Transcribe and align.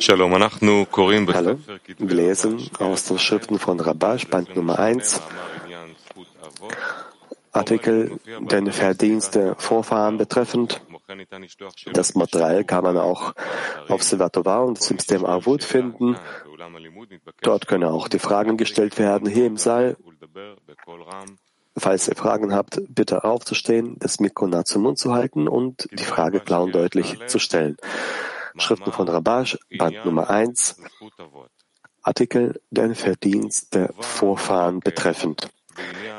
Hallo, 0.00 1.58
wir 1.98 2.14
lesen 2.14 2.70
aus 2.78 3.04
den 3.04 3.18
Schriften 3.18 3.58
von 3.58 3.80
Rabash, 3.80 4.26
Band 4.26 4.56
Nummer 4.56 4.78
1, 4.78 5.20
Artikel 7.52 8.18
den 8.40 8.72
Verdienst 8.72 9.36
der 9.36 9.54
Vorfahren 9.56 10.18
betreffend. 10.18 10.82
Das 11.92 12.14
Material 12.14 12.64
kann 12.64 12.82
man 12.82 12.96
auch 12.96 13.34
auf 13.88 14.02
Sevatova 14.02 14.58
und 14.58 14.82
System 14.82 15.24
Avut 15.24 15.62
finden. 15.62 16.16
Dort 17.42 17.68
können 17.68 17.84
auch 17.84 18.08
die 18.08 18.18
Fragen 18.18 18.56
gestellt 18.56 18.98
werden, 18.98 19.28
hier 19.28 19.46
im 19.46 19.56
Saal. 19.56 19.96
Falls 21.76 22.08
ihr 22.08 22.16
Fragen 22.16 22.54
habt, 22.54 22.80
bitte 22.88 23.24
aufzustehen, 23.24 23.96
das 23.98 24.20
Mikro 24.20 24.46
nah 24.46 24.64
zum 24.64 24.82
Mund 24.82 24.98
zu 24.98 25.12
halten 25.12 25.48
und 25.48 25.88
die 25.92 26.04
Frage 26.04 26.40
klar 26.40 26.62
und 26.62 26.74
deutlich 26.74 27.18
zu 27.26 27.38
stellen. 27.38 27.76
Schriften 28.56 28.92
von 28.92 29.08
Rabash, 29.08 29.58
Band 29.78 30.04
Nummer 30.04 30.30
1, 30.30 30.76
Artikel 32.02 32.60
den 32.70 32.94
Verdienst 32.94 33.74
der 33.74 33.92
Vorfahren 33.98 34.80
betreffend. 34.80 35.50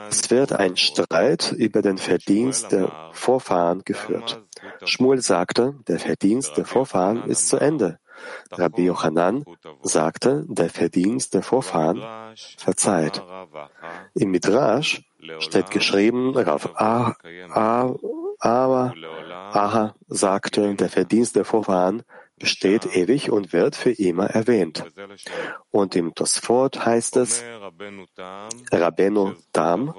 Es 0.10 0.30
wird 0.30 0.52
ein 0.54 0.76
Streit 0.76 1.52
über 1.54 1.82
den 1.82 1.98
Verdienst 1.98 2.72
der 2.72 2.92
Vorfahren 3.14 3.84
geführt. 3.86 4.42
Schmuel 4.84 5.22
sagte, 5.22 5.76
der 5.88 6.00
Verdienst 6.00 6.58
der 6.58 6.66
Vorfahren 6.66 7.24
ist 7.30 7.48
zu 7.48 7.58
Ende. 7.58 8.00
Rabbi 8.52 8.86
Yochanan 8.86 9.46
sagte, 9.82 10.46
der 10.48 10.70
Verdienst 10.70 11.34
der 11.34 11.44
Vorfahren 11.44 12.02
verzeiht. 12.58 13.24
Im 14.14 14.32
Midrash 14.32 15.04
steht 15.40 15.72
geschrieben, 15.72 16.36
Rav 16.36 16.70
Aha 16.76 17.16
sagte, 20.08 20.76
der 20.76 20.90
Verdienst 20.90 21.36
der 21.36 21.46
Vorfahren 21.46 22.04
besteht 22.38 22.96
ewig 22.96 23.32
und 23.32 23.54
wird 23.54 23.76
für 23.76 23.92
immer 23.92 24.28
erwähnt. 24.28 24.84
Und 25.72 25.96
im 25.96 26.14
Tosfot 26.14 26.86
heißt 26.86 27.18
es, 27.18 27.44
Rabbeinu 28.72 29.34
Tam 29.54 29.94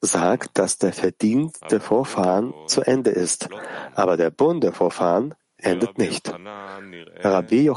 sagt, 0.00 0.58
dass 0.58 0.78
der 0.78 0.92
Verdienst 0.92 1.64
der 1.70 1.80
Vorfahren 1.80 2.54
zu 2.66 2.82
Ende 2.82 3.10
ist, 3.10 3.48
aber 3.94 4.16
der 4.16 4.30
Bund 4.30 4.62
der 4.62 4.72
Vorfahren 4.72 5.34
endet 5.56 5.98
nicht. 5.98 6.32
Rabbi 7.20 7.72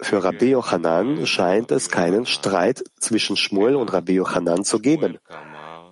für 0.00 0.24
Rabbi 0.24 0.50
Yochanan 0.50 1.26
scheint 1.26 1.72
es 1.72 1.88
keinen 1.90 2.26
Streit 2.26 2.84
zwischen 2.98 3.36
Shmuel 3.36 3.74
und 3.74 3.92
Rabbi 3.92 4.14
Yochanan 4.14 4.64
zu 4.64 4.78
geben. 4.78 5.18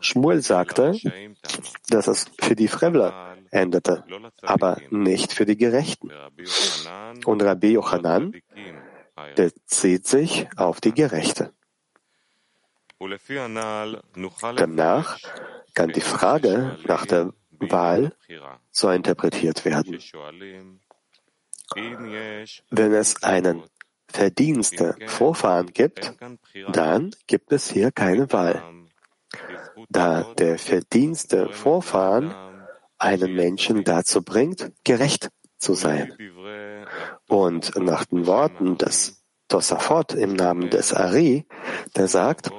Shmuel 0.01 0.43
sagte, 0.43 0.97
dass 1.91 2.07
es 2.07 2.27
für 2.41 2.55
die 2.55 2.69
Frevler 2.69 3.37
endete, 3.51 4.05
aber 4.43 4.81
nicht 4.91 5.33
für 5.33 5.47
die 5.47 5.57
Gerechten. 5.57 6.11
Und 7.25 7.43
Rabbi 7.43 7.73
Yochanan 7.73 8.35
bezieht 9.35 10.07
sich 10.07 10.49
auf 10.57 10.81
die 10.81 10.93
Gerechte. 10.93 11.53
Demnach 14.59 15.19
kann 15.75 15.91
die 15.91 16.01
Frage 16.01 16.79
nach 16.87 17.07
der 17.07 17.33
Wahl 17.61 18.13
so 18.71 18.91
interpretiert 18.91 19.65
werden. 19.65 19.99
Wenn 22.71 22.95
es 22.95 23.23
einen 23.23 23.63
Verdienst 24.09 24.81
der 24.81 24.97
Vorfahren 25.07 25.67
gibt, 25.73 26.15
dann 26.73 27.15
gibt 27.27 27.53
es 27.53 27.71
hier 27.71 27.93
keine 27.93 28.33
Wahl. 28.33 28.63
Da 29.89 30.35
der 30.35 30.59
Verdienst 30.59 31.33
der 31.33 31.51
Vorfahren 31.51 32.35
einen 32.99 33.35
Menschen 33.35 33.85
dazu 33.85 34.23
bringt, 34.23 34.73
gerecht 34.85 35.31
zu 35.59 35.75
sein. 35.75 36.15
Und 37.29 37.77
nach 37.77 38.05
den 38.07 38.27
Worten 38.27 38.79
des 38.79 39.23
Tosafot 39.49 40.15
im 40.15 40.35
Namen 40.35 40.71
des 40.71 40.93
Ari, 40.93 41.47
der 41.97 42.09
sagt, 42.09 42.51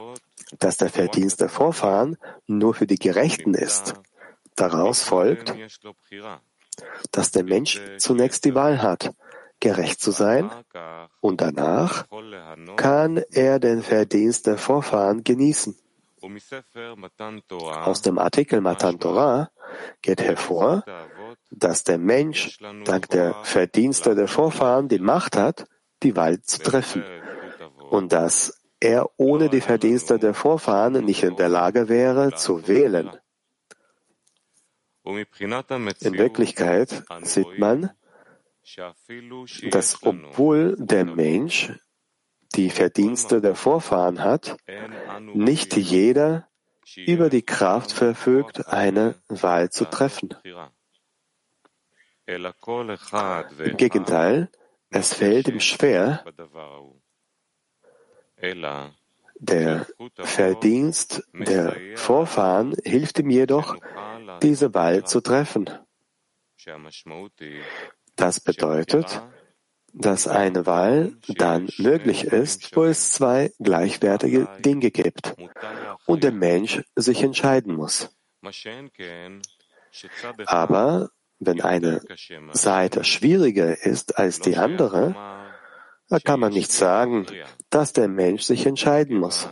dass 0.58 0.78
der 0.78 0.90
Verdienst 0.90 1.42
der 1.42 1.50
Vorfahren 1.50 2.18
nur 2.48 2.74
für 2.74 2.88
die 2.88 2.98
Gerechten 2.98 3.54
ist. 3.54 3.94
Daraus 4.56 5.04
folgt, 5.04 5.56
dass 7.12 7.32
der 7.32 7.44
Mensch 7.44 7.82
zunächst 7.98 8.46
die 8.46 8.56
Wahl 8.56 8.82
hat, 8.82 9.14
gerecht 9.60 10.02
zu 10.02 10.12
sein, 10.12 10.50
und 11.20 11.42
danach 11.42 12.06
kann 12.76 13.18
er 13.32 13.60
den 13.60 13.84
Verdienst 13.84 14.48
der 14.48 14.58
Vorfahren 14.58 15.24
genießen. 15.24 15.78
Aus 17.62 18.02
dem 18.02 18.18
Artikel 18.18 18.62
Matan 18.62 19.00
Torah 19.00 19.50
geht 20.02 20.22
hervor, 20.22 20.84
dass 21.52 21.84
der 21.84 21.98
Mensch 21.98 22.58
dank 22.86 23.10
der 23.10 23.34
Verdienste 23.44 24.16
der 24.16 24.28
Vorfahren 24.28 24.88
die 24.88 25.00
Macht 25.00 25.36
hat, 25.36 25.66
die 26.04 26.16
Wahl 26.16 26.42
zu 26.42 26.62
treffen 26.62 27.04
und 27.90 28.14
dass 28.14 28.62
er 28.80 29.10
ohne 29.18 29.50
die 29.50 29.62
Verdienste 29.62 30.20
der 30.20 30.34
Vorfahren 30.34 31.04
nicht 31.04 31.24
in 31.24 31.36
der 31.36 31.50
Lage 31.50 31.90
wäre 31.90 32.34
zu 32.34 32.68
wählen. 32.68 33.12
In 35.04 36.18
Wirklichkeit 36.18 37.04
sieht 37.24 37.58
man, 37.58 37.92
dass 39.72 40.04
obwohl 40.04 40.76
der 40.78 41.06
Mensch 41.06 41.74
die 42.56 42.70
Verdienste 42.70 43.42
der 43.42 43.56
Vorfahren 43.56 44.24
hat, 44.24 44.58
nicht 45.34 45.76
jeder 45.76 46.49
über 46.98 47.30
die 47.30 47.42
Kraft 47.42 47.92
verfügt, 47.92 48.68
eine 48.68 49.16
Wahl 49.28 49.70
zu 49.70 49.86
treffen. 49.86 50.30
Im 52.26 53.78
Gegenteil, 53.78 54.50
es 54.90 55.14
fällt 55.14 55.48
ihm 55.48 55.60
schwer, 55.60 56.24
der 59.40 59.88
Verdienst 60.18 61.24
der 61.34 61.76
Vorfahren 61.96 62.76
hilft 62.84 63.20
ihm 63.20 63.30
jedoch, 63.30 63.76
diese 64.42 64.74
Wahl 64.74 65.06
zu 65.06 65.22
treffen. 65.22 65.70
Das 68.16 68.40
bedeutet, 68.42 69.22
dass 69.94 70.28
eine 70.28 70.66
Wahl 70.66 71.14
dann 71.28 71.70
möglich 71.78 72.26
ist, 72.26 72.76
wo 72.76 72.84
es 72.84 73.12
zwei 73.12 73.52
gleichwertige 73.60 74.48
Dinge 74.60 74.92
gibt 74.92 75.36
und 76.06 76.24
der 76.24 76.32
Mensch 76.32 76.82
sich 76.96 77.24
entscheiden 77.24 77.76
muss. 77.76 78.10
Aber 80.46 81.10
wenn 81.40 81.62
eine 81.62 82.02
Seite 82.52 83.04
schwieriger 83.04 83.82
ist 83.86 84.18
als 84.18 84.40
die 84.40 84.58
andere, 84.58 85.16
da 86.10 86.20
kann 86.20 86.40
man 86.40 86.54
nicht 86.54 86.72
sagen, 86.72 87.26
dass 87.70 87.94
der 87.94 88.08
Mensch 88.08 88.44
sich 88.44 88.66
entscheiden 88.66 89.18
muss, 89.18 89.50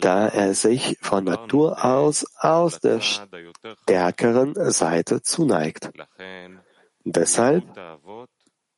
da 0.00 0.28
er 0.28 0.54
sich 0.54 0.98
von 1.00 1.24
Natur 1.24 1.84
aus 1.84 2.26
aus 2.36 2.80
der 2.80 3.00
stärkeren 3.00 4.54
Seite 4.72 5.22
zuneigt. 5.22 5.90
Deshalb 7.04 7.64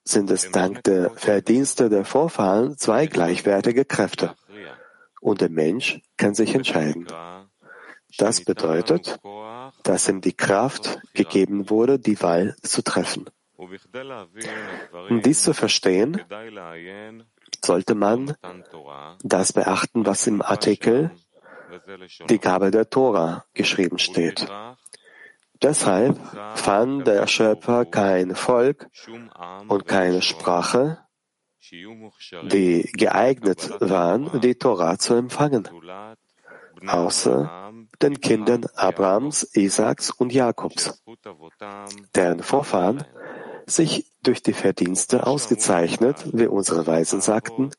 sind 0.05 0.31
es 0.31 0.51
dank 0.51 0.83
der 0.85 1.11
Verdienste 1.11 1.89
der 1.89 2.05
Vorfahren 2.05 2.77
zwei 2.79 3.07
gleichwertige 3.07 3.85
Kräfte. 3.85 4.35
Und 5.21 5.41
der 5.41 5.51
Mensch 5.51 6.01
kann 6.17 6.35
sich 6.35 6.55
entscheiden. 6.55 7.07
Das 8.19 8.45
bedeutet, 8.45 9.19
dass 9.83 10.09
ihm 10.09 10.21
die 10.21 10.33
Kraft 10.33 11.01
gegeben 11.15 11.71
wurde, 11.71 11.99
die 11.99 12.21
Wahl 12.23 12.57
zu 12.63 12.83
treffen. 12.83 13.27
Um 13.57 15.23
dies 15.23 15.43
zu 15.43 15.53
verstehen, 15.53 16.21
sollte 17.63 17.95
man 17.95 18.35
das 19.23 19.53
beachten, 19.53 20.07
was 20.07 20.27
im 20.27 20.41
Artikel 20.41 21.11
die 22.29 22.39
Gabe 22.39 22.71
der 22.71 22.89
Tora 22.89 23.45
geschrieben 23.55 23.99
steht. 23.99 24.49
Deshalb 25.63 26.19
fand 26.55 27.07
der 27.07 27.27
Schöpfer 27.27 27.85
kein 27.85 28.35
Volk 28.35 28.89
und 29.69 29.87
keine 29.87 30.23
Sprache, 30.23 30.99
die 31.71 32.91
geeignet 32.95 33.71
waren, 33.81 34.41
die 34.41 34.55
Torah 34.55 34.99
zu 34.99 35.15
empfangen, 35.15 35.69
außer 36.87 37.73
den 38.01 38.21
Kindern 38.21 38.65
Abrahams, 38.75 39.43
Isaaks 39.55 40.11
und 40.11 40.33
Jakobs, 40.33 41.03
deren 42.15 42.43
Vorfahren 42.43 43.05
sich 43.67 44.11
durch 44.23 44.43
die 44.43 44.55
Verdienste 44.55 45.27
ausgezeichnet, 45.27 46.17
wie 46.33 46.47
unsere 46.47 46.87
Weisen 46.87 47.21
sagten, 47.21 47.71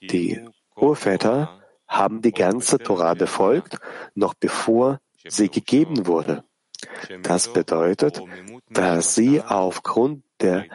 die 0.00 0.48
Urväter 0.76 1.60
haben 1.86 2.22
die 2.22 2.32
ganze 2.32 2.78
Torah 2.78 3.14
befolgt, 3.14 3.78
noch 4.14 4.34
bevor 4.34 5.00
sie 5.26 5.48
gegeben 5.48 6.06
wurde. 6.06 6.44
Das 7.22 7.52
bedeutet, 7.52 8.22
dass 8.70 9.14
sie 9.14 9.40
aufgrund 9.42 10.22
der 10.40 10.66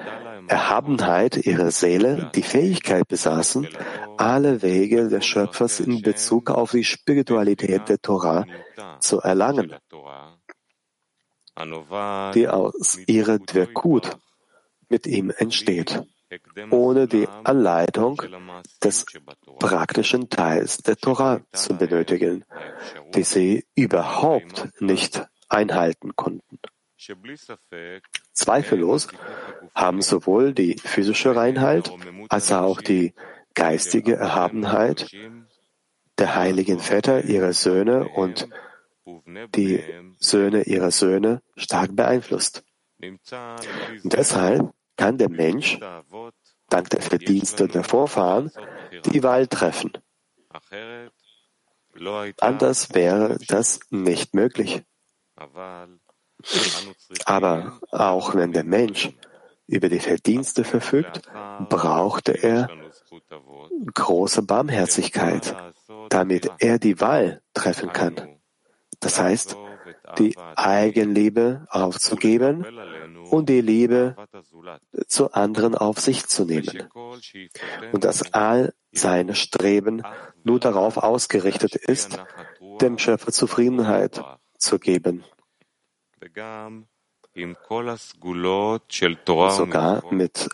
Erhabenheit 0.48 1.38
ihrer 1.38 1.72
Seele 1.72 2.31
die 2.36 2.44
Fähigkeit 2.44 3.07
besaßen, 3.07 3.68
alle 4.18 4.62
Wege 4.62 5.10
des 5.10 5.25
Schöpfers 5.25 5.80
in 5.80 6.01
Bezug 6.01 6.51
auf 6.51 6.72
die 6.72 6.83
Spiritualität 6.83 7.89
der 7.89 8.00
Torah 8.00 8.45
zu 9.00 9.19
erlangen, 9.19 9.75
die 12.33 12.48
aus 12.48 13.00
ihrer 13.07 13.39
Dwerkut 13.39 14.18
mit 14.89 15.07
ihm 15.07 15.31
entsteht. 15.36 16.04
ohne 16.72 17.07
die 17.07 17.27
Anleitung 17.44 18.22
des 18.83 19.06
praktischen 19.60 20.30
Teils 20.30 20.77
der 20.77 20.98
Torah 20.98 21.42
zu 21.54 21.75
benötigen, 21.75 22.44
die 23.13 23.24
sie 23.24 23.66
überhaupt 23.75 24.69
nicht 24.81 25.25
einhalten 25.50 26.16
konnten. 26.16 26.60
Zweifellos 28.34 29.08
haben 29.74 30.02
sowohl 30.02 30.54
die 30.54 30.78
physische 30.78 31.36
Reinheit 31.36 31.92
als 32.30 32.52
auch 32.52 32.82
die 32.82 33.14
geistige 33.54 34.16
Erhabenheit 34.16 35.12
der 36.18 36.36
heiligen 36.36 36.80
Väter 36.80 37.26
ihrer 37.26 37.54
Söhne 37.54 38.08
und 38.10 38.48
die 39.56 39.84
Söhne 40.20 40.64
ihrer 40.64 40.92
Söhne 40.92 41.42
stark 41.56 41.96
beeinflusst. 41.96 42.64
Und 43.02 44.14
deshalb 44.14 44.74
kann 44.98 45.18
der 45.18 45.30
Mensch 45.30 45.80
dank 46.70 46.90
der 46.90 47.02
Verdienste 47.02 47.68
der 47.68 47.84
Vorfahren 47.84 48.52
die 49.06 49.22
Wahl 49.24 49.48
treffen. 49.48 49.92
Anders 52.40 52.94
wäre 52.94 53.38
das 53.48 53.80
nicht 53.90 54.34
möglich. 54.34 54.84
Aber 57.26 57.80
auch 57.92 58.36
wenn 58.36 58.52
der 58.52 58.64
Mensch 58.64 59.12
über 59.68 59.90
die 59.90 60.00
Verdienste 60.00 60.64
verfügt, 60.64 61.22
brauchte 61.70 62.32
er 62.32 62.70
große 63.94 64.44
Barmherzigkeit, 64.44 65.56
damit 66.10 66.50
er 66.60 66.80
die 66.80 67.00
Wahl 67.00 67.42
treffen 67.54 67.92
kann. 67.92 68.40
Das 69.00 69.20
heißt, 69.20 69.58
die 70.18 70.38
Eigenliebe 70.56 71.68
aufzugeben 71.70 72.66
und 73.30 73.50
die 73.50 73.62
Liebe 73.62 74.16
zu 75.08 75.32
anderen 75.32 75.76
auf 75.76 76.00
sich 76.00 76.28
zu 76.28 76.46
nehmen. 76.46 76.90
Und 77.92 78.04
dass 78.04 78.34
all 78.34 78.74
seine 78.92 79.36
Streben 79.36 80.04
nur 80.44 80.60
darauf 80.60 80.98
ausgerichtet 80.98 81.76
ist, 81.76 82.20
dem 82.82 82.98
Schöpfer 82.98 83.32
Zufriedenheit 83.32 84.24
zu 84.57 84.80
geben. 84.80 85.24
Sogar 89.52 90.13
mit 90.13 90.50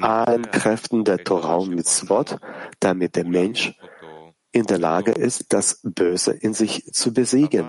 allen 0.00 0.50
Kräften 0.50 1.04
der 1.04 1.22
Torah 1.22 1.56
und 1.56 1.74
Mitzvot, 1.74 2.38
damit 2.80 3.16
der 3.16 3.24
Mensch 3.24 3.72
in 4.50 4.66
der 4.66 4.78
Lage 4.78 5.12
ist, 5.12 5.52
das 5.52 5.80
Böse 5.82 6.32
in 6.32 6.52
sich 6.52 6.92
zu 6.92 7.14
besiegen 7.14 7.68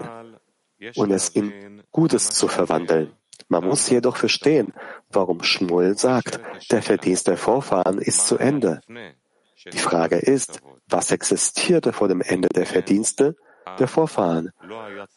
und 0.96 1.12
es 1.12 1.30
in 1.30 1.84
Gutes 1.92 2.32
zu 2.32 2.48
verwandeln. 2.48 3.14
Man 3.48 3.66
muss 3.66 3.90
jedoch 3.90 4.18
verstehen, 4.18 4.74
warum 5.10 5.44
Schmuel 5.44 5.98
sagt, 5.98 6.40
der 6.72 6.82
Verdienst 6.82 7.28
der 7.28 7.38
Vorfahren 7.38 8.00
ist 8.00 8.28
zu 8.28 8.38
Ende. 8.38 8.82
Die 9.72 9.78
Frage 9.78 10.18
ist, 10.18 10.62
was 10.88 11.12
existierte 11.12 11.94
vor 11.94 12.08
dem 12.08 12.22
Ende 12.22 12.50
der 12.50 12.66
Verdienste 12.66 13.36
der 13.80 13.88
Vorfahren? 13.88 14.52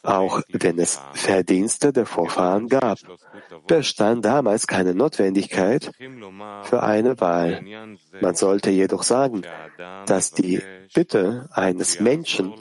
Auch 0.03 0.43
wenn 0.49 0.79
es 0.79 1.01
Verdienste 1.13 1.93
der 1.93 2.07
Vorfahren 2.07 2.69
gab, 2.69 2.99
bestand 3.67 4.25
damals 4.25 4.67
keine 4.67 4.95
Notwendigkeit 4.95 5.91
für 6.63 6.83
eine 6.83 7.21
Wahl. 7.21 7.65
Man 8.21 8.35
sollte 8.35 8.71
jedoch 8.71 9.03
sagen, 9.03 9.43
dass 10.07 10.33
die 10.33 10.63
Bitte 10.95 11.49
eines 11.53 12.01
Menschen, 12.01 12.55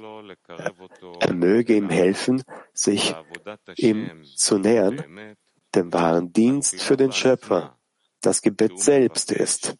er 1.19 1.33
möge 1.33 1.75
ihm 1.75 1.89
helfen, 1.89 2.43
sich 2.73 3.15
ihm 3.75 4.23
zu 4.35 4.57
nähern, 4.57 5.35
dem 5.73 5.93
wahren 5.93 6.31
Dienst 6.33 6.81
für 6.81 6.97
den 6.97 7.11
Schöpfer, 7.11 7.77
das 8.21 8.41
Gebet 8.41 8.79
selbst 8.79 9.31
ist. 9.31 9.75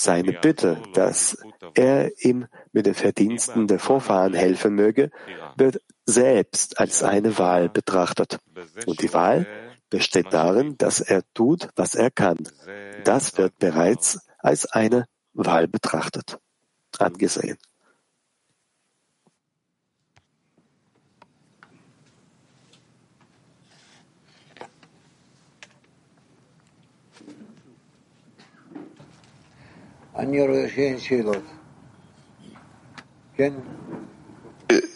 Seine 0.00 0.32
Bitte, 0.32 0.80
dass 0.94 1.36
er 1.74 2.12
ihm 2.24 2.46
mit 2.70 2.86
den 2.86 2.94
Verdiensten 2.94 3.66
der 3.66 3.80
Vorfahren 3.80 4.32
helfen 4.32 4.76
möge, 4.76 5.10
wird 5.56 5.82
selbst 6.06 6.78
als 6.78 7.02
eine 7.02 7.36
Wahl 7.36 7.68
betrachtet. 7.68 8.38
Und 8.86 9.02
die 9.02 9.12
Wahl 9.12 9.44
besteht 9.90 10.32
darin, 10.32 10.78
dass 10.78 11.00
er 11.00 11.22
tut, 11.34 11.70
was 11.74 11.96
er 11.96 12.12
kann. 12.12 12.38
Das 13.02 13.36
wird 13.38 13.58
bereits 13.58 14.20
als 14.38 14.66
eine 14.66 15.06
Wahl 15.32 15.66
betrachtet, 15.66 16.38
angesehen. 17.00 17.58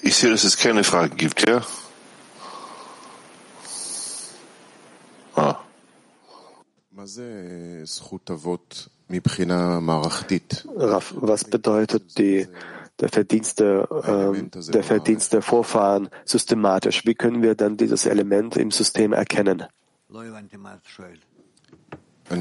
Ich 0.03 0.17
sehe, 0.17 0.31
dass 0.31 0.43
es 0.43 0.57
keine 0.57 0.83
Frage 0.83 1.15
gibt, 1.15 1.49
ja? 1.49 1.63
Ah. 5.37 5.59
Raff, 10.75 11.15
was 11.17 11.45
bedeutet 11.45 12.19
die, 12.19 12.49
der, 12.99 13.09
Verdienst 13.09 13.61
der, 13.61 13.89
äh, 13.91 14.43
der 14.73 14.83
Verdienst 14.83 15.33
der 15.33 15.43
Vorfahren 15.43 16.09
systematisch? 16.25 17.07
Wie 17.07 17.15
können 17.15 17.43
wir 17.43 17.55
dann 17.55 17.77
dieses 17.77 18.07
Element 18.07 18.57
im 18.57 18.73
System 18.73 19.13
erkennen? 19.13 19.63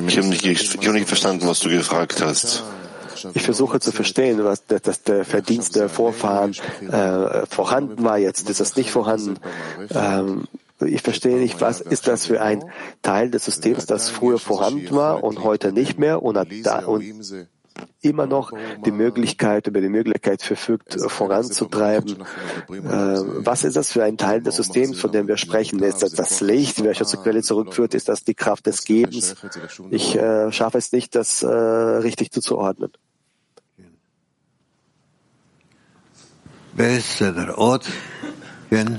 Ich 0.08 0.18
habe 0.18 0.28
nicht, 0.28 0.46
hab 0.46 0.94
nicht 0.94 1.08
verstanden, 1.08 1.48
was 1.48 1.60
du 1.60 1.70
gefragt 1.70 2.22
hast. 2.22 2.64
Ich 3.34 3.44
versuche 3.44 3.80
zu 3.80 3.92
verstehen, 3.92 4.44
was 4.44 4.66
dass 4.66 5.04
der 5.04 5.26
Verdienst 5.26 5.76
der 5.76 5.90
Vorfahren 5.90 6.56
äh, 6.90 7.46
vorhanden 7.48 8.04
war. 8.04 8.18
Jetzt 8.18 8.50
ist 8.50 8.60
das 8.60 8.76
nicht 8.76 8.92
vorhanden. 8.92 9.36
Ähm, 9.94 10.46
ich 10.80 11.02
verstehe 11.02 11.38
nicht, 11.38 11.62
was 11.62 11.82
ist 11.82 12.08
das 12.08 12.26
für 12.26 12.42
ein 12.42 12.64
Teil 13.02 13.30
des 13.30 13.46
Systems, 13.46 13.86
das 13.86 14.10
früher 14.10 14.40
vorhanden 14.40 14.96
war 14.96 15.24
und 15.24 15.44
heute 15.44 15.72
nicht 15.72 16.00
mehr 16.00 16.24
und, 16.24 16.38
und 16.38 17.04
immer 18.02 18.26
noch 18.26 18.52
die 18.86 18.92
Möglichkeit, 18.92 19.68
über 19.68 19.82
die 19.82 19.90
Möglichkeit 19.90 20.42
verfügt, 20.42 20.98
voranzutreiben. 21.08 22.22
Äh, 22.70 22.76
was 23.46 23.64
ist 23.64 23.76
das 23.76 23.92
für 23.92 24.04
ein 24.04 24.18
Teil 24.18 24.42
des 24.42 24.56
Systems, 24.56 25.00
von 25.00 25.12
dem 25.12 25.28
wir 25.28 25.38
sprechen? 25.38 25.82
Ist 25.84 26.02
das 26.02 26.14
das 26.14 26.42
Licht, 26.42 26.84
welches 26.84 27.10
zur 27.10 27.22
Quelle 27.24 27.42
zurückführt? 27.42 27.94
Ist 27.94 28.10
das 28.10 28.24
die 28.24 28.34
Kraft 28.34 28.66
des 28.66 28.84
Gebens? 28.84 29.36
Ich 29.90 30.16
äh, 30.16 30.52
schaffe 30.52 30.78
es 30.78 30.92
nicht, 30.92 31.16
das 31.16 31.44
äh, 31.44 31.48
richtig 31.48 32.32
zuzuordnen. 32.32 32.92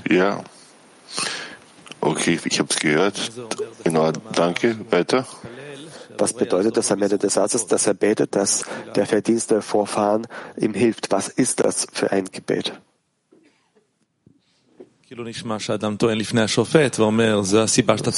Ja. 0.09 0.43
Okay, 2.01 2.39
ich 2.45 2.59
habe 2.59 2.69
es 2.71 2.77
gehört. 2.79 3.33
Genau, 3.85 4.11
danke. 4.11 4.77
Weiter. 4.91 5.27
Was 6.19 6.33
bedeutet 6.33 6.77
das 6.77 6.93
am 6.93 7.03
Ende 7.03 7.19
des 7.19 7.35
Satzes, 7.35 7.67
dass 7.67 7.87
er 7.87 7.95
betet, 7.95 8.35
dass 8.35 8.65
der 8.95 9.07
Verdienst 9.07 9.51
der 9.51 9.63
Vorfahren 9.63 10.27
ihm 10.57 10.75
hilft? 10.75 11.11
Was 11.11 11.29
ist 11.29 11.61
das 11.65 11.87
für 11.93 12.13
ein 12.13 12.27
Gebet? 12.27 12.73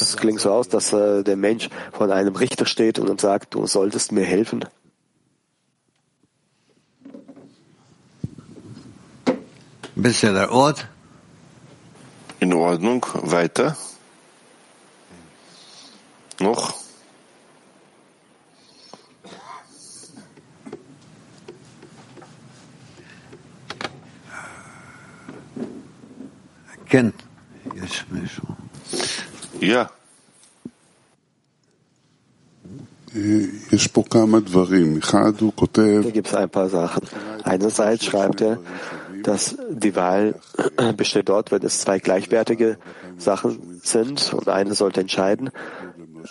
Es 0.01 0.17
klingt 0.17 0.41
so 0.41 0.53
aus, 0.53 0.69
dass 0.69 0.93
äh, 0.93 1.25
der 1.25 1.37
Mensch 1.37 1.69
von 1.93 2.13
einem 2.13 2.37
Richter 2.37 2.67
steht 2.67 3.01
und 3.01 3.21
sagt, 3.21 3.55
du 3.55 3.67
solltest 3.67 4.13
mir 4.13 4.25
helfen. 4.25 4.65
In 12.41 12.53
Ordnung. 12.53 13.07
Weiter. 13.23 13.77
Noch? 16.41 16.84
Ja. 29.61 29.91
Hier 36.03 36.13
gibt 36.13 36.29
es 36.29 36.35
ein 36.35 36.49
paar 36.49 36.69
Sachen. 36.69 37.03
Einerseits 37.43 38.05
schreibt 38.05 38.43
er, 38.43 38.61
dass 39.25 39.57
die 39.71 39.97
Wahl 39.97 40.39
besteht 40.97 41.29
dort, 41.29 41.51
wenn 41.51 41.63
es 41.63 41.81
zwei 41.81 41.99
gleichwertige 41.99 42.79
Sachen 43.19 43.81
sind 43.83 44.33
und 44.33 44.49
eine 44.49 44.77
sollte 44.77 45.01
entscheiden. 45.01 45.51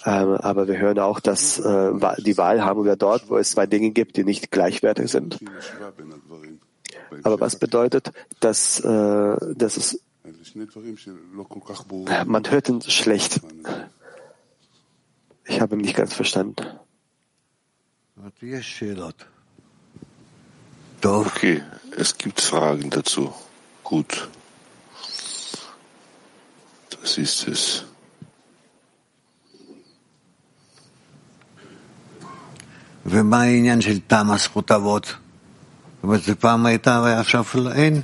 Ähm, 0.05 0.37
aber 0.37 0.69
wir 0.69 0.77
hören 0.77 0.99
auch, 0.99 1.19
dass 1.19 1.59
äh, 1.59 1.91
die 2.19 2.37
Wahl 2.37 2.63
haben 2.63 2.85
wir 2.85 2.95
dort, 2.95 3.29
wo 3.29 3.37
es 3.37 3.51
zwei 3.51 3.65
Dinge 3.65 3.91
gibt, 3.91 4.15
die 4.15 4.23
nicht 4.23 4.49
gleichwertig 4.49 5.11
sind. 5.11 5.39
Aber 7.23 7.41
was 7.41 7.57
bedeutet, 7.57 8.13
dass, 8.39 8.79
äh, 8.79 9.35
dass 9.55 9.75
es 9.75 9.99
man 12.26 12.50
hört 12.50 12.68
ihn 12.68 12.80
schlecht. 12.82 13.40
Ich 15.44 15.60
habe 15.60 15.74
ihn 15.76 15.80
nicht 15.80 15.96
ganz 15.96 16.14
verstanden. 16.14 16.66
Okay, 21.04 21.62
es 21.96 22.18
gibt 22.18 22.40
Fragen 22.40 22.90
dazu. 22.90 23.32
Gut. 23.84 24.28
Das 26.90 27.18
ist 27.18 27.48
es. 27.48 27.84
ומה 33.10 33.42
העניין 33.42 33.80
של 33.80 34.00
טעם 34.00 34.30
הזכות 34.30 34.70
אבות? 34.70 35.06
זאת 35.06 35.16
אומרת, 36.02 36.22
זה 36.22 36.34
פעם 36.34 36.66
הייתה 36.66 37.02
ועכשיו 37.04 37.44
אין? 37.74 38.02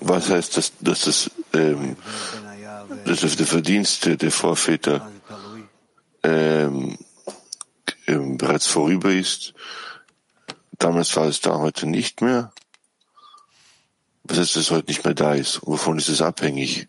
Was 0.00 0.30
heißt 0.30 0.56
das, 0.56 0.72
dass 0.80 1.00
das, 1.02 1.30
ähm, 1.53 1.95
dass 3.05 3.21
das 3.21 3.35
der 3.35 3.47
Verdienst 3.47 4.05
der 4.05 4.31
Vorväter 4.31 5.11
ähm, 6.23 6.97
ähm, 8.07 8.37
bereits 8.37 8.67
vorüber 8.67 9.11
ist? 9.11 9.53
Damals 10.79 11.15
war 11.15 11.27
es 11.27 11.39
da, 11.41 11.59
heute 11.59 11.85
nicht 11.85 12.21
mehr. 12.21 12.51
Was 14.23 14.37
heißt, 14.37 14.55
dass 14.55 14.63
es 14.63 14.71
heute 14.71 14.87
nicht 14.87 15.03
mehr 15.05 15.13
da 15.13 15.33
ist? 15.33 15.61
Wovon 15.65 15.97
ist 15.97 16.09
es 16.09 16.21
abhängig? 16.21 16.87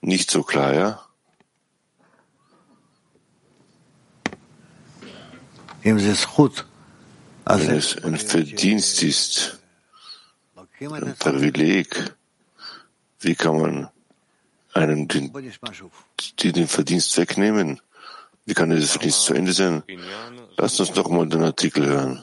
Nicht 0.00 0.30
so 0.30 0.42
klar, 0.42 0.74
ja? 0.74 1.06
Wenn 7.44 7.70
es 7.70 8.02
ein 8.02 8.16
Verdienst 8.16 9.02
ist, 9.02 9.60
ein 10.80 11.14
Privileg, 11.18 12.15
wie 13.20 13.34
kann 13.34 13.60
man 13.60 13.88
einem 14.72 15.08
den, 15.08 15.32
den 16.42 16.68
Verdienst 16.68 17.16
wegnehmen? 17.16 17.80
Wie 18.44 18.54
kann 18.54 18.70
dieses 18.70 18.92
Verdienst 18.92 19.24
zu 19.24 19.34
Ende 19.34 19.52
sein? 19.52 19.82
Lasst 20.56 20.80
uns 20.80 20.92
doch 20.92 21.08
mal 21.08 21.26
den 21.26 21.42
Artikel 21.42 21.86
hören. 21.86 22.22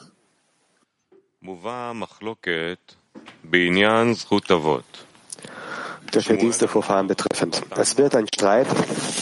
Der 6.14 6.22
Verdienst 6.22 6.62
der 6.62 6.68
Vorfahren 6.68 7.06
betreffend. 7.08 7.62
Es 7.76 7.98
wird 7.98 8.14
ein 8.14 8.26
Streit 8.32 8.68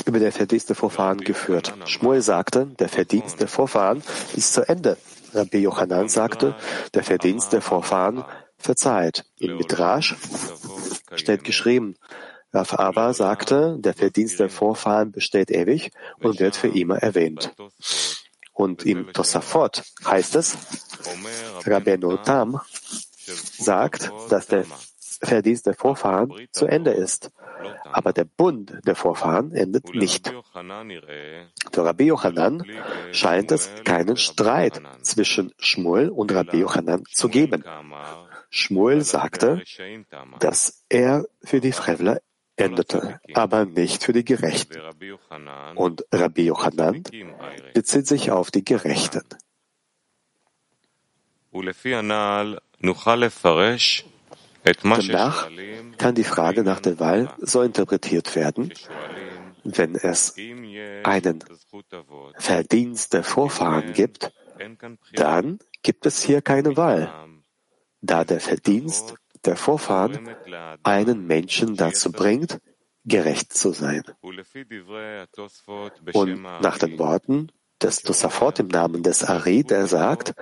über 0.07 0.19
den 0.19 0.31
Verdienst 0.31 0.69
der 0.69 0.77
Vorfahren 0.77 1.19
geführt. 1.19 1.73
Schmuel 1.87 2.23
sagte, 2.23 2.67
der 2.79 2.89
Verdienst 2.89 3.41
der 3.41 3.49
Vorfahren 3.49 4.03
ist 4.35 4.53
zu 4.53 4.69
Ende. 4.69 4.97
Rabbi 5.35 5.59
Yochanan 5.59 6.09
sagte, 6.09 6.55
der 6.95 7.03
Verdienst 7.03 7.53
der 7.53 7.63
Vorfahren 7.63 8.25
verzeiht. 8.63 9.25
Im 9.39 9.57
Midrash 9.57 10.17
steht 11.15 11.45
geschrieben, 11.45 11.97
Rav 12.53 12.75
Abba 12.75 13.15
sagte, 13.15 13.77
der 13.79 13.95
Verdienst 13.95 14.39
der 14.39 14.51
Vorfahren 14.51 15.11
besteht 15.11 15.51
ewig 15.51 15.91
und 16.21 16.39
wird 16.39 16.55
für 16.55 16.69
immer 16.69 16.97
erwähnt. 16.97 17.55
Und 18.53 18.85
im 18.85 19.13
Tosafot 19.13 19.83
heißt 20.05 20.37
es, 20.37 20.57
Rabbeinu 21.65 22.19
Tam 22.19 22.61
sagt, 23.59 24.13
dass 24.29 24.47
der 24.49 24.67
Verdienst 25.23 25.67
der 25.67 25.75
Vorfahren 25.75 26.33
zu 26.51 26.67
Ende 26.67 26.91
ist. 26.91 27.31
Aber 27.93 28.13
der 28.13 28.25
Bund 28.25 28.81
der 28.87 28.97
Vorfahren 28.97 29.53
endet 29.53 29.95
nicht. 29.95 30.33
Für 31.73 31.85
Rabbi 31.85 32.07
Yochanan 32.07 32.65
scheint 33.13 33.53
es 33.53 33.71
keinen 33.85 34.17
Streit 34.17 34.83
zwischen 35.03 35.53
Shmuel 35.59 36.09
und 36.09 36.35
Rabbi 36.35 36.59
Yochanan 36.59 37.05
zu 37.13 37.29
geben. 37.29 37.65
Shmuel 38.55 39.01
sagte, 39.01 39.63
dass 40.39 40.85
er 40.91 41.27
für 41.43 41.61
die 41.61 41.73
Frevler 41.73 42.21
endete, 42.57 43.19
aber 43.33 43.65
nicht 43.65 44.05
für 44.05 44.13
die 44.13 44.27
Gerechten. 44.27 44.79
Und 45.75 46.05
Rabbi 46.13 46.45
Yochanan 46.45 47.03
bezieht 47.73 48.07
sich 48.07 48.31
auf 48.31 48.51
die 48.51 48.63
Gerechten. 48.63 49.25
Danach 54.83 55.51
kann 55.99 56.15
die 56.15 56.25
Frage 56.25 56.63
nach 56.63 56.81
der 56.81 57.01
Wahl 57.01 57.35
so 57.39 57.63
interpretiert 57.63 58.37
werden, 58.37 58.73
wenn 59.65 59.95
es 59.95 60.37
einen 61.05 61.45
Verdienst 62.37 63.15
der 63.15 63.25
Vorfahren 63.25 63.95
gibt, 63.95 64.31
dann 65.15 65.59
gibt 65.83 66.07
es 66.07 66.23
hier 66.23 66.43
keine 66.43 66.77
Wahl, 66.77 67.11
da 68.03 68.25
der 68.25 68.41
Verdienst 68.41 69.15
der 69.45 69.57
Vorfahren 69.57 70.37
einen 70.83 71.27
Menschen 71.27 71.77
dazu 71.77 72.13
bringt, 72.13 72.61
gerecht 73.05 73.53
zu 73.53 73.73
sein. 73.73 74.03
Und 76.13 76.43
nach 76.61 76.79
den 76.79 76.99
Worten 76.99 77.51
des 77.81 78.03
Tosafot 78.03 78.61
im 78.61 78.69
Namen 78.69 79.03
des 79.03 79.25
Ari, 79.25 79.65
der 79.65 79.87
sagt, 79.87 80.35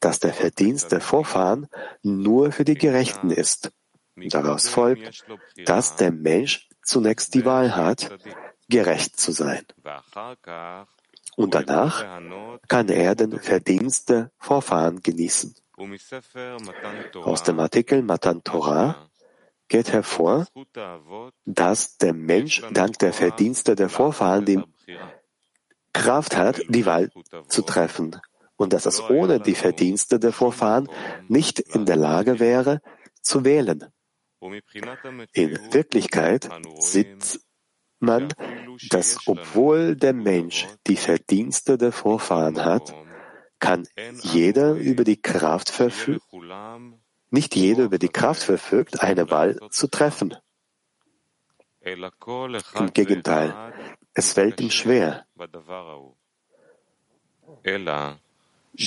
dass 0.00 0.20
der 0.20 0.32
Verdienst 0.32 0.92
der 0.92 1.00
Vorfahren 1.00 1.66
nur 2.02 2.52
für 2.52 2.64
die 2.64 2.76
Gerechten 2.76 3.30
ist. 3.30 3.72
Daraus 4.16 4.68
folgt, 4.68 5.24
dass 5.64 5.96
der 5.96 6.12
Mensch 6.12 6.68
zunächst 6.82 7.34
die 7.34 7.44
Wahl 7.44 7.74
hat, 7.74 8.16
gerecht 8.68 9.18
zu 9.18 9.32
sein. 9.32 9.64
Und 11.36 11.54
danach 11.54 12.04
kann 12.68 12.88
er 12.88 13.16
den 13.16 13.40
Verdienst 13.40 14.10
der 14.10 14.30
Vorfahren 14.38 15.02
genießen. 15.02 15.54
Aus 15.76 17.42
dem 17.42 17.60
Artikel 17.60 18.02
Matan 18.02 18.42
Torah 18.44 19.10
geht 19.68 19.92
hervor, 19.92 20.46
dass 21.44 21.96
der 21.96 22.14
Mensch 22.14 22.62
dank 22.72 22.98
der 22.98 23.12
Verdienste 23.12 23.74
der 23.74 23.88
Vorfahren 23.88 24.44
die 24.44 24.62
Kraft 25.92 26.36
hat, 26.36 26.60
die 26.68 26.86
Wahl 26.86 27.10
zu 27.48 27.62
treffen. 27.62 28.20
Und 28.56 28.72
dass 28.72 28.86
es 28.86 29.00
ohne 29.10 29.40
die 29.40 29.54
Verdienste 29.54 30.20
der 30.20 30.32
Vorfahren 30.32 30.88
nicht 31.28 31.58
in 31.58 31.86
der 31.86 31.96
Lage 31.96 32.38
wäre, 32.38 32.80
zu 33.20 33.44
wählen. 33.44 33.86
In 35.32 35.72
Wirklichkeit 35.72 36.48
sieht 36.78 37.40
man, 37.98 38.28
dass 38.90 39.26
obwohl 39.26 39.96
der 39.96 40.12
Mensch 40.12 40.68
die 40.86 40.96
Verdienste 40.96 41.78
der 41.78 41.92
Vorfahren 41.92 42.64
hat, 42.64 42.94
kann 43.64 43.88
jeder 44.22 44.72
über 44.74 45.04
die 45.04 45.20
Kraft 45.30 45.70
verfügen, 45.70 47.00
nicht 47.30 47.56
jeder 47.56 47.84
über 47.84 47.98
die 47.98 48.10
Kraft 48.20 48.42
verfügt, 48.42 49.00
eine 49.00 49.30
Wahl 49.30 49.58
zu 49.70 49.86
treffen. 49.88 50.36
Im 51.80 52.92
Gegenteil, 52.92 53.48
es 54.12 54.34
fällt 54.34 54.60
ihm 54.60 54.70
schwer. 54.70 55.26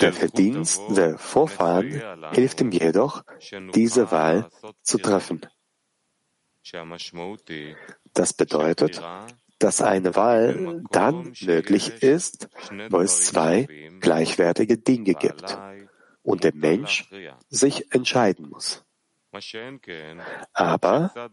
Der 0.03 0.13
Verdienst 0.13 0.81
der 0.89 1.17
Vorfahren 1.17 1.89
hilft 2.33 2.61
ihm 2.61 2.71
jedoch, 2.71 3.23
diese 3.73 4.11
Wahl 4.11 4.49
zu 4.83 4.97
treffen. 4.99 5.41
Das 8.13 8.33
bedeutet, 8.33 9.01
dass 9.59 9.81
eine 9.81 10.15
Wahl 10.15 10.83
dann 10.91 11.33
möglich 11.41 12.03
ist, 12.03 12.47
wo 12.89 12.99
es 12.99 13.27
zwei 13.27 13.67
gleichwertige 13.99 14.77
Dinge 14.77 15.13
gibt 15.13 15.57
und 16.23 16.43
der 16.43 16.53
Mensch 16.53 17.09
sich 17.49 17.93
entscheiden 17.93 18.49
muss. 18.49 18.83
Aber 20.53 21.29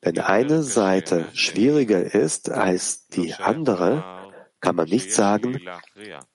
wenn 0.00 0.18
eine 0.18 0.62
Seite 0.62 1.28
schwieriger 1.34 2.02
ist 2.14 2.50
als 2.50 3.06
die 3.08 3.34
andere, 3.34 4.30
kann 4.60 4.76
man 4.76 4.88
nicht 4.88 5.12
sagen, 5.12 5.60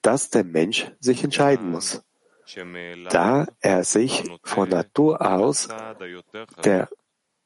dass 0.01 0.29
der 0.29 0.43
Mensch 0.43 0.91
sich 0.99 1.23
entscheiden 1.23 1.71
muss, 1.71 2.03
da 3.09 3.47
er 3.59 3.83
sich 3.83 4.23
von 4.43 4.69
Natur 4.69 5.21
aus 5.21 5.67
der 6.63 6.89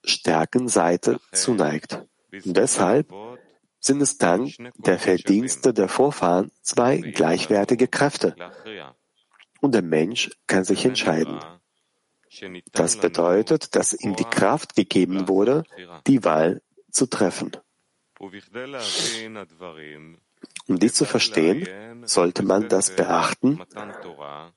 stärken 0.03 0.68
Seite 0.68 1.20
zuneigt. 1.32 2.03
Und 2.32 2.58
deshalb 2.58 3.12
sind 3.81 4.01
es 4.01 4.17
dann 4.17 4.53
der 4.77 5.00
Verdienste 5.00 5.73
der 5.73 5.89
Vorfahren 5.89 6.51
zwei 6.61 6.97
gleichwertige 6.97 7.88
Kräfte. 7.88 8.35
Und 9.59 9.73
der 9.73 9.81
Mensch 9.81 10.29
kann 10.47 10.63
sich 10.63 10.85
entscheiden. 10.85 11.39
Das 12.71 12.97
bedeutet, 12.97 13.75
dass 13.75 13.93
ihm 13.93 14.15
die 14.15 14.23
Kraft 14.23 14.75
gegeben 14.75 15.27
wurde, 15.27 15.65
die 16.07 16.23
Wahl 16.23 16.61
zu 16.89 17.07
treffen. 17.07 17.51
Um 20.67 20.79
dies 20.79 20.93
zu 20.93 21.05
verstehen, 21.05 21.67
sollte 22.05 22.43
man 22.43 22.69
das 22.69 22.95
beachten, 22.95 23.59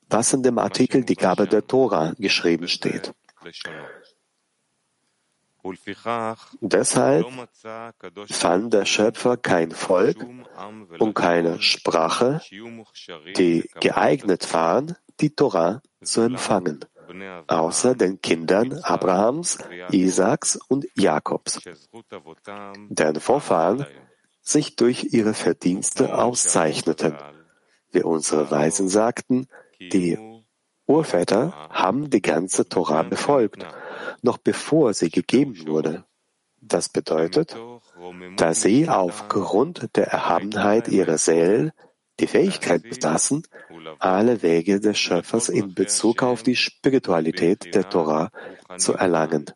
was 0.09 0.33
in 0.33 0.43
dem 0.43 0.59
Artikel 0.59 1.05
die 1.05 1.17
Gabe 1.17 1.47
der 1.49 1.67
Tora 1.67 2.15
geschrieben 2.19 2.69
steht. 2.69 3.13
Deshalb 6.61 7.27
fand 8.31 8.75
der 8.75 8.85
Schöpfer 8.85 9.37
kein 9.37 9.71
Volk 9.71 10.27
und 10.99 11.15
keine 11.15 11.63
Sprache, 11.63 12.41
die 13.37 13.71
geeignet 13.81 14.53
waren, 14.53 14.97
die 15.21 15.35
Tora 15.35 15.83
zu 16.03 16.21
empfangen. 16.23 16.85
außer 17.47 17.95
den 17.95 18.21
Kindern 18.21 18.81
Abrahams, 18.83 19.59
Isaaks 19.91 20.59
und 20.69 20.87
Jakobs, 20.97 21.61
deren 22.89 23.21
Vorfahren 23.21 23.87
sich 24.41 24.77
durch 24.77 25.13
ihre 25.13 25.35
Verdienste 25.35 26.17
auszeichneten, 26.17 27.17
Wie 27.93 28.03
unsere 28.03 28.51
Weisen 28.51 28.89
sagten, 28.89 29.47
die 29.79 30.19
Urväter 30.87 31.53
haben 31.71 32.11
die 32.11 32.21
ganze 32.21 32.69
Torah 32.69 33.03
befolgt, 33.03 33.65
noch 34.23 34.39
bevor 34.39 34.95
sie 34.95 35.11
gegeben 35.11 35.67
wurde. 35.67 36.05
Das 36.61 36.89
bedeutet, 36.89 37.57
dass 38.37 38.63
sie 38.63 38.89
aufgrund 38.89 39.97
der 39.97 40.07
Erhabenheit 40.07 40.89
ihrer 40.89 41.19
Seelen 41.19 41.73
die 42.21 42.27
Fähigkeit 42.27 42.83
besaßen, 42.83 43.47
alle 43.99 44.43
Wege 44.43 44.81
des 44.81 44.99
Schöpfers 44.99 45.49
in 45.49 45.75
Bezug 45.75 46.23
auf 46.23 46.43
die 46.43 46.57
Spiritualität 46.57 47.75
der 47.75 47.89
Torah 47.89 48.31
zu 48.77 48.95
erlangen, 48.95 49.47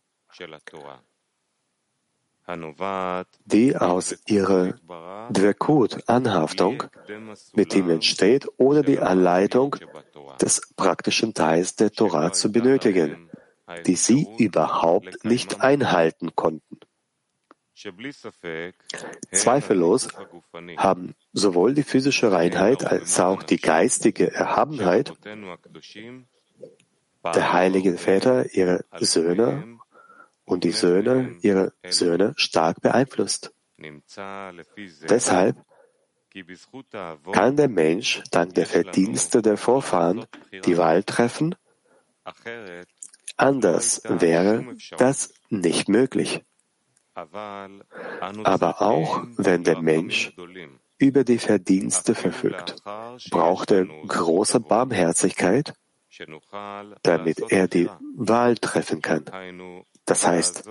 die 3.44 3.76
aus 3.76 4.16
ihrer 4.26 4.74
Dvekut, 5.30 6.08
Anhaftung, 6.08 6.84
mit 7.54 7.74
ihm 7.74 7.90
entsteht, 7.90 8.48
ohne 8.56 8.82
die 8.82 8.98
Anleitung 8.98 9.76
des 10.40 10.72
praktischen 10.76 11.34
Teils 11.34 11.76
der 11.76 11.92
Torah 11.92 12.32
zu 12.32 12.50
benötigen, 12.50 13.27
die 13.86 13.96
sie 13.96 14.26
überhaupt 14.38 15.24
nicht 15.24 15.60
einhalten 15.60 16.34
konnten. 16.34 16.80
Zweifellos 19.32 20.08
haben 20.76 21.14
sowohl 21.32 21.74
die 21.74 21.84
physische 21.84 22.32
Reinheit 22.32 22.84
als 22.84 23.20
auch 23.20 23.42
die 23.44 23.58
geistige 23.58 24.32
Erhabenheit 24.32 25.12
der 27.24 27.52
heiligen 27.52 27.98
Väter 27.98 28.52
ihre 28.54 28.84
Söhne 28.98 29.78
und 30.44 30.64
die 30.64 30.72
Söhne 30.72 31.36
ihre 31.42 31.72
Söhne 31.88 32.34
stark 32.36 32.80
beeinflusst. 32.80 33.54
Deshalb 35.08 35.56
kann 37.32 37.56
der 37.56 37.68
Mensch 37.68 38.22
dank 38.30 38.54
der 38.54 38.66
Verdienste 38.66 39.40
der 39.40 39.56
Vorfahren 39.56 40.26
die 40.64 40.76
Wahl 40.76 41.04
treffen, 41.04 41.54
anders 43.38 44.02
wäre 44.04 44.66
das 44.98 45.32
nicht 45.48 45.88
möglich. 45.88 46.44
Aber 47.14 48.82
auch 48.82 49.24
wenn 49.36 49.64
der 49.64 49.80
Mensch 49.80 50.34
über 50.98 51.24
die 51.24 51.38
Verdienste 51.38 52.14
verfügt, 52.14 52.76
braucht 53.30 53.70
er 53.70 53.86
große 53.86 54.60
Barmherzigkeit, 54.60 55.74
damit 57.02 57.40
er 57.50 57.68
die 57.68 57.88
Wahl 58.16 58.56
treffen 58.56 59.02
kann. 59.02 59.24
Das 60.04 60.26
heißt, 60.26 60.68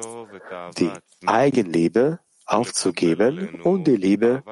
die 0.78 0.92
Eigenliebe 1.26 2.20
aufzugeben 2.46 3.62
und 3.62 3.86
die 3.86 3.98
Liebe 3.98 4.44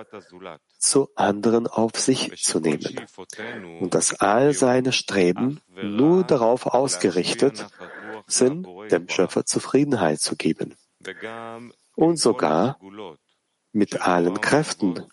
zu 0.78 1.10
anderen 1.16 1.68
auf 1.68 1.98
sich 1.98 2.44
zu 2.44 2.60
nehmen. 2.60 3.02
Und 3.80 3.96
dass 3.96 4.20
all 4.20 4.54
seine 4.54 4.92
Streben 4.92 5.62
nur 5.82 6.24
darauf 6.24 6.68
ausgerichtet 6.68 7.66
sind, 8.28 8.68
dem 8.92 9.10
Schöpfer 9.10 9.46
Zufriedenheit 9.46 10.20
zu 10.20 10.36
geben 10.36 10.76
und 11.96 12.18
sogar 12.18 12.80
mit 13.72 14.02
allen 14.02 14.40
Kräften 14.42 15.06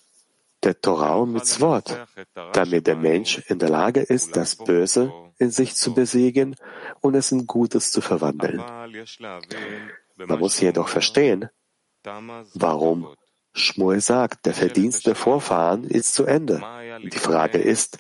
der 0.62 0.80
Torah 0.80 1.16
und 1.16 1.32
Mitzvot, 1.32 2.06
damit 2.52 2.86
der 2.86 2.96
Mensch 2.96 3.38
in 3.48 3.58
der 3.58 3.68
Lage 3.68 4.00
ist, 4.00 4.36
das 4.36 4.56
Böse 4.56 5.12
in 5.38 5.50
sich 5.50 5.74
zu 5.74 5.92
besiegen 5.92 6.54
und 7.00 7.14
es 7.16 7.32
in 7.32 7.46
Gutes 7.46 7.90
zu 7.90 8.00
verwandeln. 8.00 8.62
Man 10.16 10.38
muss 10.38 10.60
jedoch 10.60 10.88
verstehen, 10.88 11.48
warum 12.54 13.08
Schmuel 13.54 14.00
sagt, 14.00 14.46
der 14.46 14.54
Verdienst 14.54 15.06
der 15.06 15.14
Vorfahren 15.14 15.84
ist 15.84 16.14
zu 16.14 16.24
Ende. 16.24 16.62
Die 17.02 17.18
Frage 17.18 17.58
ist, 17.58 17.98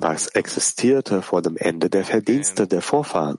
was 0.00 0.26
existierte 0.28 1.22
vor 1.22 1.40
dem 1.40 1.56
Ende 1.56 1.88
der 1.88 2.04
Verdienste 2.04 2.66
der 2.66 2.82
Vorfahren? 2.82 3.38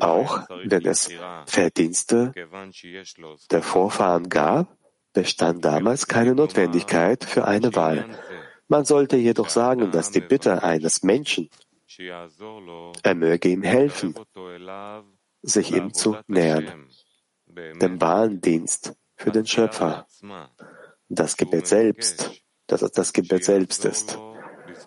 Auch 0.00 0.46
wenn 0.64 0.84
es 0.86 1.10
Verdienste 1.46 2.32
der 3.50 3.62
Vorfahren 3.62 4.28
gab, 4.28 4.76
bestand 5.12 5.64
damals 5.64 6.06
keine 6.06 6.34
Notwendigkeit 6.34 7.24
für 7.24 7.46
eine 7.46 7.74
Wahl. 7.74 8.06
Man 8.68 8.84
sollte 8.84 9.16
jedoch 9.16 9.48
sagen, 9.48 9.90
dass 9.90 10.10
die 10.10 10.20
Bitte 10.20 10.62
eines 10.62 11.02
Menschen, 11.02 11.48
er 11.98 13.14
möge 13.14 13.48
ihm 13.48 13.62
helfen, 13.62 14.14
sich 15.42 15.72
ihm 15.72 15.94
zu 15.94 16.16
nähern, 16.26 16.88
dem 17.46 18.00
wahren 18.00 18.40
Dienst 18.40 18.94
für 19.16 19.30
den 19.30 19.46
Schöpfer, 19.46 20.06
das 21.08 21.36
Gebet 21.36 21.66
selbst, 21.66 22.42
dass 22.66 22.82
es 22.82 22.92
das 22.92 23.12
Gebet 23.12 23.44
selbst 23.44 23.84
ist. 23.84 24.18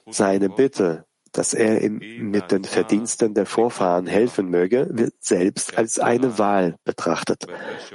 Seine 0.08 0.50
Bitte, 0.50 1.06
dass 1.32 1.54
er 1.54 1.82
ihm 1.82 2.00
mit 2.32 2.52
den 2.52 2.64
Verdiensten 2.64 3.34
der 3.34 3.46
Vorfahren 3.46 4.08
helfen 4.08 4.50
möge, 4.50 4.88
wird 4.92 5.14
selbst 5.20 5.78
als 5.78 6.00
eine 6.00 6.38
Wahl 6.38 6.76
betrachtet. 6.84 7.46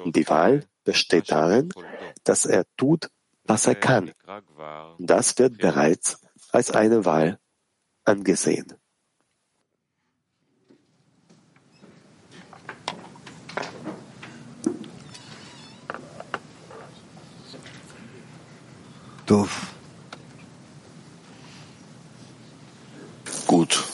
Und 0.05 0.17
die 0.17 0.29
Wahl 0.29 0.65
besteht 0.85 1.31
darin, 1.31 1.71
dass 2.25 2.47
er 2.47 2.65
tut, 2.77 3.09
was 3.45 3.67
er 3.67 3.75
kann. 3.75 4.13
Das 4.99 5.39
wird 5.39 5.59
bereits 5.59 6.21
als 6.53 6.71
eine 6.71 7.05
Wahl 7.05 7.39
angesehen. 8.05 8.73
Doof. 19.27 19.74
Gut. 23.55 23.94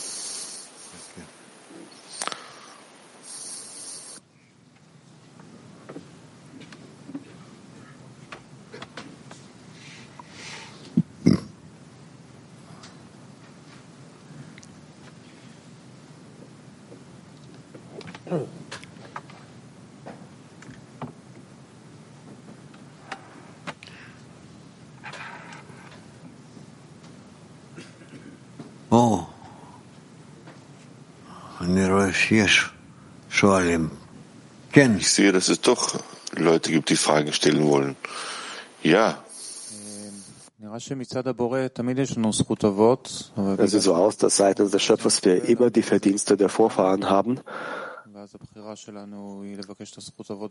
Ich 34.99 35.11
sehe, 35.11 35.33
dass 35.33 35.49
es 35.49 35.61
doch 35.61 35.99
Leute 36.33 36.71
gibt, 36.71 36.91
die 36.91 36.97
Fragen 36.97 37.33
stellen 37.33 37.67
wollen. 37.67 37.97
Ja. 38.83 39.23
Es 43.59 43.71
sieht 43.73 43.83
so 43.83 43.95
aus, 43.95 44.17
dass 44.17 44.37
seitens 44.37 44.71
des 44.71 44.83
Schöpfers 44.83 45.25
wir 45.25 45.45
immer 45.45 45.71
die 45.71 45.83
Verdienste 45.83 46.37
der 46.37 46.49
Vorfahren 46.49 47.09
haben. 47.09 47.41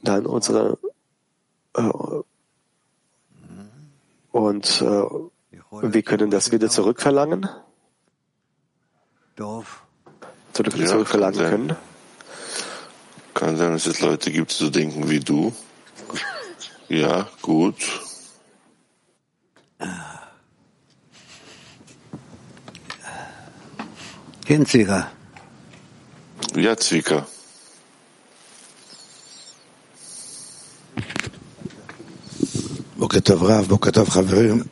Dann 0.03 0.25
unsere 0.25 0.77
äh, 1.75 1.89
und 4.31 4.81
äh, 4.81 5.03
wir 5.81 6.01
können 6.03 6.31
das 6.31 6.51
wieder 6.51 6.69
zurückverlangen? 6.69 7.47
zurück, 10.63 10.77
ja, 10.77 10.87
zurückverlangen 10.87 11.39
kann 11.39 11.49
können? 11.49 11.75
Kann 13.33 13.57
sein, 13.57 13.71
dass 13.71 13.85
es 13.85 14.01
Leute 14.01 14.31
gibt, 14.31 14.51
die 14.51 14.63
so 14.65 14.69
denken 14.69 15.09
wie 15.09 15.19
du. 15.19 15.53
ja, 16.89 17.27
gut. 17.41 17.75
Ken 24.45 24.65
Zwieker. 24.65 25.09
Ja, 26.55 26.75
Zwieker. 26.75 27.25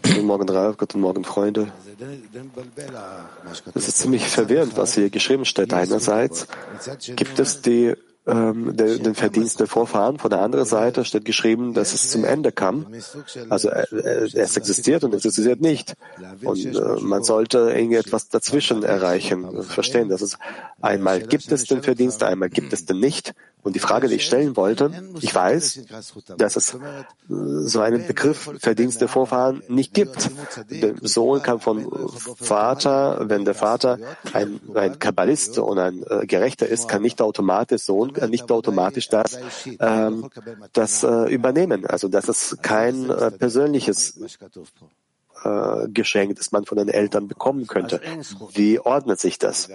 Guten 0.03 0.25
Morgen, 0.25 0.49
Rav. 0.49 0.75
Guten 0.77 0.99
Morgen, 0.99 1.23
Freunde. 1.23 1.71
Es 3.73 3.87
ist 3.87 3.97
ziemlich 3.97 4.27
verwirrend, 4.27 4.77
was 4.77 4.95
hier 4.95 5.09
geschrieben 5.09 5.45
steht. 5.45 5.73
Einerseits 5.73 6.47
gibt 7.15 7.39
es 7.39 7.61
die, 7.61 7.93
ähm, 8.25 8.75
de, 8.75 8.99
den 8.99 9.15
Verdienst 9.15 9.59
der 9.59 9.67
Vorfahren, 9.67 10.19
von 10.19 10.29
der 10.29 10.41
anderen 10.41 10.65
Seite 10.65 11.05
steht 11.05 11.25
geschrieben, 11.25 11.73
dass 11.73 11.93
es 11.93 12.09
zum 12.09 12.25
Ende 12.25 12.51
kam. 12.51 12.87
Also 13.49 13.69
äh, 13.69 13.85
äh, 13.95 14.29
es 14.33 14.57
existiert 14.57 15.03
und 15.03 15.13
es 15.13 15.25
existiert 15.25 15.61
nicht. 15.61 15.93
Und 16.43 16.65
äh, 16.65 16.79
man 17.01 17.23
sollte 17.23 17.71
irgendetwas 17.71 18.29
dazwischen 18.29 18.83
erreichen, 18.83 19.63
verstehen. 19.63 20.09
Dass 20.09 20.21
es 20.21 20.37
einmal 20.81 21.21
gibt 21.21 21.51
es 21.51 21.65
den 21.65 21.81
Verdienst, 21.81 22.23
einmal 22.23 22.49
gibt 22.49 22.73
es 22.73 22.85
den 22.85 22.99
nicht. 22.99 23.33
Und 23.63 23.75
die 23.75 23.79
Frage, 23.79 24.07
die 24.07 24.15
ich 24.15 24.25
stellen 24.25 24.55
wollte, 24.55 24.91
ich 25.19 25.33
weiß, 25.33 25.81
dass 26.37 26.55
es 26.55 26.73
äh, 26.73 26.77
so 27.27 27.81
einen 27.81 28.07
Begriff 28.07 28.49
Verdienst 28.59 29.01
der 29.01 29.09
Vorfahren 29.09 29.61
nicht 29.67 29.93
gibt. 29.93 30.29
Der 30.69 30.93
Sohn 31.01 31.41
kann 31.41 31.59
von 31.59 31.85
Vater, 32.37 33.27
wenn 33.27 33.43
der 33.43 33.55
Vater 33.55 33.99
ein, 34.31 34.61
ein 34.73 34.99
Kabbalist 34.99 35.57
und 35.59 35.79
ein 35.79 36.03
äh, 36.09 36.25
Gerechter 36.25 36.67
ist, 36.67 36.87
kann 36.87 37.01
nicht 37.01 37.21
automatisch 37.21 37.81
Sohn, 37.81 38.13
kann 38.13 38.29
nicht 38.29 38.49
automatisch 38.51 39.09
das, 39.09 39.37
ähm, 39.79 40.29
das 40.73 41.03
äh, 41.03 41.33
übernehmen. 41.33 41.85
Also 41.85 42.07
das 42.07 42.29
ist 42.29 42.63
kein 42.63 43.09
äh, 43.09 43.31
persönliches 43.31 44.17
äh, 45.43 45.87
Geschenk, 45.89 46.35
das 46.37 46.51
man 46.51 46.65
von 46.65 46.77
den 46.77 46.89
Eltern 46.89 47.27
bekommen 47.27 47.67
könnte. 47.67 48.01
Wie 48.53 48.79
ordnet 48.79 49.19
sich 49.19 49.39
das? 49.39 49.69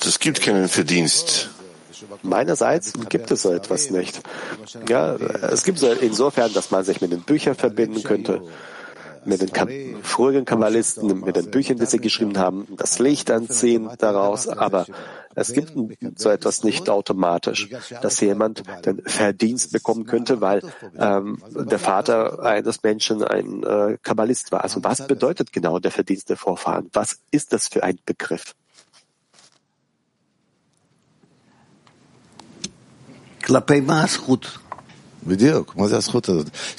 Es 0.00 0.18
gibt 0.18 0.42
keinen 0.42 0.68
Verdienst. 0.68 1.50
Meinerseits 2.22 2.92
gibt 3.08 3.30
es 3.30 3.42
so 3.42 3.52
etwas 3.52 3.90
nicht. 3.90 4.20
Ja, 4.88 5.14
es 5.16 5.64
gibt 5.64 5.78
so 5.78 5.90
insofern, 5.90 6.52
dass 6.52 6.70
man 6.70 6.84
sich 6.84 7.00
mit 7.00 7.12
den 7.12 7.22
Büchern 7.22 7.54
verbinden 7.54 8.02
könnte, 8.02 8.42
mit 9.28 9.40
den 9.42 10.02
früheren 10.02 10.44
Kabbalisten, 10.44 11.20
mit 11.20 11.36
den 11.36 11.50
Büchern, 11.50 11.78
die 11.78 11.86
sie 11.86 11.98
geschrieben 11.98 12.38
haben, 12.38 12.66
das 12.76 12.98
Licht 12.98 13.30
anziehen 13.30 13.88
daraus, 13.98 14.48
aber 14.48 14.86
es 15.34 15.52
gibt 15.52 15.72
so 16.16 16.30
etwas 16.30 16.64
nicht 16.64 16.88
automatisch, 16.90 17.68
dass 18.02 18.20
jemand 18.20 18.64
den 18.84 19.02
Verdienst 19.02 19.72
bekommen 19.72 20.04
könnte, 20.04 20.40
weil 20.40 20.62
ähm, 20.98 21.40
der 21.54 21.78
Vater 21.78 22.42
eines 22.42 22.82
Menschen 22.82 23.22
ein 23.22 23.62
äh, 23.62 23.98
Kabbalist 24.02 24.50
war. 24.50 24.64
Also 24.64 24.82
was 24.82 25.06
bedeutet 25.06 25.52
genau 25.52 25.78
der 25.78 25.92
Verdienst 25.92 26.28
der 26.30 26.36
Vorfahren? 26.36 26.88
Was 26.92 27.20
ist 27.30 27.52
das 27.52 27.68
für 27.68 27.84
ein 27.84 27.98
Begriff? 28.04 28.54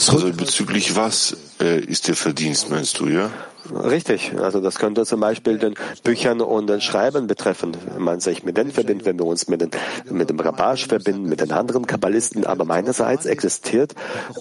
Also 0.07 0.31
bezüglich 0.33 0.95
was 0.95 1.37
äh, 1.59 1.79
ist 1.79 2.07
der 2.07 2.15
Verdienst, 2.15 2.69
meinst 2.69 2.99
du, 2.99 3.07
ja? 3.07 3.31
Richtig. 3.71 4.33
Also 4.39 4.61
das 4.61 4.79
könnte 4.79 5.05
zum 5.05 5.19
Beispiel 5.19 5.57
den 5.57 5.75
Büchern 6.03 6.41
und 6.41 6.67
den 6.67 6.81
Schreiben 6.81 7.27
betreffen. 7.27 7.75
Wenn 7.93 8.01
man 8.01 8.19
sich 8.19 8.43
mit 8.43 8.57
denen 8.57 8.71
verbindet, 8.71 9.05
wenn 9.05 9.19
wir 9.19 9.25
uns 9.25 9.47
mit, 9.47 9.61
den, 9.61 9.69
mit 10.09 10.29
dem 10.29 10.39
Rabash 10.39 10.87
verbinden, 10.87 11.23
mit 11.23 11.41
den 11.41 11.51
anderen 11.51 11.85
Kabbalisten. 11.85 12.45
Aber 12.45 12.65
meinerseits 12.65 13.25
existiert 13.25 13.93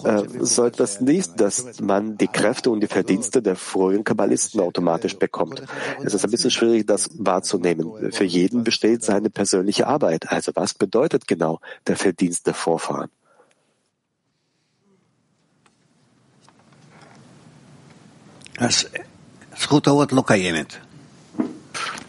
äh, 0.03 0.23
so 0.39 0.65
etwas 0.65 1.01
nicht, 1.01 1.39
dass 1.39 1.79
man 1.79 2.17
die 2.17 2.27
Kräfte 2.27 2.71
und 2.71 2.81
die 2.81 2.87
Verdienste 2.87 3.41
der 3.41 3.55
frühen 3.55 4.03
Kabbalisten 4.03 4.61
automatisch 4.61 5.17
bekommt. 5.17 5.63
Es 6.03 6.13
ist 6.13 6.23
ein 6.23 6.31
bisschen 6.31 6.51
schwierig, 6.51 6.87
das 6.87 7.09
wahrzunehmen. 7.13 8.11
Für 8.11 8.23
jeden 8.23 8.63
besteht 8.63 9.03
seine 9.03 9.29
persönliche 9.29 9.87
Arbeit. 9.87 10.31
Also 10.31 10.51
was 10.55 10.73
bedeutet 10.73 11.27
genau 11.27 11.59
der 11.87 11.97
Verdienst 11.97 12.47
der 12.47 12.53
Vorfahren? 12.53 13.09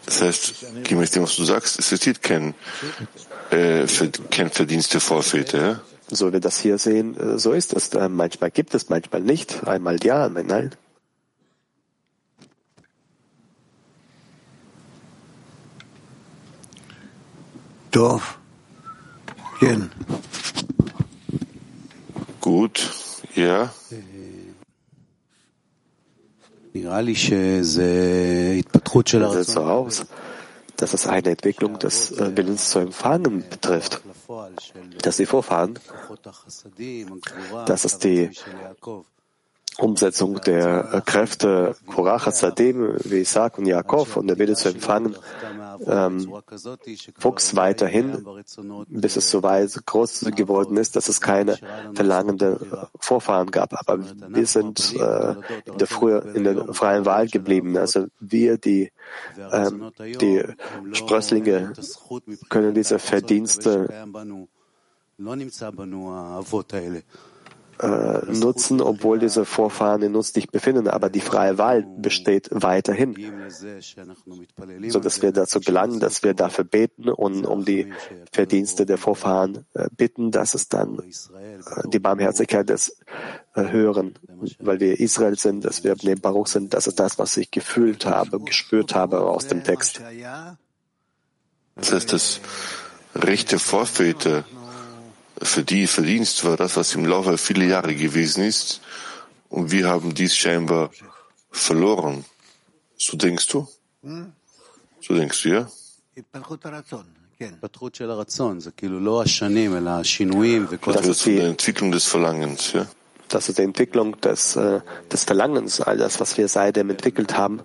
Das 0.05 0.21
heißt, 0.21 0.65
gemäß 0.83 1.11
dem, 1.11 1.23
was 1.23 1.35
du 1.35 1.45
sagst, 1.45 1.79
es 1.79 1.91
existiert 1.91 2.21
kein, 2.21 2.53
äh, 3.51 3.87
kein 4.29 4.49
Verdienst 4.49 4.93
der 4.93 5.01
Vorväter. 5.01 5.61
Ja? 5.61 5.81
So 6.09 6.33
wir 6.33 6.41
das 6.41 6.59
hier 6.59 6.77
sehen, 6.77 7.17
äh, 7.17 7.39
so 7.39 7.53
ist 7.53 7.73
es. 7.73 7.89
Äh, 7.89 8.09
manchmal 8.09 8.51
gibt 8.51 8.75
es, 8.75 8.89
manchmal 8.89 9.21
nicht. 9.21 9.65
Einmal 9.65 10.03
ja, 10.03 10.25
einmal 10.25 10.43
nein. 10.43 10.71
Dorf. 17.91 18.37
Gut, 22.41 22.91
ja. 23.35 23.73
Das 26.73 27.73
sieht 29.45 29.53
so 29.53 29.61
aus, 29.63 30.05
dass 30.77 30.93
es 30.93 31.05
eine 31.07 31.29
Entwicklung 31.29 31.77
des 31.79 32.11
äh, 32.11 32.35
Willens 32.35 32.69
zu 32.69 32.79
empfangen 32.79 33.43
betrifft, 33.49 34.01
dass 35.01 35.17
die 35.17 35.25
Vorfahren, 35.25 35.77
dass 37.65 37.85
es 37.85 37.99
die 37.99 38.31
Umsetzung 39.77 40.41
der 40.41 40.93
äh, 40.93 41.01
Kräfte 41.01 41.75
Korach 41.87 42.25
Hasadim, 42.25 42.97
wie 43.05 43.21
Isaac 43.21 43.57
und 43.57 43.65
Jakob 43.65 44.17
und 44.17 44.27
der 44.27 44.37
Wille 44.37 44.55
zu 44.55 44.69
empfangen, 44.69 45.15
ähm, 45.87 46.27
wuchs 47.19 47.55
weiterhin, 47.55 48.25
bis 48.89 49.15
es 49.15 49.31
so 49.31 49.43
weit 49.43 49.85
groß 49.85 50.31
geworden 50.35 50.77
ist, 50.77 50.95
dass 50.95 51.07
es 51.07 51.21
keine 51.21 51.57
verlangende 51.93 52.89
Vorfahren 52.99 53.49
gab. 53.49 53.73
Aber 53.73 54.03
wir 54.27 54.45
sind 54.45 54.93
äh, 54.95 55.35
in, 55.65 55.77
der 55.77 55.87
früher, 55.87 56.35
in 56.35 56.43
der 56.43 56.73
freien 56.73 57.05
Wahl 57.05 57.27
geblieben. 57.27 57.77
Also 57.77 58.07
wir, 58.19 58.57
die, 58.57 58.91
ähm, 59.51 59.91
die 59.97 60.43
Sprösslinge, 60.91 61.73
können 62.49 62.73
diese 62.73 62.99
Verdienste 62.99 63.89
äh, 67.81 68.31
nutzen, 68.31 68.79
obwohl 68.79 69.19
diese 69.19 69.43
Vorfahren 69.43 70.03
in 70.03 70.15
uns 70.15 70.35
nicht 70.35 70.51
befinden. 70.51 70.87
Aber 70.87 71.09
die 71.09 71.19
freie 71.19 71.57
Wahl 71.57 71.83
besteht 71.97 72.49
weiterhin, 72.51 73.15
so 74.89 74.99
dass 74.99 75.21
wir 75.21 75.31
dazu 75.31 75.59
gelangen, 75.59 75.99
dass 75.99 76.23
wir 76.23 76.33
dafür 76.33 76.63
beten 76.63 77.09
und 77.09 77.45
um 77.45 77.65
die 77.65 77.91
Verdienste 78.31 78.85
der 78.85 78.97
Vorfahren 78.97 79.65
äh, 79.73 79.87
bitten, 79.95 80.31
dass 80.31 80.53
es 80.53 80.69
dann 80.69 80.99
äh, 80.99 81.87
die 81.87 81.99
Barmherzigkeit 81.99 82.69
des 82.69 82.97
Hören, 83.53 84.13
weil 84.59 84.79
wir 84.79 84.99
Israel 84.99 85.37
sind, 85.37 85.65
dass 85.65 85.83
wir 85.83 85.95
neben 86.03 86.21
Baruch 86.21 86.47
sind, 86.47 86.73
das 86.73 86.87
ist 86.87 86.99
das, 86.99 87.19
was 87.19 87.35
ich 87.35 87.51
gefühlt 87.51 88.05
habe, 88.05 88.39
gespürt 88.39 88.95
habe 88.95 89.21
aus 89.21 89.47
dem 89.47 89.63
Text. 89.63 90.01
Das 91.75 91.91
heißt, 91.91 92.13
das 92.13 92.39
Recht 93.15 93.51
der 93.51 93.59
Vorväter 93.59 94.45
für 95.41 95.63
die 95.63 95.87
Verdienst 95.87 96.43
war 96.45 96.57
das, 96.57 96.75
was 96.77 96.95
im 96.95 97.05
Laufe 97.05 97.37
vieler 97.37 97.65
Jahre 97.65 97.95
gewesen 97.95 98.43
ist. 98.43 98.81
Und 99.49 99.71
wir 99.71 99.89
haben 99.89 100.13
dies 100.13 100.35
scheinbar 100.35 100.91
verloren. 101.51 102.25
So 102.97 103.17
denkst 103.17 103.47
du? 103.47 103.67
So 105.01 105.15
denkst 105.15 105.43
du, 105.43 105.49
ja? 105.49 105.67
Das 110.93 111.07
ist 111.07 111.25
die 111.25 111.39
Entwicklung 111.39 111.91
des 111.91 112.05
Verlangens, 112.05 112.73
ja? 112.73 112.85
Das 113.29 113.49
ist 113.49 113.57
die 113.57 113.63
Entwicklung 113.63 114.19
des, 114.21 114.55
äh, 114.55 114.81
des 115.11 115.23
Verlangens. 115.23 115.81
All 115.81 115.97
das, 115.97 116.19
was 116.19 116.37
wir 116.37 116.47
seitdem 116.47 116.89
entwickelt 116.91 117.35
haben, 117.35 117.61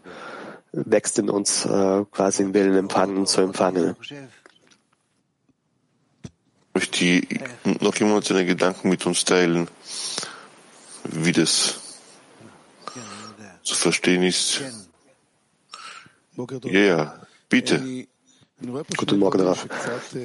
wächst 0.72 1.18
in 1.18 1.28
uns 1.28 1.66
äh, 1.66 2.04
quasi 2.10 2.42
im 2.42 2.54
Willen 2.54 2.76
empfangen 2.76 3.26
zu 3.26 3.40
empfangen. 3.42 3.96
Möchte 6.76 7.22
noch 7.80 7.96
jemand 7.96 8.26
seine 8.26 8.44
Gedanken 8.44 8.90
mit 8.90 9.06
uns 9.06 9.24
teilen, 9.24 9.66
wie 11.04 11.32
das 11.32 11.80
zu 13.62 13.74
verstehen 13.74 14.22
ist? 14.22 14.60
Ja, 16.64 16.80
ja, 16.80 17.26
bitte. 17.48 18.06
Guten 18.96 19.18
Morgen, 19.18 19.42
Raf. 19.42 19.68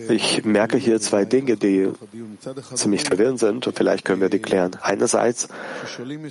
Ich 0.08 0.46
merke 0.46 0.78
hier 0.78 1.02
zwei 1.02 1.26
Dinge, 1.26 1.58
die 1.58 1.90
ziemlich 2.74 3.04
verwirrend 3.04 3.40
sind 3.40 3.68
und 3.68 3.78
vielleicht 3.78 4.06
können 4.06 4.22
wir 4.22 4.30
die 4.30 4.40
klären. 4.40 4.78
Einerseits, 4.82 5.50
wenn 5.98 6.24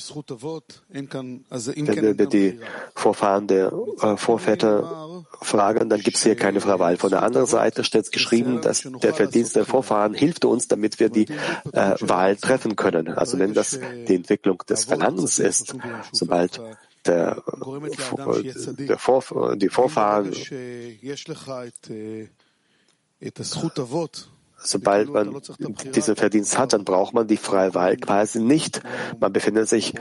wir 2.18 2.26
die 2.26 2.58
Vorfahren 2.94 3.46
der 3.48 3.72
äh, 4.00 4.16
Vorväter 4.16 5.24
fragen, 5.42 5.90
dann 5.90 6.00
gibt 6.00 6.16
es 6.16 6.22
hier 6.22 6.36
keine 6.36 6.62
freie 6.62 6.78
Wahl. 6.78 6.96
Von 6.96 7.10
der 7.10 7.22
anderen 7.22 7.46
Seite 7.46 7.84
steht 7.84 8.10
geschrieben, 8.12 8.62
dass 8.62 8.88
der 9.02 9.12
Verdienst 9.12 9.56
der 9.56 9.66
Vorfahren 9.66 10.14
hilft 10.14 10.46
uns, 10.46 10.68
damit 10.68 11.00
wir 11.00 11.10
die 11.10 11.26
äh, 11.72 11.96
Wahl 12.00 12.36
treffen 12.36 12.76
können. 12.76 13.08
Also 13.08 13.38
wenn 13.38 13.52
das 13.52 13.78
die 14.08 14.14
Entwicklung 14.14 14.56
des 14.66 14.86
Verlangens 14.86 15.38
ist, 15.38 15.74
sobald 16.12 16.62
der, 17.06 17.42
der 18.78 18.98
Vor, 18.98 19.56
die 19.56 19.68
Vorfahren, 19.68 20.32
sobald 24.62 25.08
man 25.08 25.40
diesen 25.94 26.16
Verdienst 26.16 26.58
hat, 26.58 26.72
dann 26.72 26.84
braucht 26.84 27.14
man 27.14 27.26
die 27.26 27.36
freie 27.36 27.74
Wahl 27.74 27.96
quasi 27.96 28.40
nicht. 28.40 28.82
Man 29.18 29.32
befindet 29.32 29.68
sich 29.68 29.94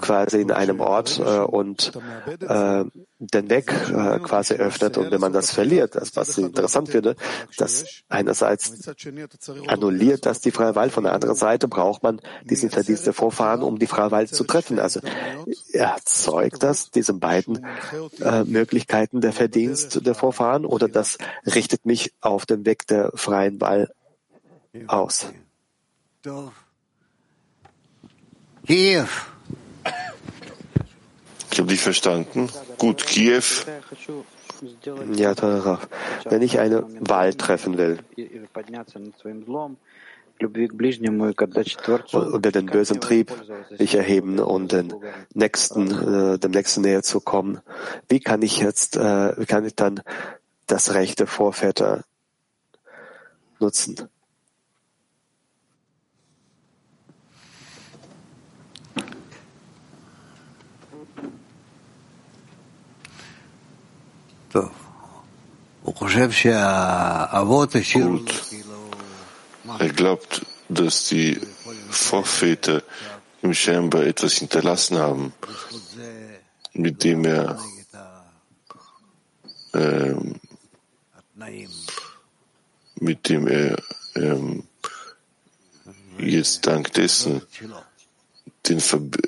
quasi 0.00 0.40
in 0.40 0.50
einem 0.50 0.80
Ort 0.80 1.18
äh, 1.18 1.38
und 1.38 1.92
äh, 2.40 2.84
den 3.18 3.50
Weg 3.50 3.70
äh, 3.70 4.18
quasi 4.18 4.54
öffnet 4.54 4.98
und 4.98 5.10
wenn 5.10 5.20
man 5.20 5.32
das 5.32 5.52
verliert, 5.52 5.94
das 5.94 6.14
was 6.16 6.36
interessant 6.36 6.88
finde, 6.88 7.14
dass 7.56 7.84
einerseits 8.08 8.72
annulliert 9.68 10.26
das 10.26 10.40
die 10.40 10.50
freie 10.50 10.74
Wahl, 10.74 10.90
von 10.90 11.04
der 11.04 11.12
anderen 11.12 11.36
Seite 11.36 11.68
braucht 11.68 12.02
man 12.02 12.20
diesen 12.42 12.68
Verdienst 12.70 13.06
der 13.06 13.12
Vorfahren, 13.12 13.62
um 13.62 13.78
die 13.78 13.86
freie 13.86 14.10
Wahl 14.10 14.26
zu 14.26 14.44
treffen. 14.44 14.80
Also 14.80 15.00
erzeugt 15.72 16.62
das 16.62 16.90
diese 16.90 17.14
beiden 17.14 17.64
äh, 18.20 18.44
Möglichkeiten 18.44 19.20
der 19.20 19.32
Verdienst 19.32 20.04
der 20.04 20.14
Vorfahren 20.14 20.66
oder 20.66 20.88
das 20.88 21.18
richtet 21.46 21.86
mich 21.86 22.12
auf 22.20 22.44
den 22.44 22.66
Weg 22.66 22.86
der 22.88 23.12
freien 23.14 23.60
Wahl 23.60 23.92
aus? 24.88 25.26
Kiew. 28.66 29.06
Ich 31.52 31.58
habe 31.58 31.68
dich 31.68 31.80
verstanden. 31.80 32.48
Gut, 32.78 33.06
Kiew. 33.06 33.42
Ja, 35.14 35.32
Rav. 35.32 35.88
Wenn 36.24 36.42
ich 36.42 36.58
eine 36.58 36.84
Wahl 37.00 37.34
treffen 37.34 37.76
will, 37.76 37.98
über 42.12 42.50
den 42.50 42.66
bösen 42.66 43.00
Trieb 43.00 43.32
mich 43.78 43.94
erheben 43.94 44.38
und 44.38 44.72
den 44.72 44.94
nächsten, 45.34 45.90
äh, 46.34 46.38
dem 46.38 46.50
nächsten 46.50 46.80
näher 46.80 47.02
zu 47.02 47.20
kommen. 47.20 47.60
Wie 48.08 48.20
kann 48.20 48.42
ich 48.42 48.58
jetzt, 48.58 48.96
äh, 48.96 49.38
wie 49.38 49.46
kann 49.46 49.64
ich 49.64 49.74
dann 49.74 50.02
das 50.66 50.94
Recht 50.94 51.20
der 51.20 51.26
Vorväter 51.26 52.04
nutzen? 53.60 54.08
Gut. 68.18 68.42
Er 69.78 69.88
glaubt, 69.88 70.44
dass 70.68 71.08
die 71.08 71.40
Vorväter 71.90 72.82
ihm 73.42 73.54
scheinbar 73.54 74.02
etwas 74.02 74.34
hinterlassen 74.34 74.98
haben, 74.98 75.32
mit 76.72 77.02
dem 77.04 77.24
er 77.24 77.58
ähm, 79.74 80.40
mit 82.96 83.28
dem 83.28 83.48
er 83.48 83.82
ähm, 84.14 84.64
jetzt 86.18 86.66
dank 86.66 86.92
dessen 86.92 87.42
den, 88.68 88.78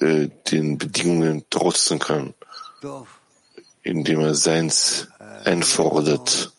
äh, 0.01 0.29
den 0.51 0.79
Bedingungen 0.79 1.45
trotzen 1.51 1.99
kann 1.99 2.35
indem 3.85 4.21
er 4.21 4.35
seins 4.35 5.09
einfordert. 5.45 6.53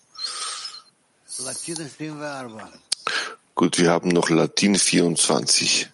Gut, 3.55 3.79
wir 3.79 3.89
haben 3.89 4.09
noch 4.09 4.29
Latin 4.29 4.75
24. 4.75 5.89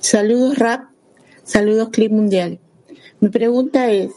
Saludos 0.00 0.58
Rap, 0.58 0.82
saludos 1.44 1.90
Clip 1.92 2.10
Mundial. 2.10 2.58
Mi 3.20 3.28
pregunta 3.28 3.88
es, 3.90 4.10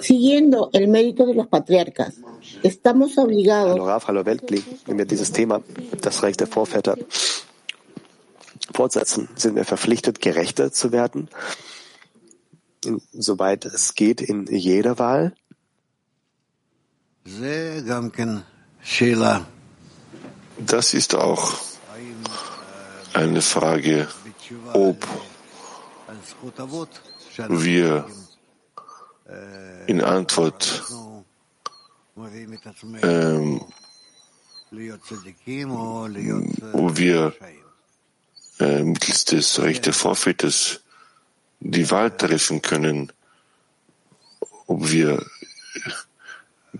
siguiendo 0.00 0.70
el 0.72 0.88
mérito 0.88 1.24
de 1.26 1.34
los 1.34 1.46
patriarcas, 1.46 2.14
estamos 2.62 3.16
obligados. 3.16 3.72
Hallo 3.72 3.86
Raf, 3.86 4.08
hallo 4.08 4.24
Weltklick. 4.24 4.64
Wenn 4.86 4.98
wir 4.98 5.06
dieses 5.06 5.32
Thema, 5.32 5.62
das 6.02 6.22
Recht 6.22 6.40
der 6.40 6.46
Vorväter, 6.46 6.96
fortsetzen, 8.74 9.28
sind 9.36 9.56
wir 9.56 9.64
verpflichtet, 9.64 10.20
gerechter 10.20 10.70
zu 10.70 10.92
werden 10.92 11.28
soweit 13.12 13.64
es 13.64 13.94
geht, 13.94 14.20
in 14.20 14.46
jeder 14.46 14.98
Wahl? 14.98 15.34
Das 20.58 20.94
ist 20.94 21.14
auch 21.14 21.54
eine 23.12 23.42
Frage, 23.42 24.08
ob 24.72 25.06
wir 27.48 28.06
in 29.86 30.02
Antwort 30.02 30.84
ähm, 33.02 33.60
wo 36.72 36.96
wir 36.96 37.34
äh, 38.58 38.82
mittels 38.82 39.24
des 39.24 39.60
Rechts 39.60 39.84
der 39.84 39.92
Vorväters 39.92 40.80
die 41.60 41.90
Wahl 41.90 42.16
treffen 42.16 42.62
können, 42.62 43.12
ob 44.66 44.90
wir 44.90 45.24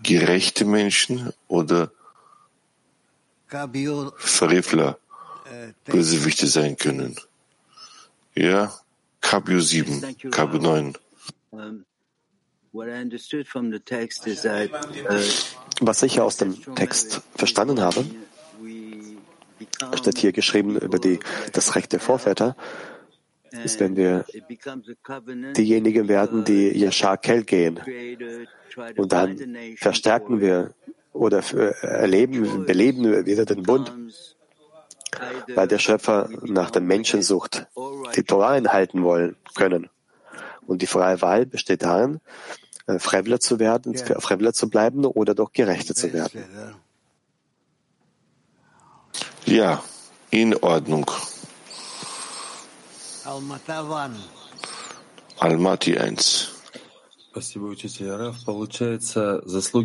gerechte 0.03 0.65
Menschen 0.65 1.33
oder 1.49 1.91
Verrefler, 4.17 4.99
Bösewichte 5.85 6.47
sein 6.47 6.77
können. 6.77 7.17
Ja, 8.35 8.73
Kabio 9.21 9.61
7, 9.61 10.31
Kabio 10.31 10.61
9. 10.61 10.99
Was 15.81 16.03
ich 16.03 16.21
aus 16.21 16.37
dem 16.37 16.75
Text 16.75 17.23
verstanden 17.35 17.81
habe, 17.81 18.05
steht 19.95 20.19
hier 20.19 20.33
geschrieben 20.33 20.77
über 20.77 20.99
die, 20.99 21.21
das 21.53 21.75
Recht 21.75 21.93
der 21.93 22.01
Vorväter, 22.01 22.57
ist, 23.65 23.81
wenn 23.81 23.97
wir 23.97 24.25
diejenigen 25.57 26.09
werden, 26.09 26.45
die 26.45 26.69
Yashar 26.79 27.19
Kel 27.19 27.45
gehen. 27.45 27.81
Und 28.97 29.13
dann 29.13 29.57
verstärken 29.77 30.41
wir 30.41 30.75
oder 31.13 31.43
erleben, 31.83 32.67
beleben 32.67 33.05
wir 33.05 33.27
wieder 33.27 33.45
den 33.45 33.63
Bund, 33.63 33.93
weil 35.55 35.69
der 35.69 35.79
Schöpfer 35.79 36.29
nach 36.43 36.71
der 36.71 36.83
Menschensucht 36.83 37.67
die 38.15 38.23
Torah 38.23 38.51
einhalten 38.51 39.03
wollen 39.03 39.37
können. 39.55 39.89
Und 40.67 40.83
die 40.83 40.87
freie 40.87 41.23
Wahl 41.23 41.47
besteht 41.47 41.83
darin, 41.83 42.21
äh, 42.87 42.99
Frevler 42.99 43.41
zu 43.41 43.59
werden, 43.59 43.97
Frevler 43.97 44.53
zu 44.53 44.69
bleiben 44.69 45.05
oder 45.05 45.35
doch 45.35 45.53
Gerechte 45.53 45.95
zu 45.95 46.13
werden. 46.13 46.45
Ja, 49.45 49.83
in 50.31 50.57
Ordnung. 50.57 51.11
Almaty 55.39 55.99
1. 55.99 56.53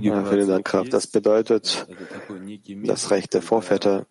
Ja, 0.03 0.25
vielen 0.25 0.47
Dank, 0.47 0.73
Raf. 0.73 0.89
Das 0.89 1.07
bedeutet, 1.07 1.87
das 2.85 3.11
Recht 3.11 3.33
der 3.33 3.41
Vorväter, 3.41 4.05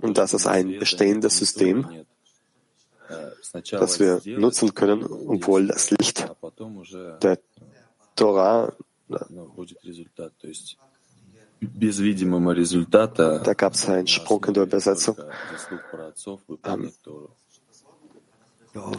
und 0.00 0.16
das 0.16 0.32
ist 0.32 0.46
ein 0.46 0.78
bestehendes 0.78 1.38
System, 1.38 2.06
das 3.72 4.00
wir 4.00 4.22
nutzen 4.24 4.74
können, 4.74 5.04
obwohl 5.04 5.66
das 5.66 5.90
Licht 5.90 6.30
der 7.22 7.38
Torah 8.14 8.72
da 13.44 13.54
gab 13.54 13.72
es 13.72 13.88
einen 13.88 14.06
Sprung 14.06 14.44
in 14.44 14.54
der 14.54 14.62
Übersetzung. 14.64 15.16
Ähm, 16.64 16.92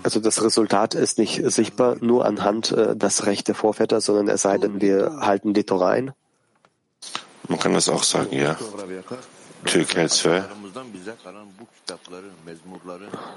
also 0.03 0.19
das 0.19 0.43
Resultat 0.43 0.93
ist 0.95 1.17
nicht 1.17 1.41
sichtbar 1.51 1.97
nur 2.01 2.25
anhand 2.25 2.71
äh, 2.71 2.95
des 2.95 3.25
Recht 3.25 3.47
der 3.47 3.55
Vorväter, 3.55 4.01
sondern 4.01 4.29
es 4.29 4.41
sei 4.41 4.57
denn, 4.57 4.81
wir 4.81 5.17
halten 5.21 5.53
die 5.53 5.63
Torah 5.63 5.91
ein. 5.91 6.13
Man 7.47 7.59
kann 7.59 7.73
das 7.73 7.89
auch 7.89 8.03
sagen, 8.03 8.35
ja. 8.35 8.57
Türkei 9.65 10.07
2. 10.07 10.43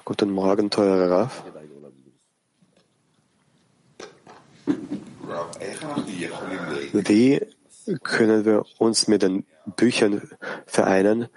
Guten 0.04 0.30
Morgen, 0.30 0.70
teurer 0.70 1.10
Raf. 1.10 1.42
Wie 6.92 7.40
können 8.02 8.44
wir 8.44 8.64
uns 8.78 9.08
mit 9.08 9.22
den 9.22 9.46
Büchern 9.76 10.28
vereinen, 10.66 11.28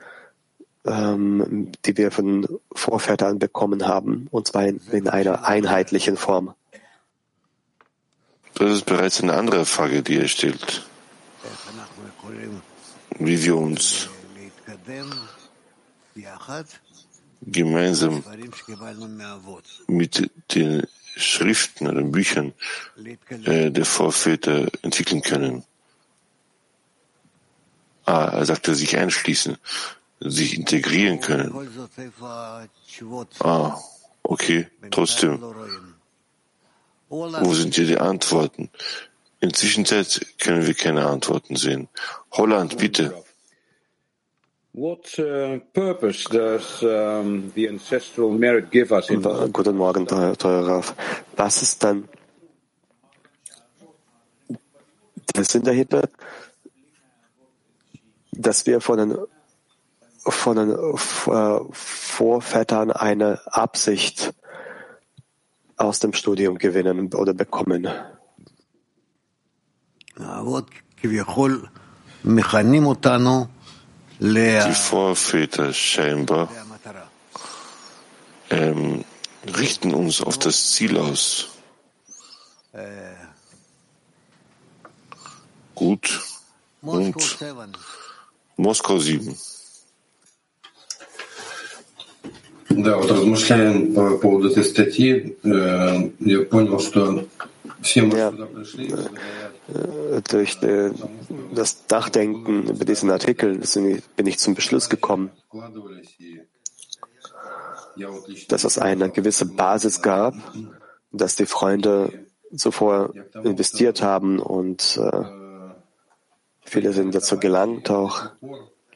ähm, 0.85 1.71
die 1.85 1.97
wir 1.97 2.11
von 2.11 2.47
Vorvätern 2.73 3.39
bekommen 3.39 3.87
haben, 3.87 4.27
und 4.31 4.47
zwar 4.47 4.65
in, 4.65 4.81
in 4.91 5.07
einer 5.07 5.45
einheitlichen 5.45 6.17
Form. 6.17 6.53
Das 8.55 8.71
ist 8.71 8.85
bereits 8.85 9.21
eine 9.21 9.33
andere 9.33 9.65
Frage, 9.65 10.03
die 10.03 10.17
er 10.17 10.27
stellt. 10.27 10.85
Wie 13.19 13.43
wir 13.43 13.57
uns 13.57 14.09
gemeinsam 17.41 18.23
mit 19.87 20.31
den 20.53 20.83
Schriften 21.15 21.87
oder 21.87 22.01
Büchern 22.03 22.53
äh, 23.45 23.69
der 23.69 23.85
Vorväter 23.85 24.67
entwickeln 24.81 25.21
können. 25.21 25.63
Ah, 28.05 28.25
er 28.25 28.45
sagte 28.45 28.75
sich 28.75 28.97
einschließen 28.97 29.57
sich 30.29 30.57
integrieren 30.57 31.19
können. 31.19 31.53
Ah, 33.39 33.77
okay, 34.23 34.67
trotzdem. 34.91 35.41
Wo 37.09 37.53
sind 37.53 37.75
hier 37.75 37.86
die 37.86 37.97
Antworten? 37.97 38.69
In 39.39 39.49
der 39.49 39.57
Zwischenzeit 39.57 40.25
können 40.39 40.65
wir 40.65 40.73
keine 40.73 41.05
Antworten 41.05 41.55
sehen. 41.55 41.89
Holland, 42.31 42.77
bitte. 42.77 43.13
What 44.75 45.19
uh, 45.19 45.59
purpose 45.73 46.27
does 46.27 46.81
um, 46.81 47.51
the 47.53 47.69
ancestral 47.69 48.31
merit 48.31 48.71
give 48.71 48.91
us 48.91 49.07
in 49.09 49.21
Guten 49.21 49.77
Morgen, 49.77 50.07
teuer 50.07 50.67
Raf. 50.67 50.95
Was 51.36 51.62
ist 51.62 51.83
dann 51.83 52.09
der 55.36 55.43
Sinn 55.43 55.63
dahinter, 55.63 56.09
dass 58.31 58.65
wir 58.65 58.81
von 58.81 58.97
den, 58.97 59.17
von 60.25 60.55
den 60.55 60.71
äh, 60.71 61.59
Vorvätern 61.71 62.91
eine 62.91 63.41
Absicht 63.45 64.33
aus 65.77 65.99
dem 65.99 66.13
Studium 66.13 66.57
gewinnen 66.57 67.13
oder 67.13 67.33
bekommen? 67.33 67.88
Die 74.67 74.73
Vorväter 74.73 75.73
scheinbar 75.73 76.49
ähm, 78.49 79.03
richten 79.45 79.93
uns 79.93 80.21
auf 80.21 80.38
das 80.38 80.71
Ziel 80.71 80.97
aus. 80.97 81.49
Gut. 85.75 86.21
Und 86.81 87.38
Moskau 88.55 88.99
7. 88.99 89.36
Да, 92.82 92.96
вот 92.98 93.11
размышляя 93.11 93.72
по 93.94 94.18
поводу 94.18 94.50
этой 94.50 94.64
статьи, 94.64 95.37
я 95.42 96.40
понял, 96.50 96.78
что 96.80 97.24
все 97.82 98.02
мы 98.02 98.16
Ja. 98.16 98.30
сюда 98.30 98.46
пришли, 98.46 98.94
Äh, 99.70 100.22
Durch 100.30 100.56
äh, 100.62 100.92
das 101.54 101.84
Nachdenken 101.90 102.68
über 102.70 102.87
diesen 102.87 103.11
Artikel 103.11 103.62
sind- 103.66 104.02
bin 104.16 104.26
ich 104.26 104.38
zum 104.38 104.54
Beschluss 104.54 104.88
gekommen, 104.88 105.30
вкладывались, 105.46 106.14
и 106.18 106.40
я 107.96 108.08
вот 108.11 108.26
лично 108.28 108.46
dass 108.48 108.64
es 108.64 108.78
eine 108.78 109.11
gewisse 109.11 109.44
Basis 109.44 110.00
gab, 110.00 110.34
dass 111.12 111.37
die 111.37 111.44
Freunde 111.44 112.11
zuvor 112.56 113.12
investiert 113.44 114.00
haben 114.02 114.38
und 114.38 114.96
äh, 114.96 115.22
viele 116.64 116.94
sind 116.94 117.14
dazu 117.14 117.37
gelangt 117.38 117.90
auch. 117.90 118.30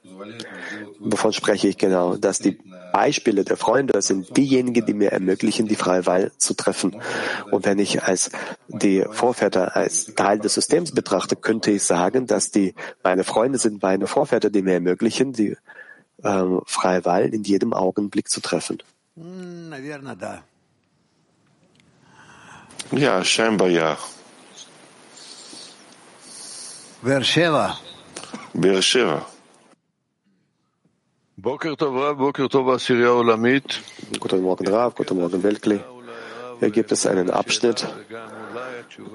позволяет 0.03 0.47
мне 0.51 0.85
сделать 0.95 1.12
Wovon 1.12 1.33
spreche 1.35 1.69
ich 1.69 1.77
genau? 1.77 2.17
Dass 2.17 2.38
die 2.38 2.59
Beispiele 2.98 3.44
der 3.44 3.58
Freunde 3.58 4.02
sind 4.02 4.36
diejenigen, 4.36 4.84
die 4.84 4.96
mir 4.96 5.12
ermöglichen, 5.12 5.68
die 5.68 5.76
freie 5.76 6.08
Wahl 6.08 6.32
zu 6.40 6.56
treffen. 6.56 7.00
Und 7.52 7.64
wenn 7.64 7.78
ich 7.78 8.02
als 8.02 8.32
die 8.70 9.06
Vorväter 9.12 9.76
als 9.76 10.16
Teil 10.16 10.40
des 10.40 10.56
Systems 10.56 10.94
betrachte, 10.94 11.36
könnte 11.36 11.70
ich 11.70 11.84
sagen, 11.84 12.26
dass 12.26 12.50
die 12.50 12.74
meine 13.04 13.24
Freunde 13.24 13.60
sind 13.60 13.84
meine 13.84 14.08
Vorväter, 14.08 14.50
die 14.50 14.64
mir 14.64 14.74
ermöglichen, 14.74 15.32
die 15.32 15.56
äh, 16.24 16.44
freie 16.66 17.06
Wahl 17.06 17.26
in 17.36 17.44
jedem 17.44 17.72
Augenblick 17.72 18.30
zu 18.30 18.42
treffen. 18.42 18.82
Mm, 19.14 19.74
ja, 22.94 23.24
scheinbar 23.24 23.70
ja. 23.70 23.96
Beersheba. 27.04 27.78
Beersheba. 28.54 29.37
Guten 34.19 34.41
Morgen, 34.41 34.67
Rav, 34.67 34.95
guten 34.95 35.17
Morgen, 35.19 35.43
Weltkli. 35.43 35.80
Hier 36.60 36.71
gibt 36.71 36.91
es 36.91 37.06
einen 37.06 37.30
Abschnitt, 37.30 37.88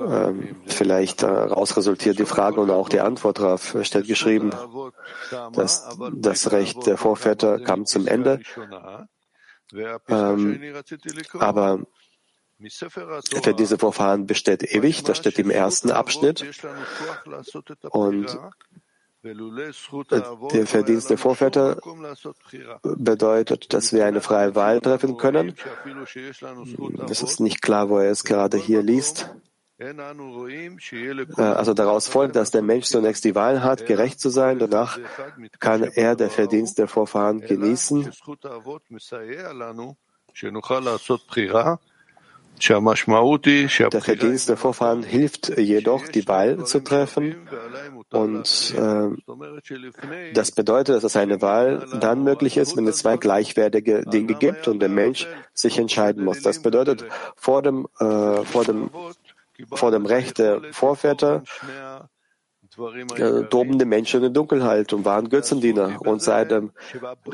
ähm, 0.08 0.54
vielleicht 0.66 1.24
daraus 1.24 1.76
resultiert 1.76 2.20
die 2.20 2.24
Frage 2.24 2.61
und 2.61 2.70
auch 2.70 2.88
die 2.88 3.00
Antwort 3.00 3.40
darauf. 3.40 3.76
Steht 3.82 4.06
geschrieben, 4.06 4.52
dass 5.52 5.98
das 6.14 6.52
Recht 6.52 6.87
der 6.87 6.96
Vorväter 6.96 7.58
kam 7.58 7.87
zum 7.87 8.06
Ende, 8.06 8.40
ähm, 10.06 10.61
aber 11.40 11.80
für 13.42 13.54
diese 13.54 13.78
Vorfahren 13.78 14.26
besteht 14.26 14.62
ewig. 14.62 15.02
Das 15.02 15.18
steht 15.18 15.40
im 15.40 15.50
ersten 15.50 15.90
Abschnitt. 15.90 16.46
Und 17.90 18.38
der 19.24 20.66
Verdienst 20.66 21.11
der 21.11 21.18
Vorväter 21.18 21.76
bedeutet, 22.82 23.72
dass 23.72 23.92
wir 23.92 24.04
eine 24.04 24.20
freie 24.20 24.54
Wahl 24.54 24.80
treffen 24.80 25.16
können. 25.16 25.54
Es 27.08 27.22
ist 27.22 27.40
nicht 27.40 27.62
klar, 27.62 27.88
wo 27.88 27.98
er 27.98 28.11
es 28.11 28.24
gerade 28.24 28.56
hier 28.56 28.82
liest. 28.82 29.30
Äh, 29.78 29.94
Also 31.42 31.74
daraus 31.74 32.08
folgt, 32.08 32.37
dass 32.37 32.50
der 32.50 32.62
Mensch 32.62 32.87
zunächst 32.87 33.24
die 33.24 33.35
Wahl 33.35 33.62
hat, 33.62 33.87
gerecht 33.87 34.20
zu 34.20 34.28
sein. 34.28 34.58
Danach 34.58 34.98
kann 35.58 35.82
er 35.82 36.14
der 36.14 36.30
Verdienst 36.30 36.78
der 36.78 36.88
Vorfahren 36.88 37.40
genießen. 37.40 38.11
Der 42.61 44.03
Verdienst 44.03 44.49
der 44.49 44.57
Vorfahren 44.57 45.03
hilft 45.03 45.59
jedoch, 45.59 46.07
die 46.09 46.29
Wahl 46.29 46.65
zu 46.65 46.81
treffen. 46.81 47.49
Und 48.11 48.75
äh, 48.77 50.33
das 50.33 50.53
bedeutet, 50.53 51.03
dass 51.03 51.17
eine 51.17 51.43
Wahl 51.43 51.87
dann 52.01 52.23
möglich 52.23 52.57
ist, 52.57 52.77
wenn 52.77 52.87
es 52.87 52.99
zwei 52.99 53.17
gleichwertige 53.17 54.05
Dinge 54.05 54.35
gibt 54.35 54.69
und 54.69 54.81
der 54.81 54.88
Mensch 54.88 55.27
sich 55.55 55.79
entscheiden 55.79 56.25
muss. 56.25 56.43
Das 56.43 56.62
bedeutet, 56.62 57.05
vor 57.37 57.62
dem, 57.62 57.88
äh, 57.99 58.45
vor 58.45 58.65
dem, 58.65 58.91
vor 59.73 59.91
dem 59.91 60.07
Recht 60.07 60.38
der 60.38 60.61
Vorväter 60.73 61.43
äh, 62.78 63.44
tobende 63.50 63.85
Menschen 63.85 64.24
in 64.24 64.32
Dunkelheit 64.32 64.92
und 64.94 65.04
waren 65.04 65.28
Götzendiener. 65.28 66.00
Und 66.00 66.22
seit 66.22 66.50
dem 66.50 66.70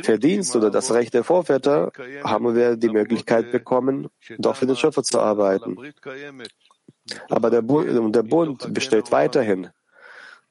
Verdienst 0.02 0.56
oder 0.56 0.70
das 0.70 0.92
Recht 0.92 1.14
der 1.14 1.22
Vorväter 1.22 1.92
haben 2.24 2.56
wir 2.56 2.76
die 2.76 2.88
Möglichkeit 2.88 3.52
bekommen, 3.52 4.08
doch 4.38 4.56
für 4.56 4.66
den 4.66 4.74
Schöpfer 4.74 5.04
zu 5.04 5.20
arbeiten. 5.20 5.76
Aber 7.28 7.50
der 7.50 7.62
Bund, 7.62 8.14
der 8.14 8.22
Bund 8.24 8.74
besteht 8.74 9.12
weiterhin 9.12 9.70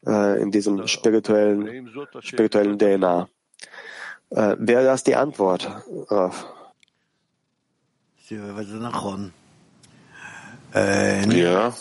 äh, 0.06 0.42
in 0.42 0.52
diesem 0.52 0.88
spirituellen, 0.88 1.92
spirituellen 2.22 2.80
DNA. 2.80 3.28
Äh, 4.30 4.56
Wäre 4.58 4.86
das 4.86 5.04
die 5.04 5.16
Antwort? 5.16 5.70
Äh, 6.10 6.30
ja, 11.38 11.74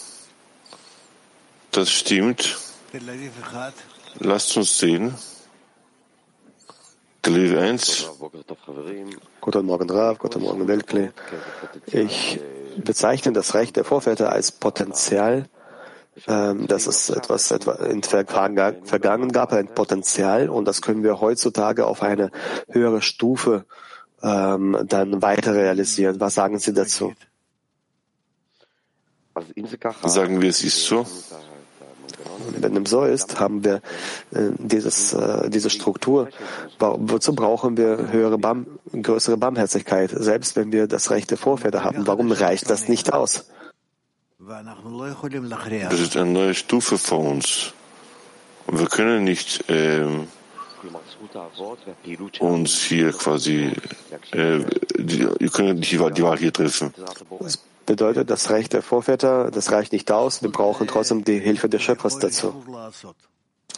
das 1.70 1.90
stimmt. 1.90 2.65
Lasst 4.20 4.56
uns 4.56 4.78
sehen. 4.78 5.14
Tel 7.22 7.58
1. 7.58 8.10
Guten 9.40 9.66
Morgen, 9.66 9.90
Rav. 9.90 10.18
Guten 10.18 10.42
Morgen, 10.42 10.68
Weltkle. 10.68 11.12
Ich 11.86 12.40
bezeichne 12.76 13.32
das 13.32 13.54
Recht 13.54 13.76
der 13.76 13.84
Vorväter 13.84 14.30
als 14.30 14.52
Potenzial, 14.52 15.48
ähm, 16.26 16.66
Das 16.66 16.86
ist 16.86 17.10
etwas, 17.10 17.50
etwas 17.50 17.78
in 17.80 18.02
Vergangen 18.02 19.32
gab, 19.32 19.52
ein 19.52 19.68
Potenzial, 19.68 20.48
und 20.48 20.64
das 20.64 20.80
können 20.80 21.02
wir 21.02 21.20
heutzutage 21.20 21.86
auf 21.86 22.02
eine 22.02 22.30
höhere 22.70 23.02
Stufe 23.02 23.66
ähm, 24.22 24.78
dann 24.86 25.20
weiter 25.20 25.54
realisieren. 25.54 26.18
Was 26.18 26.34
sagen 26.34 26.58
Sie 26.58 26.72
dazu? 26.72 27.14
Sagen 30.04 30.40
wir, 30.40 30.48
es 30.48 30.64
ist 30.64 30.86
so. 30.86 31.06
Wenn 32.60 32.74
dem 32.74 32.86
so 32.86 33.04
ist, 33.04 33.40
haben 33.40 33.64
wir 33.64 33.76
äh, 34.32 34.50
dieses, 34.58 35.12
äh, 35.12 35.50
diese 35.50 35.70
Struktur. 35.70 36.28
Wozu 36.78 37.34
brauchen 37.34 37.76
wir 37.76 38.10
höhere 38.10 38.38
Barm, 38.38 38.66
größere 38.92 39.36
Barmherzigkeit, 39.36 40.10
selbst 40.14 40.56
wenn 40.56 40.72
wir 40.72 40.86
das 40.86 41.10
Recht 41.10 41.30
der 41.30 41.38
Vorväter 41.38 41.84
haben? 41.84 42.06
Warum 42.06 42.32
reicht 42.32 42.70
das 42.70 42.88
nicht 42.88 43.12
aus? 43.12 43.46
Das 44.38 46.00
ist 46.00 46.16
eine 46.16 46.30
neue 46.30 46.54
Stufe 46.54 46.98
vor 46.98 47.20
uns. 47.20 47.72
Und 48.66 48.78
wir 48.80 48.86
können 48.86 49.24
nicht 49.24 49.64
ähm, 49.68 50.28
uns 52.40 52.82
hier 52.82 53.12
quasi, 53.12 53.72
äh, 54.32 54.60
die, 54.98 55.28
wir 55.38 55.50
können 55.50 55.78
nicht 55.78 55.92
die, 55.92 56.12
die 56.12 56.22
Wahl 56.22 56.38
hier 56.38 56.52
treffen. 56.52 56.92
Bedeutet, 57.86 58.30
das 58.30 58.50
Recht 58.50 58.72
der 58.72 58.82
Vorväter, 58.82 59.50
das 59.50 59.70
reicht 59.70 59.92
nicht 59.92 60.10
aus. 60.10 60.42
Wir 60.42 60.50
brauchen 60.50 60.86
trotzdem 60.86 61.24
die 61.24 61.38
Hilfe 61.38 61.68
des 61.68 61.82
Schöpfers 61.82 62.18
dazu. 62.18 62.64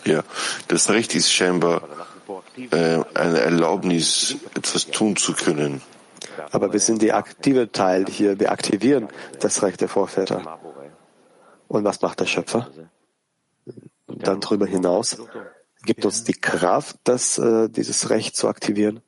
Ja, 0.05 0.23
das 0.68 0.88
Recht 0.90 1.14
ist 1.14 1.31
scheinbar 1.31 1.83
äh, 2.56 3.00
eine 3.15 3.40
Erlaubnis, 3.40 4.37
etwas 4.54 4.87
tun 4.87 5.17
zu 5.17 5.35
können. 5.35 5.83
Aber 6.52 6.73
wir 6.73 6.81
sind 6.81 7.02
die 7.02 7.13
aktive 7.13 7.71
Teil 7.71 8.06
hier. 8.09 8.40
Wir 8.40 8.50
aktivieren 8.50 9.09
das 9.40 9.63
Recht 9.63 9.81
der 9.81 9.88
Vorväter. 9.88 10.59
Und 11.69 11.85
was 11.85 12.00
macht 12.00 12.21
der 12.21 12.27
Schöpfer? 12.27 12.71
Dann 14.06 14.40
darüber 14.40 14.67
hinaus 14.67 15.19
gibt 15.85 16.04
uns 16.04 16.25
die 16.25 16.35
Kraft, 16.35 16.96
das, 17.04 17.38
äh, 17.38 17.69
dieses 17.69 18.11
Recht 18.11 18.37
zu 18.37 18.48
aktivieren? 18.48 19.00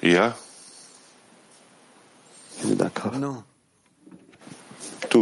Ja. 0.00 0.36
Vielen 2.61 2.77
Dank. 2.77 2.99
Rav. 3.05 3.17
נו, 3.17 3.41
Du. 5.11 5.17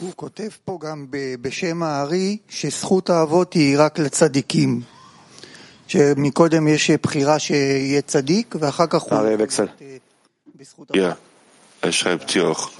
הוא 0.00 0.12
כותב 0.16 0.48
פה 0.64 0.78
גם 0.82 1.06
ב- 1.10 1.34
בשם 1.40 1.82
הארי 1.82 2.36
שזכות 2.48 3.10
האבות 3.10 3.52
היא 3.52 3.76
רק 3.78 3.98
לצדיקים. 3.98 4.82
שמקודם 5.88 6.68
יש 6.68 6.90
בחירה 6.90 7.38
שיהיה 7.38 8.02
צדיק 8.02 8.54
ואחר 8.60 8.86
כך 8.86 9.02
הוא... 9.02 9.12
Ari 9.18 9.40
Wechsel. 9.42 9.84
בזכות 10.56 10.90
Ja. 10.90 11.16
Er 11.82 11.92
schreibt 11.92 12.30
hier 12.32 12.48
auch, 12.48 12.70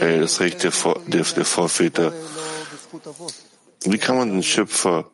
äh, 0.00 0.20
das 0.20 0.38
Recht 0.40 0.62
der, 0.62 0.70
Vor 0.72 1.00
der, 1.08 1.22
der 1.24 1.44
Vorväter. 1.44 2.12
Wie 3.84 3.98
kann 3.98 4.16
man 4.18 4.30
den 4.30 4.42
Schöpfer, 4.42 5.10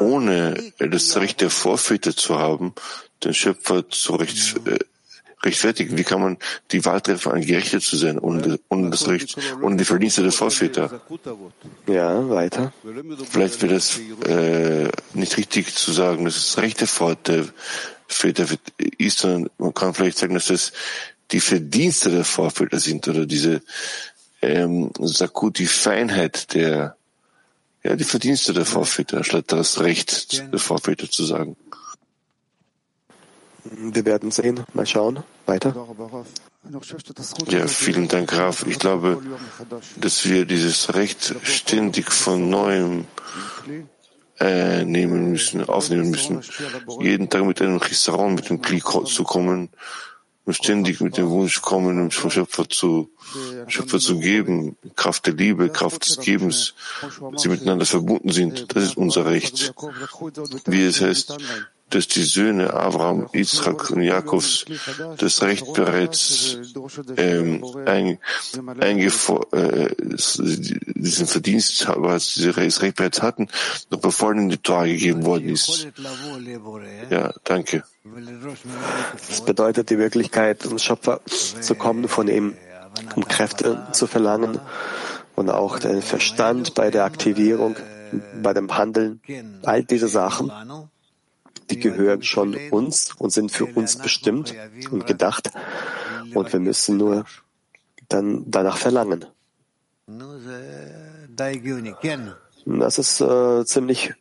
ohne 0.00 0.36
das 0.78 1.16
Recht 1.16 1.40
der 1.40 1.50
Vorväter 1.50 2.14
zu 2.14 2.38
haben, 2.38 2.74
den 3.24 3.34
Schöpfer 3.34 3.88
zu 3.88 4.14
recht, 4.16 4.38
äh, 4.66 4.78
rechtfertigen? 5.43 5.97
Wie 5.97 6.03
kann 6.03 6.21
man 6.21 6.37
die 6.71 6.83
Wahl 6.85 7.01
treffen, 7.01 7.31
ein 7.31 7.45
Gerechter 7.45 7.79
zu 7.79 7.95
sein, 7.95 8.19
ohne, 8.19 8.59
ohne 8.69 8.89
das 8.89 9.07
Recht, 9.07 9.37
ohne 9.61 9.77
die 9.77 9.85
Verdienste 9.85 10.23
der 10.23 10.31
Vorväter? 10.31 11.01
Ja, 11.87 12.29
weiter. 12.29 12.73
Vielleicht 13.29 13.61
wäre 13.61 13.75
das 13.75 13.99
äh, 14.25 14.89
nicht 15.13 15.37
richtig 15.37 15.75
zu 15.75 15.91
sagen, 15.91 16.25
dass 16.25 16.37
es 16.37 16.53
das 16.53 16.63
Recht 16.63 16.81
der 16.81 17.45
Väter 18.07 18.45
ist, 18.97 19.19
sondern 19.19 19.49
man 19.57 19.73
kann 19.73 19.93
vielleicht 19.93 20.17
sagen, 20.17 20.33
dass 20.33 20.47
das 20.47 20.71
die 21.31 21.41
Verdienste 21.41 22.09
der 22.09 22.23
Vorväter 22.23 22.79
sind 22.79 23.07
oder 23.07 23.25
diese 23.25 23.61
ähm, 24.41 24.91
Sakut, 24.99 25.59
die 25.59 25.67
Feinheit 25.67 26.53
der, 26.53 26.95
ja, 27.83 27.95
die 27.95 28.03
Verdienste 28.03 28.53
der 28.53 28.65
Vorväter, 28.65 29.23
statt 29.23 29.45
das 29.47 29.79
Recht 29.81 30.51
der 30.51 30.59
Vorväter 30.59 31.09
zu 31.09 31.25
sagen. 31.25 31.57
Wir 33.71 34.05
werden 34.05 34.31
sehen. 34.31 34.63
Mal 34.73 34.85
schauen. 34.85 35.23
Weiter. 35.45 35.73
Ja, 37.47 37.67
vielen 37.67 38.07
Dank, 38.07 38.35
Raf. 38.35 38.65
Ich 38.67 38.79
glaube, 38.79 39.21
dass 39.99 40.25
wir 40.25 40.45
dieses 40.45 40.93
Recht 40.95 41.35
ständig 41.43 42.11
von 42.11 42.49
neuem 42.49 43.05
äh, 44.39 44.83
nehmen 44.83 45.31
müssen, 45.31 45.63
aufnehmen 45.67 46.11
müssen. 46.11 46.41
Jeden 46.99 47.29
Tag 47.29 47.45
mit 47.45 47.61
einem 47.61 47.81
Chisaron, 47.81 48.35
mit 48.35 48.49
dem 48.49 48.61
Kli 48.61 48.81
zu 49.05 49.23
kommen 49.23 49.69
und 50.45 50.53
ständig 50.53 51.01
mit 51.01 51.17
dem 51.17 51.29
Wunsch 51.29 51.61
kommen, 51.61 51.99
um 51.99 52.11
vom 52.11 52.31
Schöpfer 52.31 52.69
zu, 52.69 53.11
Schöpfer 53.67 53.99
zu 53.99 54.19
geben, 54.19 54.77
Kraft 54.95 55.25
der 55.25 55.33
Liebe, 55.33 55.69
Kraft 55.69 56.07
des 56.07 56.19
Gebens, 56.19 56.73
dass 57.31 57.41
sie 57.41 57.49
miteinander 57.49 57.85
verbunden 57.85 58.31
sind. 58.31 58.75
Das 58.75 58.83
ist 58.83 58.97
unser 58.97 59.25
Recht. 59.25 59.73
Wie 60.65 60.83
es 60.83 61.01
heißt, 61.01 61.37
dass 61.89 62.07
die 62.07 62.23
Söhne 62.23 62.73
Abraham, 62.73 63.29
Yitzchak 63.33 63.91
und 63.91 64.01
Jakobs 64.01 64.65
das 65.17 65.41
Recht 65.41 65.73
bereits 65.73 66.57
ähm, 67.15 67.63
ein, 67.85 68.19
äh, 68.81 69.89
diesen 70.95 71.27
Verdienst, 71.27 71.85
bereits 71.85 72.33
dieses 72.33 72.57
Recht 72.81 72.97
bereits 72.97 73.21
hatten, 73.21 73.47
noch 73.89 73.99
bevor 73.99 74.33
ihnen 74.33 74.49
die 74.49 74.57
Torah 74.57 74.85
gegeben 74.85 75.25
worden 75.25 75.49
ist. 75.49 75.87
Ja, 77.09 77.33
danke. 77.45 77.83
Das 79.27 79.41
bedeutet 79.45 79.89
die 79.89 79.97
Möglichkeit, 79.97 80.63
zum 80.63 80.79
Schöpfer 80.79 81.21
zu 81.25 81.75
kommen, 81.75 82.07
von 82.07 82.27
ihm, 82.27 82.55
um 83.15 83.27
Kräfte 83.27 83.87
zu 83.93 84.07
verlangen 84.07 84.59
und 85.35 85.49
auch 85.49 85.79
den 85.79 86.01
Verstand 86.01 86.73
bei 86.73 86.89
der 86.89 87.05
Aktivierung, 87.05 87.75
bei 88.41 88.53
dem 88.53 88.75
Handeln. 88.77 89.21
All 89.63 89.83
diese 89.83 90.07
Sachen, 90.07 90.51
die 91.69 91.79
gehören 91.79 92.23
schon 92.23 92.55
uns 92.71 93.13
und 93.17 93.31
sind 93.31 93.51
für 93.51 93.65
uns 93.65 93.97
bestimmt 93.97 94.55
und 94.91 95.05
gedacht. 95.05 95.51
Und 96.33 96.53
wir 96.53 96.59
müssen 96.59 96.97
nur 96.97 97.25
dann 98.09 98.43
danach 98.47 98.77
verlangen. 98.77 99.25
Das 102.65 102.97
ist 102.97 103.21
äh, 103.21 103.65
ziemlich 103.65 104.13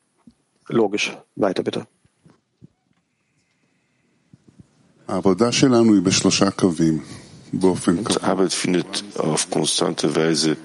logisch. 0.69 1.17
Weiter 1.35 1.63
bitte. 1.63 1.87
Die 5.09 5.15
Arbeit 8.23 8.53
findet 8.53 9.05
auf 9.19 9.51
konstante 9.51 10.17
Weise 10.17 10.57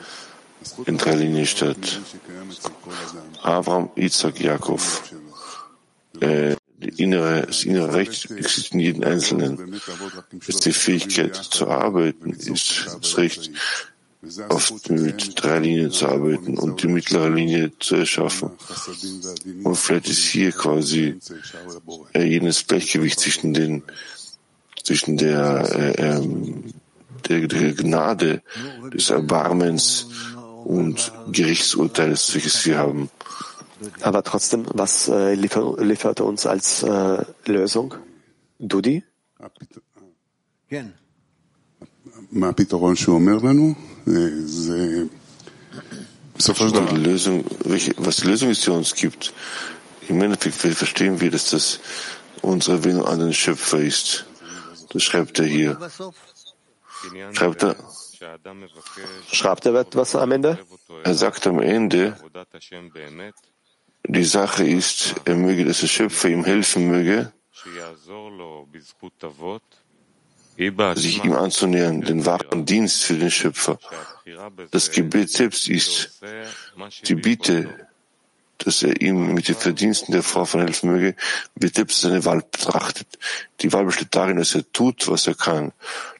in 0.85 0.97
drei 0.97 1.15
Linien 1.15 1.45
statt. 1.45 2.01
Avram, 3.43 3.89
Isaac, 3.95 4.39
Jakob. 4.39 4.81
Äh, 6.19 6.55
innere, 6.97 7.43
das 7.47 7.63
innere 7.63 7.93
Recht 7.93 8.31
existiert 8.31 8.73
in 8.73 8.79
jedem 8.79 9.03
Einzelnen. 9.03 9.81
Ist 10.47 10.65
die 10.65 10.73
Fähigkeit 10.73 11.35
zu 11.35 11.67
arbeiten, 11.67 12.31
ist 12.31 12.87
das 13.01 13.17
Recht, 13.17 13.51
oft 14.49 14.89
mit 14.89 15.33
drei 15.41 15.59
Linien 15.59 15.91
zu 15.91 16.07
arbeiten 16.07 16.57
und 16.57 16.83
die 16.83 16.87
mittlere 16.87 17.29
Linie 17.29 17.71
zu 17.79 17.95
erschaffen. 17.95 18.51
Und 19.63 19.75
vielleicht 19.75 20.09
ist 20.09 20.25
hier 20.25 20.51
quasi 20.51 21.17
äh, 22.13 22.23
jenes 22.23 22.67
Gleichgewicht 22.67 23.19
zwischen 23.19 23.53
den, 23.53 23.83
zwischen 24.83 25.17
der, 25.17 25.69
äh, 25.75 26.17
ähm, 26.17 26.65
der, 27.27 27.47
der 27.47 27.73
Gnade, 27.73 28.41
des 28.93 29.09
Erbarmens 29.09 30.07
und 30.65 31.11
Gerichtsurteils, 31.31 32.33
welches 32.35 32.65
wir 32.65 32.77
haben. 32.77 33.09
Aber 34.01 34.23
trotzdem, 34.23 34.65
was 34.73 35.07
äh, 35.07 35.33
liefer, 35.33 35.75
liefert 35.79 36.19
er 36.19 36.25
uns 36.25 36.45
als 36.45 36.83
äh, 36.83 37.23
Lösung? 37.45 37.95
Dudi? 38.59 39.03
Die 46.89 46.97
Lösung, 46.97 47.45
welche, 47.65 47.93
was 47.97 48.23
Lösung 48.23 48.49
ist, 48.49 48.65
die 48.65 48.71
uns 48.71 48.95
gibt. 48.95 49.33
Im 50.07 50.21
Endeffekt 50.21 50.55
verstehen 50.55 51.19
wir, 51.21 51.31
dass 51.31 51.51
das 51.51 51.79
unsere 52.41 52.77
Erinnerung 52.77 53.07
an 53.07 53.19
den 53.19 53.33
Schöpfer 53.33 53.79
ist. 53.79 54.25
Das 54.91 55.03
schreibt 55.03 55.39
er 55.39 55.45
hier. 55.45 55.77
Schreibt 57.33 57.63
er, 57.63 57.75
schreibt 59.31 59.65
er 59.65 59.75
etwas 59.75 60.15
am 60.15 60.31
Ende? 60.31 60.59
Er 61.03 61.15
sagt 61.15 61.47
am 61.47 61.59
Ende, 61.59 62.15
die 64.07 64.23
Sache 64.23 64.63
ist, 64.63 65.15
er 65.25 65.35
möge, 65.35 65.65
dass 65.65 65.81
der 65.81 65.87
Schöpfer 65.87 66.29
ihm 66.29 66.43
helfen 66.43 66.87
möge, 66.87 67.31
sich 70.95 71.23
ihm 71.23 71.33
anzunähern, 71.33 72.01
den 72.01 72.25
wahren 72.25 72.65
Dienst 72.65 73.03
für 73.03 73.15
den 73.15 73.31
Schöpfer. 73.31 73.79
Das 74.71 74.91
Gebet 74.91 75.29
selbst 75.29 75.67
ist 75.67 76.21
die 77.07 77.15
Bitte, 77.15 77.87
dass 78.57 78.83
er 78.83 79.01
ihm 79.01 79.33
mit 79.33 79.47
den 79.47 79.55
Verdiensten 79.55 80.11
der 80.11 80.23
Frau 80.23 80.45
von 80.45 80.61
helfen 80.61 80.91
möge, 80.91 81.15
wird 81.55 81.75
selbst 81.75 82.01
seine 82.01 82.23
Wahl 82.25 82.41
betrachtet. 82.41 83.07
Die 83.61 83.73
Wahl 83.73 83.85
besteht 83.85 84.13
darin, 84.13 84.37
dass 84.37 84.55
er 84.55 84.71
tut, 84.71 85.07
was 85.07 85.27
er 85.27 85.35
kann. 85.35 85.71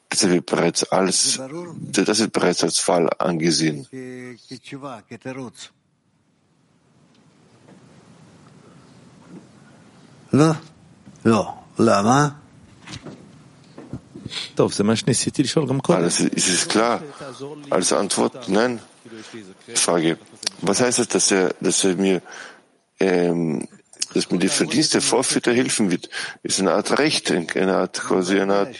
Das 0.10 0.28
wird 0.28 0.46
bereits 0.46 0.84
als, 0.84 1.40
das 1.92 2.20
wird 2.20 2.34
bereits 2.34 2.64
als 2.64 2.86
Wahl 2.88 3.10
angesehen. 3.18 3.88
לא, 10.33 10.51
לא. 11.25 11.53
למה? 11.79 12.29
טוב, 14.55 14.73
זה 14.73 14.85
מה 14.85 14.97
שניסיתי 14.97 15.43
לשאול 15.43 15.69
גם 15.69 15.81
קודם. 15.81 16.05
Alles 16.05 16.21
ist 16.21 16.49
es 16.49 16.73
klar. 16.73 17.01
Als 17.71 17.93
Antwort, 17.93 18.49
nein. 18.49 18.79
Frage. 19.75 20.17
Was 20.62 20.81
heißt 20.81 20.99
es, 20.99 21.09
dass 21.09 21.31
er, 21.31 21.55
dass 21.61 21.85
er 21.85 21.95
mir, 21.97 22.23
ähm, 22.99 23.69
dass 24.14 24.31
mir 24.31 24.39
die 24.39 24.49
Verdienste 24.49 24.95
der 24.99 25.03
Vorväter 25.03 25.53
helfen 25.53 25.91
wird? 25.91 26.09
Ist 26.43 26.61
eine 26.61 26.73
Art 26.73 26.99
Recht, 26.99 27.31
eine 27.31 27.77
Art, 27.77 27.95
quasi 28.09 28.41
eine 28.41 28.55
Art, 28.62 28.75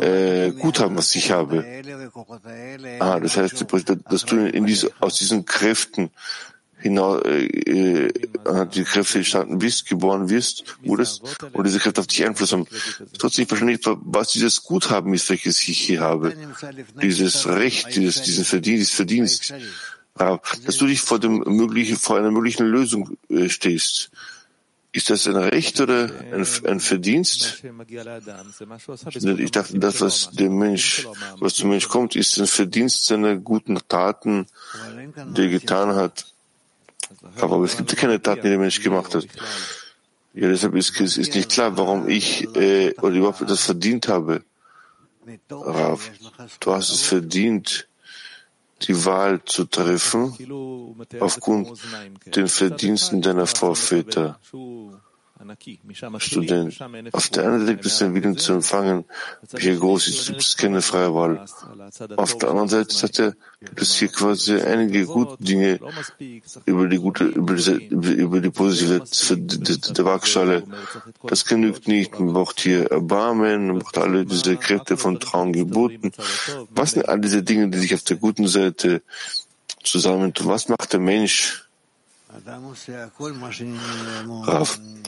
äh, 0.00 0.50
Guthaben, 0.62 0.96
was 0.96 1.14
ich 1.14 1.30
habe. 1.30 1.58
האלה 1.64 2.06
וכוחות 2.06 2.40
האלה, 2.44 2.98
Ah, 3.00 3.20
das 3.20 3.36
heißt, 3.36 3.64
dass 4.10 4.24
du 4.26 4.36
in 4.46 4.66
diese, 4.66 4.90
aus 5.00 5.14
diesen 5.18 5.44
Kräften 5.44 6.10
hinaus, 6.83 7.21
äh, 7.23 7.45
äh, 7.45 8.13
die 8.73 8.83
Kräfte 8.83 9.19
entstanden 9.19 9.57
bist, 9.57 9.87
geboren 9.87 10.29
wirst, 10.29 10.65
wurdest, 10.83 11.23
und 11.53 11.65
diese 11.65 11.79
Kräfte 11.79 12.01
auf 12.01 12.07
dich 12.07 12.25
Einfluss 12.25 12.51
haben. 12.51 12.67
Trotzdem 13.17 13.47
verstehe 13.47 13.71
ich 13.71 13.79
was 13.83 14.33
dieses 14.33 14.63
Guthaben 14.63 15.13
ist, 15.13 15.29
welches 15.29 15.65
ich 15.67 15.79
hier 15.79 16.01
habe. 16.01 16.35
Dieses 17.01 17.47
Recht, 17.47 17.95
dieses, 17.95 18.21
diesen 18.21 18.45
Verdienst, 18.45 18.93
Verdienst. 18.93 19.53
Dass 20.15 20.77
du 20.77 20.85
dich 20.85 21.01
vor 21.01 21.19
dem 21.19 21.43
möglichen, 21.47 21.97
vor 21.97 22.17
einer 22.17 22.29
möglichen 22.29 22.67
Lösung 22.67 23.17
äh, 23.29 23.49
stehst. 23.49 24.11
Ist 24.91 25.09
das 25.09 25.25
ein 25.25 25.35
Recht 25.35 25.81
oder 25.81 26.11
ein, 26.31 26.45
ein 26.67 26.79
Verdienst? 26.79 27.63
Ich 29.37 29.51
dachte, 29.51 29.79
das, 29.79 30.01
was 30.01 30.29
dem 30.31 30.59
Mensch, 30.59 31.07
was 31.39 31.55
zum 31.55 31.69
Mensch 31.69 31.87
kommt, 31.87 32.15
ist 32.15 32.37
ein 32.37 32.45
Verdienst 32.45 33.07
seiner 33.07 33.37
guten 33.37 33.79
Taten, 33.87 34.45
die 35.35 35.41
er 35.41 35.49
getan 35.49 35.95
hat. 35.95 36.32
Aber 37.39 37.63
es 37.63 37.77
gibt 37.77 37.95
keine 37.95 38.21
Taten, 38.21 38.41
die 38.43 38.49
der 38.49 38.59
Mensch 38.59 38.81
gemacht 38.81 39.13
hat. 39.15 39.25
Ja, 40.33 40.47
deshalb 40.49 40.75
ist 40.75 40.99
ist 40.99 41.35
nicht 41.35 41.51
klar, 41.51 41.77
warum 41.77 42.09
ich 42.09 42.43
äh, 42.55 42.93
oder 43.01 43.15
überhaupt 43.15 43.41
etwas 43.41 43.65
verdient 43.65 44.07
habe. 44.07 44.43
Rav, 45.49 46.11
du 46.59 46.71
hast 46.73 46.91
es 46.91 47.03
verdient, 47.03 47.87
die 48.81 49.05
Wahl 49.05 49.41
zu 49.45 49.65
treffen 49.65 50.33
aufgrund 51.19 51.79
den 52.35 52.47
Verdiensten 52.47 53.21
deiner 53.21 53.47
Vorväter. 53.47 54.39
Student. 56.19 56.81
Auf 57.11 57.29
der 57.29 57.45
einen 57.45 57.59
Seite 57.61 57.73
gibt 57.73 57.85
es 57.85 57.97
den 57.97 58.13
Willen 58.13 58.37
zu 58.37 58.53
empfangen, 58.53 59.05
wie 59.55 59.75
groß 59.75 60.07
ist, 60.07 60.27
gibt 60.27 60.41
es 60.41 60.57
keine 60.57 60.81
freie 60.81 61.13
Wahl. 61.13 61.45
Auf 62.17 62.37
der 62.37 62.49
anderen 62.49 62.69
Seite 62.69 62.93
sagt 62.93 63.19
er, 63.19 63.35
gibt 63.59 63.81
es 63.81 63.95
hier 63.95 64.09
quasi 64.09 64.59
einige 64.59 65.05
gute 65.05 65.41
Dinge 65.43 65.79
über 66.65 66.87
die 66.87 66.97
gute, 66.97 67.25
über 67.25 67.55
die, 67.55 67.85
über 67.85 68.39
die 68.39 68.49
positive 68.49 69.03
der 69.03 70.05
Waagschale. 70.05 70.63
Das 71.23 71.45
genügt 71.45 71.87
nicht. 71.87 72.19
Man 72.19 72.33
braucht 72.33 72.59
hier 72.59 72.91
Erbarmen, 72.91 73.67
man 73.67 73.79
braucht 73.79 73.97
alle 73.97 74.25
diese 74.25 74.57
Kräfte 74.57 74.97
von 74.97 75.19
Traum 75.19 75.53
geboten. 75.53 76.11
Was 76.69 76.91
sind 76.91 77.07
all 77.07 77.19
diese 77.19 77.43
Dinge, 77.43 77.69
die 77.69 77.79
sich 77.79 77.93
auf 77.93 78.03
der 78.03 78.17
guten 78.17 78.47
Seite 78.47 79.01
zusammentun? 79.83 80.47
Was 80.47 80.69
macht 80.69 80.93
der 80.93 80.99
Mensch? 80.99 81.62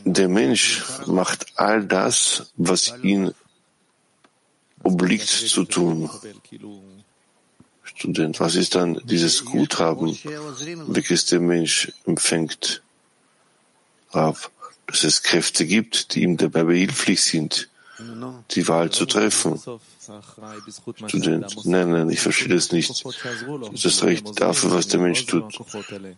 Der 0.05 0.27
Mensch 0.27 0.83
macht 1.07 1.45
all 1.55 1.85
das, 1.85 2.51
was 2.55 2.93
ihn 3.01 3.33
obliegt 4.83 5.27
zu 5.27 5.63
tun. 5.63 6.09
Student, 7.83 8.39
was 8.39 8.55
ist 8.55 8.75
dann 8.75 9.01
dieses 9.05 9.45
Guthaben, 9.45 10.17
welches 10.87 11.25
der 11.25 11.39
Mensch 11.39 11.91
empfängt? 12.05 12.83
Rav, 14.11 14.51
dass 14.87 15.03
es 15.03 15.23
Kräfte 15.23 15.65
gibt, 15.65 16.13
die 16.13 16.23
ihm 16.23 16.37
dabei 16.37 16.63
behilflich 16.63 17.23
sind, 17.23 17.69
die 18.51 18.67
Wahl 18.67 18.91
zu 18.91 19.05
treffen. 19.05 19.61
Student, 21.07 21.65
nein, 21.65 21.91
nein, 21.91 22.09
ich 22.09 22.19
verstehe 22.19 22.55
das 22.55 22.71
nicht. 22.71 23.05
Das 23.71 23.85
ist 23.85 24.03
recht 24.03 24.39
dafür, 24.39 24.71
was 24.71 24.87
der 24.87 24.99
Mensch 24.99 25.25
tut. 25.25 25.57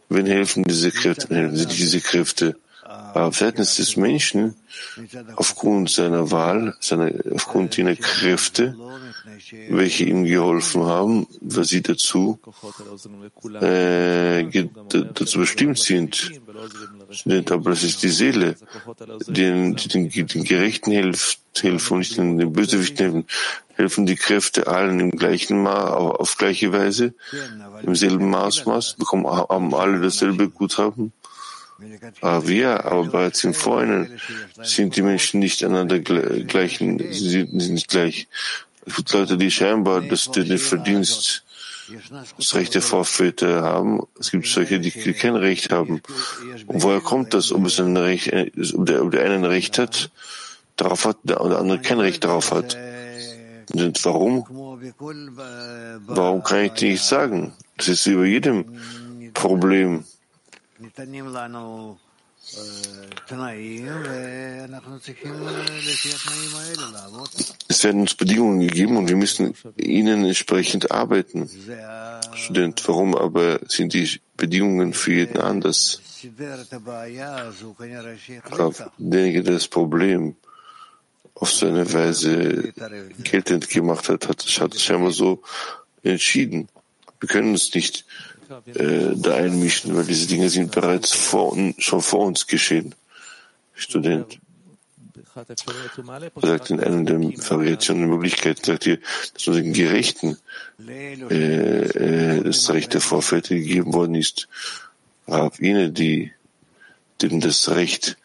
Wen 0.10 0.26
helfen 0.26 0.64
diese 0.64 0.92
Kräfte? 0.92 1.34
Helfen 1.36 1.56
sie 1.56 1.66
diese 1.66 2.02
Kräfte? 2.02 2.56
Aber 2.88 3.32
seitens 3.34 3.76
des 3.76 3.98
Menschen, 3.98 4.56
aufgrund 5.36 5.90
seiner 5.90 6.32
Wahl, 6.32 6.76
seiner, 6.80 7.12
aufgrund 7.34 7.76
jener 7.76 7.96
Kräfte, 7.96 8.76
welche 9.70 10.06
ihm 10.06 10.24
geholfen 10.24 10.84
haben, 10.86 11.28
weil 11.42 11.66
sie 11.66 11.82
dazu, 11.82 12.40
äh, 13.62 14.46
dazu 14.92 15.40
bestimmt 15.40 15.80
sind. 15.80 16.32
Aber 17.50 17.70
das 17.72 17.84
ist 17.84 18.04
die 18.04 18.10
Seele, 18.10 18.56
die 19.28 19.34
den, 19.34 19.76
den, 19.76 20.10
den 20.10 20.44
Gerechten 20.44 20.92
hilft, 20.92 21.40
helfen 21.62 21.94
und 21.94 22.00
nicht 22.00 22.18
den, 22.18 22.38
den 22.38 22.54
Bösewichten 22.54 22.98
helfen. 22.98 23.26
Helfen 23.78 24.07
die 24.07 24.15
Kräfte 24.15 24.65
allen 24.65 24.99
im 24.99 25.11
gleichen 25.11 25.61
Maß, 25.61 25.91
auf 25.91 26.38
gleiche 26.38 26.73
Weise, 26.73 27.13
im 27.84 27.95
selben 27.95 28.30
Maßmaß, 28.32 28.95
bekommen, 28.97 29.28
haben 29.28 29.73
alle 29.75 30.01
dasselbe 30.01 30.49
Guthaben. 30.49 31.13
Aber 32.21 32.47
wir, 32.47 32.86
aber 32.86 33.05
bereits 33.05 33.43
im 33.43 33.53
Vorhinein 33.53 34.19
sind 34.63 34.95
die 34.95 35.03
Menschen 35.03 35.39
nicht 35.39 35.63
einander 35.63 35.99
gleich, 35.99 36.80
sie 36.80 37.30
sind 37.30 37.53
nicht 37.53 37.89
gleich. 37.89 38.28
Es 38.88 38.95
gibt 38.95 39.13
Leute, 39.13 39.38
die 39.38 39.51
scheinbar 39.51 40.01
das, 40.01 40.32
den 40.32 40.57
Verdienst, 40.57 41.43
das 42.38 42.55
Recht 42.55 42.73
der 42.73 42.82
Vorväter 42.82 43.61
haben. 43.61 44.01
Es 44.19 44.32
gibt 44.32 44.47
solche, 44.47 44.80
die 44.80 44.91
kein 44.91 45.36
Recht 45.36 45.71
haben. 45.71 46.01
Und 46.65 46.82
woher 46.82 47.01
kommt 47.01 47.36
das? 47.36 47.51
Ob 47.51 47.65
es 47.67 47.80
ein 47.80 47.95
Recht, 47.95 48.34
ob 48.73 48.86
der, 48.88 49.03
ob 49.03 49.11
der 49.11 49.23
eine 49.25 49.36
ein 49.36 49.45
Recht 49.45 49.78
hat, 49.78 50.09
darauf 50.78 51.05
hat, 51.05 51.17
der 51.23 51.41
andere 51.41 51.80
kein 51.80 51.99
Recht 51.99 52.23
darauf 52.23 52.51
hat. 52.51 52.75
Und 53.74 54.05
warum? 54.05 54.45
Warum 56.07 56.43
kann 56.43 56.65
ich 56.65 56.72
dir 56.74 56.91
nicht 56.91 57.03
sagen? 57.03 57.53
Das 57.78 57.88
ist 57.89 58.05
über 58.07 58.26
jedem 58.26 58.65
Problem. 59.34 60.03
Es 67.68 67.84
werden 67.84 68.01
uns 68.01 68.15
Bedingungen 68.15 68.59
gegeben 68.61 68.97
und 68.97 69.09
wir 69.09 69.18
müssen 69.18 69.53
ihnen 69.76 70.26
entsprechend 70.26 70.91
arbeiten. 70.91 71.49
Student, 72.36 72.88
warum 72.88 73.15
aber 73.15 73.59
sind 73.68 73.93
die 73.93 74.22
Bedingungen 74.38 74.93
für 74.93 75.13
jeden 75.13 75.39
anders? 75.39 75.99
Derjenige, 78.97 79.43
der 79.43 79.53
das 79.53 79.68
Problem 79.68 80.36
auf 81.40 81.52
seine 81.52 81.92
Weise 81.94 82.74
geltend 83.24 83.70
gemacht 83.70 84.10
hat, 84.10 84.28
hat, 84.28 84.44
scheinbar 84.80 85.12
so 85.12 85.42
entschieden. 86.04 86.68
Wir 87.20 87.30
können 87.30 87.52
uns 87.52 87.74
nicht 87.74 88.06
äh, 88.74 89.16
da 89.16 89.36
einmischen, 89.36 89.96
weil 89.96 90.06
diese 90.06 90.28
Dinge 90.28 90.50
sind 90.50 90.72
bereits 90.72 91.14
vor, 91.14 91.56
schon 91.78 92.02
vor 92.02 92.26
uns 92.26 92.48
geschehen. 92.48 92.96
Student 93.74 94.40
sagt 96.42 96.72
in 96.72 96.80
einer 96.80 97.04
der 97.04 97.20
Variationen 97.20 98.08
der 98.08 98.10
Möglichkeiten, 98.10 98.64
sagt 98.64 98.86
hier, 98.86 99.00
dass 99.34 99.48
unseren 99.48 99.74
Gerechten 99.74 100.38
äh, 100.88 101.84
äh, 101.84 102.44
das 102.44 102.70
Recht 102.72 102.96
der 102.96 103.02
Vorväter 103.02 103.54
gegeben 103.54 103.94
worden 103.94 104.16
ist. 104.16 104.48
Rab 105.28 105.60
jene, 105.60 105.92
die, 105.92 106.32
denen 107.22 107.42
das 107.42 107.70
Recht 107.70 108.18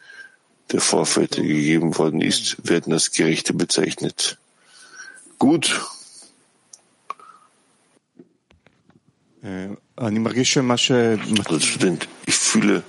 der 0.73 0.81
Vorväter 0.81 1.41
gegeben 1.41 1.97
worden 1.97 2.19
ist, 2.19 2.57
werden 2.67 2.91
als 2.93 3.11
Gerechte 3.11 3.53
bezeichnet. 3.53 4.37
Gut. 5.37 5.79
Als 9.95 11.65
Student, 11.65 12.07
ich 12.25 12.35
fühle, 12.35 12.83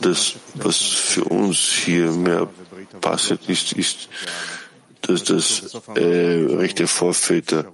dass 0.00 0.34
was 0.54 0.76
für 0.76 1.24
uns 1.24 1.58
hier 1.58 2.10
mehr 2.12 2.48
passiert 3.00 3.48
ist, 3.48 3.72
ist, 3.72 4.08
dass 5.06 5.24
das 5.24 5.74
äh, 5.94 6.46
Recht 6.56 6.78
der 6.78 6.88
Vorväter 6.88 7.72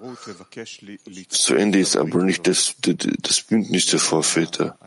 zu 1.28 1.54
Ende 1.54 1.78
ist, 1.78 1.96
aber 1.96 2.22
nicht 2.22 2.46
das, 2.46 2.74
das 2.80 3.42
Bündnis 3.42 3.86
der 3.86 4.00
Vorväter. 4.00 4.78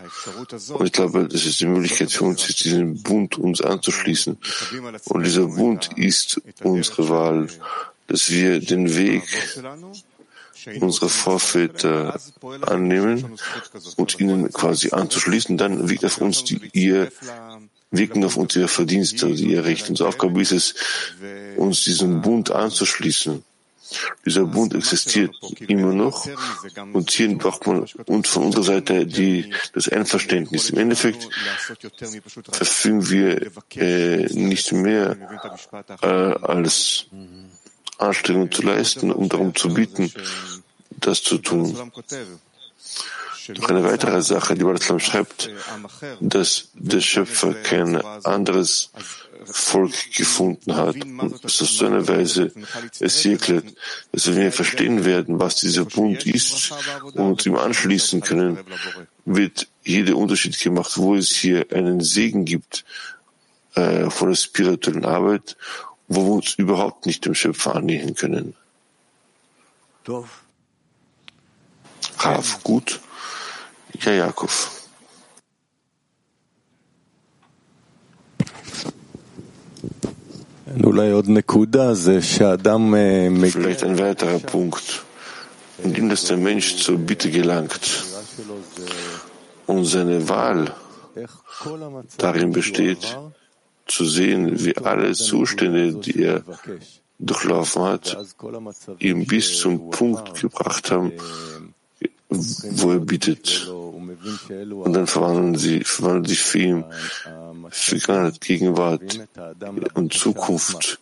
Und 0.69 0.85
ich 0.85 0.91
glaube, 0.91 1.27
das 1.27 1.45
ist 1.45 1.59
die 1.61 1.67
Möglichkeit 1.67 2.11
für 2.11 2.25
uns, 2.25 2.45
diesen 2.47 3.01
Bund 3.01 3.37
uns 3.37 3.61
anzuschließen. 3.61 4.37
Und 5.05 5.23
dieser 5.25 5.47
Bund 5.47 5.89
ist 5.95 6.41
unsere 6.63 7.09
Wahl, 7.09 7.47
dass 8.07 8.29
wir 8.29 8.59
den 8.59 8.95
Weg 8.95 9.23
unsere 10.79 11.09
Vorväter 11.09 12.19
annehmen 12.61 13.37
und 13.97 14.19
ihnen 14.19 14.51
quasi 14.51 14.91
anzuschließen, 14.91 15.57
dann 15.57 15.89
wirkt 15.89 16.05
auf 16.05 16.19
uns 16.19 16.43
die, 16.43 16.61
ihr 16.73 17.11
wirken 17.93 18.25
auf 18.25 18.35
uns 18.35 18.55
ihr 18.55 18.67
Verdienste, 18.67 19.27
also 19.27 19.43
ihr 19.43 19.63
Recht. 19.63 19.89
Unsere 19.89 20.09
Aufgabe 20.09 20.41
ist 20.41 20.51
es, 20.51 20.75
uns 21.55 21.83
diesem 21.83 22.21
Bund 22.21 22.51
anzuschließen. 22.51 23.43
Dieser 24.25 24.45
Bund 24.45 24.73
existiert 24.73 25.35
immer 25.67 25.93
noch 25.93 26.27
und 26.93 27.11
hier 27.11 27.37
braucht 27.37 27.67
man 27.67 27.85
und 28.07 28.27
von 28.27 28.45
unserer 28.45 28.63
Seite 28.63 29.05
die, 29.05 29.53
das 29.73 29.87
Einverständnis. 29.87 30.71
Im 30.71 30.79
Endeffekt 30.79 31.29
verfügen 32.51 33.09
wir 33.09 33.51
äh, 33.75 34.25
nicht 34.33 34.71
mehr 34.71 35.15
äh, 36.01 36.07
als 36.07 37.05
Anstrengung 37.99 38.51
zu 38.51 38.63
leisten, 38.63 39.11
um 39.11 39.29
darum 39.29 39.53
zu 39.53 39.71
bieten, 39.71 40.11
das 40.89 41.21
zu 41.21 41.37
tun. 41.37 41.91
Noch 43.49 43.69
eine 43.69 43.83
weitere 43.83 44.21
Sache, 44.21 44.55
die 44.55 44.63
Baratlam 44.63 44.99
schreibt, 44.99 45.49
dass 46.19 46.69
der 46.73 47.01
Schöpfer 47.01 47.53
kein 47.53 47.97
anderes 48.23 48.91
Volk 49.45 49.93
gefunden 50.15 50.75
hat 50.75 50.95
und 50.95 51.43
dass 51.43 51.61
auf 51.61 51.69
so 51.69 51.85
eine 51.85 52.07
Weise 52.07 52.51
es 52.99 53.19
hier 53.19 53.33
erklärt, 53.33 53.65
dass 54.11 54.33
wir 54.33 54.51
verstehen 54.51 55.03
werden, 55.03 55.39
was 55.39 55.57
dieser 55.57 55.85
Bund 55.85 56.25
ist 56.25 56.71
und 57.13 57.45
ihm 57.45 57.57
anschließen 57.57 58.21
können, 58.21 58.59
wird 59.25 59.67
jeder 59.83 60.15
Unterschied 60.15 60.57
gemacht, 60.59 60.97
wo 60.97 61.15
es 61.15 61.31
hier 61.31 61.65
einen 61.71 62.01
Segen 62.01 62.45
gibt 62.45 62.85
äh, 63.75 64.09
von 64.09 64.29
der 64.29 64.35
spirituellen 64.35 65.05
Arbeit 65.05 65.57
wo 66.07 66.25
wir 66.25 66.31
uns 66.33 66.55
überhaupt 66.55 67.05
nicht 67.05 67.25
dem 67.25 67.35
Schöpfer 67.35 67.75
annähern 67.75 68.15
können. 68.15 68.55
Rav, 72.19 72.63
gut. 72.63 72.99
Ja, 74.01 74.11
Jakob. 74.11 74.49
Vielleicht 83.51 83.83
ein 83.83 83.99
weiterer 83.99 84.39
Punkt, 84.39 85.03
in 85.83 85.93
dem 85.93 86.09
dass 86.09 86.25
der 86.25 86.37
Mensch 86.37 86.77
zur 86.77 86.97
Bitte 86.97 87.29
gelangt 87.29 88.03
und 89.67 89.85
seine 89.85 90.27
Wahl 90.27 90.73
darin 92.17 92.51
besteht, 92.51 93.17
zu 93.85 94.05
sehen, 94.05 94.63
wie 94.65 94.75
alle 94.77 95.13
Zustände, 95.13 95.93
die 95.93 96.23
er 96.23 96.43
durchlaufen 97.19 97.83
hat, 97.83 98.17
ihn 98.99 99.27
bis 99.27 99.59
zum 99.59 99.91
Punkt 99.91 100.41
gebracht 100.41 100.89
haben, 100.91 101.11
wo 102.33 102.91
er 102.91 102.99
bittet. 102.99 103.67
Und 103.67 104.93
dann 104.93 105.07
verwandeln 105.07 105.55
sie, 105.55 105.83
verwandeln 105.83 106.25
sich 106.25 106.41
für 106.41 106.59
ihn 106.59 106.83
Vergangenheit, 107.69 108.41
Gegenwart 108.41 109.19
und 109.93 110.13
Zukunft 110.13 110.99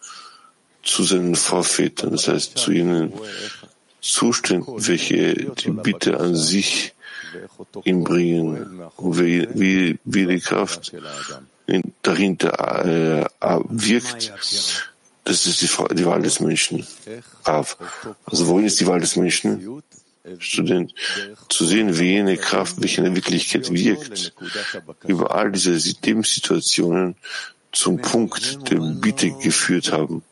zu 0.83 1.03
seinen 1.03 1.35
Vorvätern, 1.35 2.11
das 2.11 2.27
heißt 2.27 2.57
zu 2.57 2.71
ihnen 2.71 3.13
Zuständen, 4.01 4.73
welche 4.77 5.35
die 5.35 5.69
Bitte 5.69 6.19
an 6.19 6.35
sich 6.35 6.93
ihm 7.83 8.03
bringen, 8.03 8.81
wie, 8.97 9.47
wie, 9.53 9.99
wie 10.03 10.25
die 10.25 10.39
Kraft 10.39 10.93
dahinter 12.01 12.85
äh, 12.85 13.25
wirkt. 13.69 14.33
Das 15.23 15.45
ist 15.45 15.61
die, 15.61 15.95
die 15.95 16.05
Wahl 16.05 16.21
des 16.21 16.39
Menschen. 16.39 16.85
Also 17.43 18.47
wohin 18.47 18.65
ist 18.65 18.79
die 18.79 18.87
Wahl 18.87 18.99
des 18.99 19.15
Menschen? 19.15 19.83
Student, 20.39 20.93
zu 21.49 21.65
sehen, 21.65 21.97
wie 21.97 22.11
jene 22.11 22.37
Kraft, 22.37 22.81
welche 22.81 22.97
in 22.97 23.05
der 23.05 23.15
Wirklichkeit 23.15 23.71
wirkt, 23.71 24.33
über 25.07 25.33
all 25.33 25.51
diese 25.51 25.71
Lebenssituationen 26.03 27.15
zum 27.71 28.01
Punkt 28.01 28.69
der 28.69 28.79
Bitte 28.79 29.31
geführt 29.31 29.91
haben. 29.91 30.23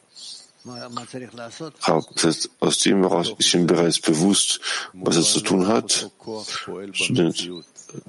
Das 0.64 2.24
heißt, 2.24 2.50
aus 2.60 2.80
dem 2.80 3.02
heraus 3.02 3.34
ist 3.38 3.54
ihm 3.54 3.66
bereits 3.66 4.00
bewusst, 4.00 4.60
was 4.94 5.16
er 5.16 5.24
zu 5.24 5.42
tun 5.42 5.68
hat. 5.68 6.12
Student, 6.94 7.50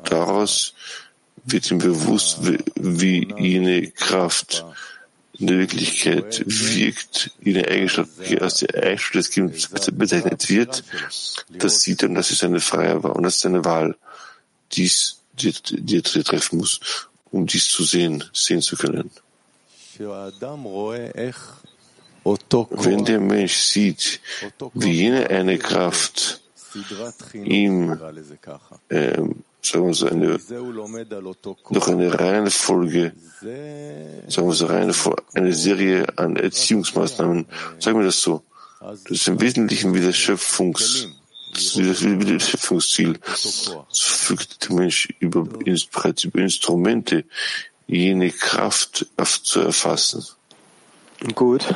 daraus 0.05 0.75
wird 1.45 1.71
ihm 1.71 1.79
bewusst, 1.79 2.41
wie 2.75 3.33
jene 3.39 3.91
Kraft 3.93 4.65
in 5.41 5.47
der 5.47 5.59
Wirklichkeit 5.59 6.43
wirkt, 6.47 7.31
jene 7.41 7.67
Eigenschaft, 7.67 8.11
die 8.29 8.41
als 8.41 8.57
die 8.57 8.75
Eigenschaft 8.75 9.15
des 9.15 9.31
Kindes 9.31 9.69
bezeichnet 9.69 10.49
wird, 10.51 10.85
das 11.49 11.81
sieht 11.81 12.03
er 12.03 12.11
und 12.11 12.15
das 12.15 12.31
ist 12.31 12.45
eine 12.45 12.61
freie 12.61 13.03
Wahl 13.03 13.13
und 13.13 13.23
das 13.23 13.37
ist 13.37 13.47
eine 13.47 13.65
Wahl, 13.65 13.97
dies, 14.73 15.23
die, 15.33 15.53
die 15.71 15.97
er 15.97 16.03
treffen 16.03 16.59
muss, 16.59 17.09
um 17.31 17.47
dies 17.47 17.69
zu 17.69 17.85
sehen, 17.85 18.23
sehen 18.35 18.61
zu 18.61 18.77
können. 18.77 19.11
Wenn 22.71 23.05
der 23.05 23.21
Mensch 23.21 23.57
sieht, 23.57 24.21
wie 24.75 24.93
jene 24.93 25.31
eine 25.31 25.59
Kraft 25.59 26.43
ihm 27.33 27.99
ähm, 28.91 29.43
sagen 29.63 29.87
wir 29.87 29.95
so 29.95 30.07
eine, 30.07 30.39
durch 31.71 31.89
eine 31.89 32.19
Reihenfolge, 32.19 33.13
sagen 34.29 34.49
wir 34.49 34.55
so 34.55 34.67
eine, 34.67 34.93
eine 35.35 35.53
Serie 35.53 36.07
an 36.17 36.37
Erziehungsmaßnahmen, 36.37 37.47
sagen 37.79 37.99
wir 37.99 38.07
das 38.07 38.21
so, 38.21 38.43
das 38.81 39.11
ist 39.11 39.29
im 39.29 39.41
Wesentlichen 39.41 39.95
wie 39.95 40.01
das 40.01 40.17
Schöpfungs, 40.17 41.09
wie 41.77 42.33
das 42.33 42.49
Schöpfungsziel. 42.49 43.19
So 43.35 43.87
fügt 43.93 44.69
der 44.69 44.77
Mensch 44.77 45.09
über, 45.19 45.45
bereits 45.45 46.25
über 46.25 46.39
Instrumente 46.39 47.25
jene 47.87 48.31
Kraft 48.31 49.07
zu 49.43 49.61
erfassen. 49.61 50.25
Gut, 51.35 51.67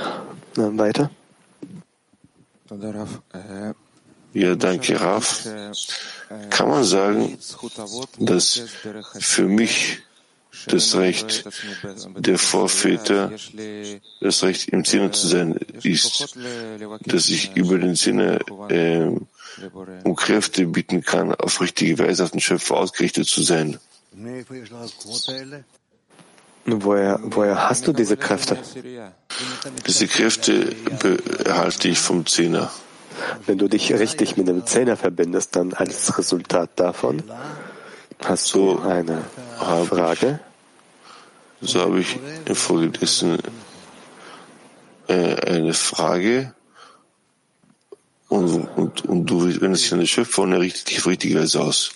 dann 0.55 0.79
weiter. 0.79 1.11
Ja, 4.35 4.55
danke, 4.57 5.01
Raf. 5.01 5.49
Kann 6.51 6.69
man 6.69 6.85
sagen, 6.85 7.39
dass 8.19 8.63
für 9.21 9.47
mich 9.47 10.01
das 10.67 10.95
Recht 10.97 11.45
der 12.17 12.39
Vorväter, 12.39 13.33
das 14.21 14.43
Recht 14.43 14.69
im 14.69 14.85
Sinne 14.85 15.11
zu 15.13 15.27
sein, 15.29 15.55
ist, 15.83 16.37
dass 17.07 17.29
ich 17.29 17.55
über 17.57 17.79
den 17.79 17.95
Sinne 17.95 18.41
äh, 18.69 19.11
um 20.05 20.17
Kräfte 20.17 20.67
bieten 20.67 21.03
kann, 21.03 21.35
auf 21.35 21.61
richtige 21.61 21.99
Weise 21.99 22.25
auf 22.25 22.31
den 22.31 22.41
Schöpfer 22.41 22.77
ausgerichtet 22.77 23.27
zu 23.27 23.43
sein. 23.43 23.79
Woher, 26.67 27.21
woher 27.23 27.69
hast 27.69 27.87
du 27.87 27.93
diese 27.93 28.17
Kräfte? 28.17 28.59
Diese 29.87 30.09
Kräfte 30.09 30.75
erhalte 31.45 31.89
ich 31.89 31.99
vom 31.99 32.27
Zehner. 32.27 32.73
Wenn 33.47 33.59
du 33.59 33.69
dich 33.69 33.93
richtig 33.93 34.37
mit 34.37 34.49
dem 34.49 34.67
Zehner 34.67 34.97
verbindest, 34.97 35.57
dann 35.57 35.73
als 35.73 36.19
Resultat 36.19 36.71
davon 36.77 37.23
hast 38.25 38.55
du 38.55 38.79
eine 38.81 39.25
Frage. 39.89 40.41
So 41.61 41.81
habe 41.81 42.01
ich 42.01 42.19
infolgedessen 42.47 43.39
äh, 45.09 45.35
eine 45.47 45.75
Frage 45.75 46.55
und, 48.29 48.69
und, 48.77 49.05
und 49.05 49.27
du 49.27 49.61
wendest 49.61 49.85
dich 49.85 49.93
an 49.93 49.99
den 50.01 50.09
Schöpfer 50.09 50.43
und 50.43 50.53
er 50.53 50.61
richtet 50.61 50.91
dich 50.91 50.99
auf 50.99 51.07
richtige 51.07 51.41
Weise 51.41 51.61
aus. 51.61 51.93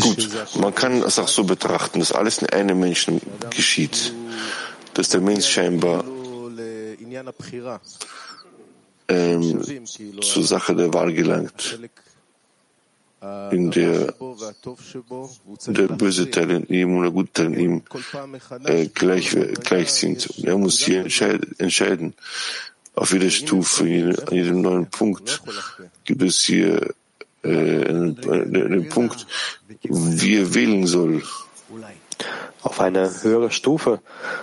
Gut, 0.00 0.28
man 0.60 0.74
kann 0.74 1.02
es 1.02 1.18
auch 1.18 1.28
so 1.28 1.44
betrachten, 1.44 1.98
dass 1.98 2.12
alles 2.12 2.38
in 2.38 2.48
einem 2.50 2.78
Menschen 2.78 3.20
geschieht, 3.50 4.14
dass 4.94 5.08
der 5.08 5.20
Mensch 5.20 5.46
scheinbar 5.46 6.04
ähm, 9.08 9.62
zur 10.20 10.44
Sache 10.44 10.74
der 10.76 10.94
Wahl 10.94 11.12
gelangt, 11.12 11.78
in 13.50 13.70
der 13.70 14.14
der 15.66 15.88
böse 15.88 16.30
Teil 16.30 16.50
in 16.52 16.66
ihm 16.68 16.96
und 16.96 17.02
der 17.02 17.10
gute 17.10 17.32
Teil 17.32 17.46
in 17.54 17.60
ihm 17.60 17.82
äh, 18.64 18.86
gleich, 18.86 19.36
gleich 19.64 19.90
sind. 19.92 20.26
Und 20.38 20.44
er 20.44 20.56
muss 20.56 20.78
hier 20.78 21.00
entscheiden. 21.58 22.14
Auf 22.94 23.12
jeder 23.12 23.30
Stufe, 23.30 23.84
an 24.26 24.34
jedem 24.34 24.62
neuen 24.62 24.86
Punkt 24.86 25.42
gibt 26.04 26.22
es 26.22 26.40
hier 26.40 26.94
äh, 27.42 27.48
den 27.50 28.88
Punkt, 28.88 29.26
wie 29.82 30.36
er 30.36 30.54
wählen 30.54 30.86
soll. 30.86 31.22
Auf 32.62 32.80
eine 32.80 33.22
höhere 33.22 33.50
Stufe 33.50 34.00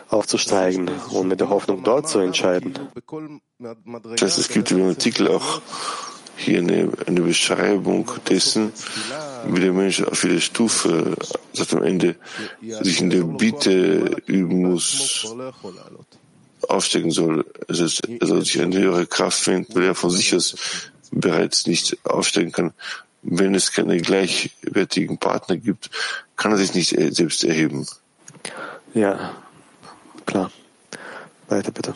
aufzusteigen 0.10 0.90
und 1.12 1.28
mit 1.28 1.40
der 1.40 1.50
Hoffnung 1.50 1.84
dort 1.84 2.10
zu 2.10 2.20
entscheiden. 2.20 2.74
Das 4.18 4.38
es 4.38 4.50
gibt 4.50 4.72
im 4.72 4.88
Artikel 4.88 5.28
auch 5.28 5.62
hier 6.38 6.60
eine, 6.60 6.92
eine 7.06 7.22
Beschreibung 7.22 8.10
dessen, 8.30 8.72
wie 9.48 9.60
der 9.60 9.74
Mensch 9.74 10.02
auf 10.02 10.24
jeder 10.24 10.40
Stufe, 10.40 11.16
sagt 11.54 11.74
am 11.74 11.84
Ende, 11.84 12.16
sich 12.62 13.02
in 13.02 13.10
der 13.10 13.24
Bitte 13.24 14.22
üben 14.26 14.62
muss, 14.62 15.36
aufsteigen 16.68 17.12
soll. 17.12 17.46
Also 17.68 17.86
er 18.20 18.28
soll 18.28 18.46
sich 18.46 18.62
eine 18.62 18.78
höhere 18.78 19.08
Kraft 19.08 19.40
finden, 19.40 19.76
weil 19.76 19.84
er 19.84 19.96
von 19.96 20.12
sich 20.12 20.36
aus 20.36 20.56
bereits 21.12 21.68
nicht 21.68 21.98
aufsteigen 22.06 22.52
kann. 22.52 22.74
Wenn 23.22 23.56
es 23.56 23.72
keine 23.72 23.98
gleichwertigen 23.98 25.18
Partner 25.18 25.58
gibt, 25.58 25.90
kann 26.36 26.52
er 26.52 26.58
sich 26.58 26.74
nicht 26.74 26.96
selbst 27.16 27.44
erheben. 27.44 27.88
Ja, 28.94 29.36
klar. 30.26 30.52
Weiter 31.50 31.72
bitte. 31.72 31.96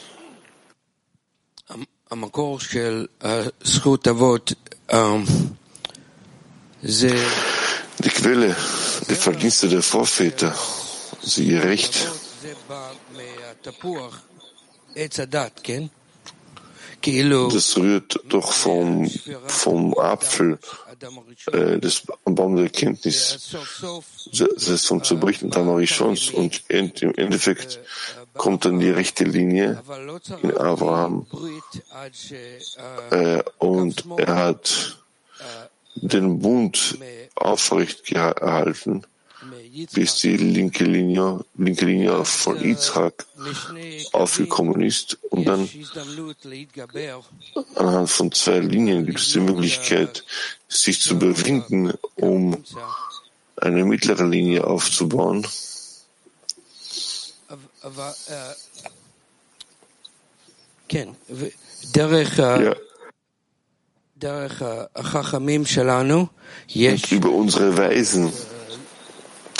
Die 8.04 8.10
Quelle 8.10 8.56
der 9.10 9.16
Verdienste 9.16 9.70
der 9.70 9.82
Vorväter, 9.82 10.56
sie 11.22 11.48
ihr 11.50 11.64
Recht, 11.64 12.10
das 17.50 17.78
rührt 17.78 18.20
doch 18.28 18.52
vom, 18.52 19.10
vom 19.48 19.98
Apfel 19.98 20.60
äh, 21.52 21.80
des 21.80 22.04
Baum 22.26 22.56
der 22.56 22.66
Erkenntnis, 22.66 23.56
das 24.32 24.70
heißt 24.70 24.88
vom 24.88 25.04
Zerbrechen 25.04 25.52
Tamarishons 25.52 26.30
und 26.32 26.64
im 26.70 26.92
Endeffekt 27.16 27.80
kommt 28.34 28.66
dann 28.66 28.80
die 28.80 28.90
rechte 28.90 29.24
Linie 29.24 29.82
in 30.42 30.58
Abraham. 30.58 31.28
Äh, 33.12 33.44
und 33.60 34.06
er 34.18 34.36
hat 34.36 34.98
den 35.96 36.40
Bund 36.40 36.98
aufrecht 37.36 38.06
gehalten 38.06 39.06
bis 39.94 40.16
die 40.16 40.38
linke 40.38 40.84
Linie, 40.84 41.44
linke 41.56 41.86
Linie 41.86 42.24
von 42.26 42.60
Yitzhak 42.60 43.26
aufgekommen 44.14 44.82
ist. 44.82 45.18
Und 45.30 45.46
dann 45.46 45.70
anhand 47.76 48.10
von 48.10 48.32
zwei 48.32 48.60
Linien 48.60 49.06
gibt 49.06 49.20
es 49.20 49.32
die 49.32 49.40
Möglichkeit, 49.40 50.24
sich 50.68 51.02
zu 51.02 51.16
überwinden, 51.16 51.94
um 52.16 52.64
eine 53.58 53.86
mittlere 53.86 54.26
Linie 54.26 54.66
aufzubauen. 54.66 55.46
Ja. 62.64 62.76
Und 66.92 67.12
über 67.12 67.32
unsere 67.32 67.78
Weisen 67.78 68.32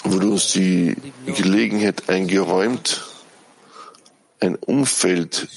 wurde 0.04 0.28
uns 0.28 0.52
die 0.54 0.96
Gelegenheit 1.26 2.10
eingeräumt, 2.10 3.04
ein 4.40 4.56
Umfeld 4.56 5.48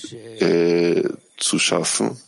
äh, 0.40 1.08
zu 1.36 1.58
schaffen, 1.58 2.20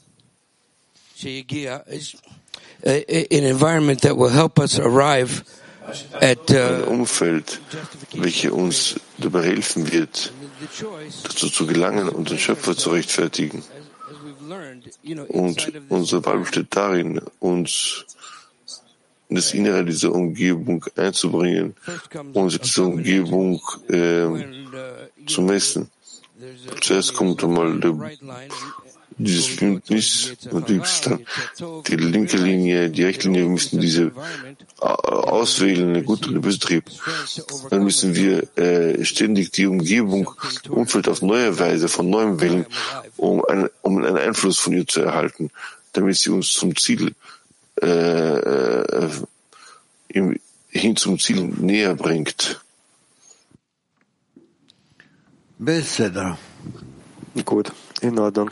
ein 6.54 6.84
Umfeld, 6.84 7.60
welches 8.14 8.50
uns 8.50 8.94
dabei 9.18 9.44
helfen 9.44 9.92
wird, 9.92 10.32
dazu 11.22 11.48
zu 11.48 11.66
gelangen 11.66 12.08
und 12.08 12.30
den 12.30 12.38
Schöpfer 12.38 12.76
zu 12.76 12.90
rechtfertigen. 12.90 13.62
Und 15.28 15.72
unsere 15.88 16.24
Wahl 16.24 16.38
besteht 16.38 16.68
darin, 16.70 17.20
uns 17.38 18.04
das 19.28 19.54
Innere 19.54 19.84
dieser 19.84 20.12
Umgebung 20.12 20.84
einzubringen, 20.96 21.74
uns 22.32 22.58
diese 22.60 22.84
Umgebung 22.84 23.60
äh, 23.88 24.26
zu 25.26 25.42
messen. 25.42 25.90
Zuerst 26.80 27.14
kommt 27.14 27.42
einmal 27.42 27.80
der, 27.80 27.94
dieses 29.18 29.56
Bündnis 29.56 30.34
und 30.50 30.68
dann 30.68 31.26
die 31.88 31.96
linke 31.96 32.36
Linie, 32.36 32.90
die 32.90 33.04
rechte 33.04 33.28
Linie, 33.28 33.44
wir 33.44 33.50
müssen 33.50 33.80
diese 33.80 34.12
auswählen, 34.78 35.88
eine 35.88 36.02
gute 36.02 36.30
oder 36.30 36.40
böse 36.40 36.58
Trieb. 36.58 36.84
Dann 37.70 37.84
müssen 37.84 38.14
wir 38.14 38.56
äh, 38.58 39.02
ständig 39.04 39.50
die 39.52 39.66
Umgebung, 39.66 40.30
Umfeld 40.68 41.08
auf 41.08 41.22
neue 41.22 41.58
Weise, 41.58 41.88
von 41.88 42.10
neuem 42.10 42.40
wählen, 42.40 42.66
um, 43.16 43.42
ein, 43.46 43.70
um 43.80 43.96
einen 44.04 44.18
Einfluss 44.18 44.58
von 44.58 44.74
ihr 44.74 44.86
zu 44.86 45.00
erhalten, 45.00 45.50
damit 45.94 46.16
sie 46.16 46.30
uns 46.30 46.52
zum 46.52 46.76
Ziel 46.76 47.08
äh, 47.08 47.35
äh, 47.82 49.08
hin 50.68 50.96
zum 50.96 51.18
Ziel 51.18 51.42
näher 51.42 51.94
bringt. 51.94 52.60
Gut, 57.44 57.72
in 58.00 58.18
Ordnung. 58.18 58.50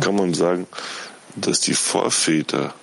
Kann 0.00 0.16
man 0.16 0.34
sagen, 0.34 0.66
dass 1.36 1.60
die 1.60 1.74
Vorväter 1.74 2.74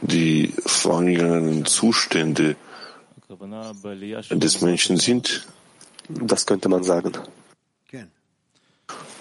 die 0.00 0.52
vorangegangenen 0.66 1.64
Zustände 1.64 2.56
des 4.30 4.60
Menschen 4.60 4.96
sind? 4.98 5.46
Das 6.08 6.44
könnte 6.44 6.68
man 6.68 6.84
sagen. 6.84 7.12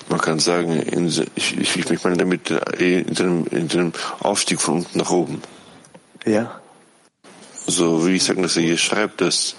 Man 0.10 0.20
kann 0.20 0.40
sagen, 0.40 0.80
in, 0.82 1.08
ich, 1.36 1.58
ich, 1.58 1.78
ich 1.78 2.04
meine 2.04 2.18
damit 2.18 2.52
äh, 2.52 3.00
in 3.00 3.14
dem, 3.14 3.48
in 3.48 3.68
dem 3.68 3.94
Aufstieg 4.20 4.62
von 4.62 4.80
unten 4.80 4.98
nach 4.98 5.12
oben. 5.12 5.42
Ja. 6.26 6.60
So 7.66 8.04
will 8.04 8.16
ich 8.16 8.24
sagen, 8.24 8.44
dass 8.44 8.58
er 8.58 8.64
hier 8.64 8.78
schreibt, 8.78 9.22
dass 9.22 9.56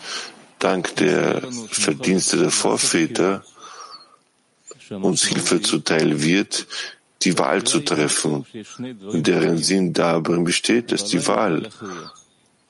dank 0.64 0.96
der 0.96 1.42
Verdienste 1.68 2.38
der 2.38 2.50
Vorväter 2.50 3.44
uns 4.90 5.24
Hilfe 5.24 5.60
zuteil 5.60 6.22
wird, 6.22 6.66
die 7.22 7.38
Wahl 7.38 7.64
zu 7.64 7.80
treffen, 7.80 8.46
deren 9.12 9.58
Sinn 9.58 9.92
darin 9.92 10.44
besteht, 10.44 10.92
dass 10.92 11.04
die 11.04 11.26
Wahl 11.26 11.68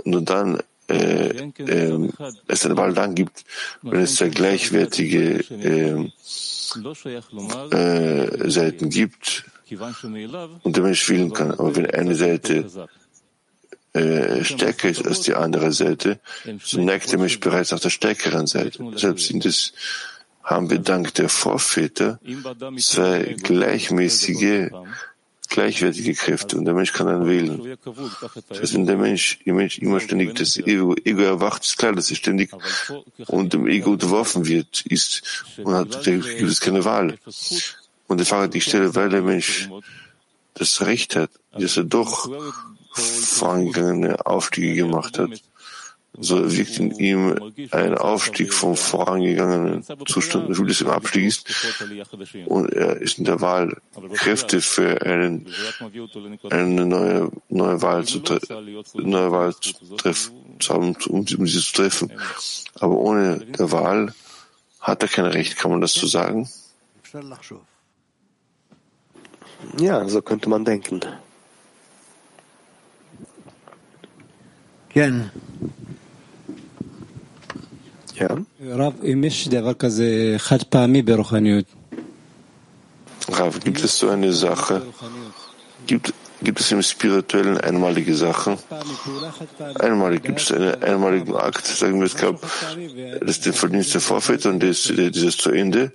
nur 0.04 0.22
dann 0.22 0.60
äh, 0.88 1.28
äh, 1.58 2.08
es 2.46 2.66
eine 2.66 2.76
Wahl 2.76 2.92
dann 2.92 3.14
gibt, 3.14 3.44
wenn 3.82 4.02
es 4.02 4.16
zwei 4.16 4.28
gleichwertige 4.28 5.38
äh, 5.50 6.10
äh, 7.70 8.50
Seiten 8.50 8.90
gibt 8.90 9.44
und 10.62 10.76
der 10.76 10.82
Mensch 10.82 11.08
wählen 11.08 11.32
kann. 11.32 11.52
Aber 11.52 11.74
wenn 11.76 11.90
eine 11.90 12.14
Seite 12.14 12.66
äh, 13.94 14.44
stärker 14.44 14.88
ist 14.88 15.06
als 15.06 15.20
die 15.20 15.34
andere 15.34 15.72
Seite, 15.72 16.18
so 16.62 16.80
neigt 16.80 17.12
der 17.12 17.18
Mensch 17.18 17.38
bereits 17.38 17.70
nach 17.70 17.80
der 17.80 17.90
stärkeren 17.90 18.46
Seite. 18.46 18.78
Deshalb 18.92 19.20
sind 19.20 19.46
es, 19.46 19.72
haben 20.42 20.68
wir 20.68 20.80
dank 20.80 21.14
der 21.14 21.28
Vorväter 21.28 22.18
zwei 22.78 23.36
gleichmäßige, 23.40 24.70
gleichwertige 25.48 26.14
Kräfte 26.14 26.58
und 26.58 26.64
der 26.64 26.74
Mensch 26.74 26.92
kann 26.92 27.06
dann 27.06 27.28
wählen. 27.28 27.76
Das 28.48 28.60
heißt, 28.60 28.74
wenn 28.74 28.86
der 28.86 28.96
Mensch, 28.96 29.38
der 29.46 29.54
Mensch 29.54 29.78
immer 29.78 30.00
ständig 30.00 30.34
das 30.34 30.56
Ego, 30.56 30.96
Ego 31.04 31.22
erwacht, 31.22 31.62
ist 31.62 31.78
klar, 31.78 31.92
dass 31.92 32.10
er 32.10 32.16
ständig 32.16 32.50
und 33.28 33.52
dem 33.52 33.68
Ego 33.68 33.92
unterworfen 33.92 34.46
wird, 34.46 34.84
ist 34.86 35.44
und 35.58 35.72
hat, 35.72 36.02
gibt 36.02 36.42
es 36.42 36.60
keine 36.60 36.84
Wahl. 36.84 37.16
Und 38.08 38.18
der 38.18 38.26
Fahrer 38.26 38.48
die 38.48 38.60
Stelle, 38.60 38.94
weil 38.96 39.08
der 39.08 39.22
Mensch 39.22 39.68
das 40.54 40.80
Recht 40.80 41.14
hat, 41.14 41.30
dass 41.52 41.76
er 41.76 41.84
doch 41.84 42.28
vorangegangene 42.94 44.24
Aufstiege 44.26 44.74
gemacht 44.74 45.18
hat. 45.18 45.30
So 46.16 46.52
wirkt 46.56 46.78
in 46.78 46.92
ihm 46.92 47.52
ein 47.72 47.98
Aufstieg 47.98 48.54
vom 48.54 48.76
vorangegangenen 48.76 49.84
Zustand, 50.06 50.48
es 50.48 50.80
im 50.80 50.88
Abstieg 50.88 51.26
ist, 51.26 51.50
und 52.46 52.72
er 52.72 53.00
ist 53.00 53.18
in 53.18 53.24
der 53.24 53.40
Wahl 53.40 53.76
Kräfte 54.12 54.60
für 54.60 55.02
einen, 55.02 55.48
eine 56.50 56.86
neue, 56.86 57.32
neue 57.48 57.82
Wahl 57.82 58.04
zu, 58.04 58.22
neue 58.94 59.32
Wahl 59.32 59.56
zu 59.56 59.72
treffen, 59.96 60.34
haben, 60.68 60.96
um, 61.08 61.26
um 61.36 61.46
sie 61.48 61.60
zu 61.60 61.72
treffen. 61.72 62.12
Aber 62.78 62.96
ohne 62.96 63.40
der 63.40 63.72
Wahl 63.72 64.14
hat 64.80 65.02
er 65.02 65.08
kein 65.08 65.26
Recht, 65.26 65.56
kann 65.56 65.72
man 65.72 65.80
das 65.80 65.94
so 65.94 66.06
sagen? 66.06 66.48
Ja, 69.78 70.08
so 70.08 70.22
könnte 70.22 70.48
man 70.48 70.64
denken. 70.64 71.00
Ja. 78.14 78.28
Rav, 83.28 83.58
gibt 83.58 83.82
es 83.82 83.98
so 83.98 84.08
eine 84.08 84.32
Sache? 84.32 84.82
Gibt, 85.88 86.14
gibt 86.42 86.60
es 86.60 86.70
im 86.70 86.80
Spirituellen 86.80 87.58
einmalige 87.58 88.14
Sachen? 88.14 88.56
Einmalig 89.80 90.22
gibt 90.22 90.40
es 90.40 90.52
einen 90.52 90.80
einmaligen 90.80 91.34
Akt, 91.34 91.66
sagen 91.66 91.98
wir, 91.98 92.06
es 92.06 92.16
gab 92.16 92.40
das 92.40 93.30
ist 93.30 93.46
der 93.46 93.52
Verdienst 93.52 93.94
der 93.94 94.00
Vorväter 94.00 94.50
und 94.50 94.62
das, 94.62 94.84
dieses 94.84 95.36
zu 95.38 95.50
Ende, 95.50 95.90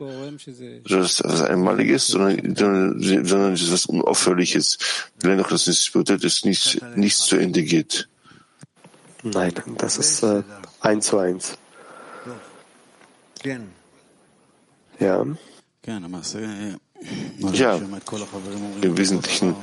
das 0.83 1.21
was 1.23 1.41
Einmaliges, 1.43 2.07
sondern, 2.07 2.55
sondern 2.55 3.51
das 3.51 3.61
ist 3.61 3.71
was 3.71 3.85
Unaufhörliches. 3.85 4.77
Wenn 5.21 5.39
auch 5.39 5.47
das 5.47 5.63
Spirituelle 5.85 6.29
nichts, 6.43 6.77
nichts 6.95 7.25
zu 7.25 7.37
Ende 7.37 7.63
geht. 7.63 8.09
Nein, 9.23 9.53
das 9.77 9.97
ist 9.97 10.23
äh, 10.23 10.43
eins 10.79 11.07
zu 11.07 11.17
eins. 11.17 11.57
Ja. 14.99 15.25
Ja, 17.53 17.79
im 18.81 18.97
Wesentlichen 18.97 19.55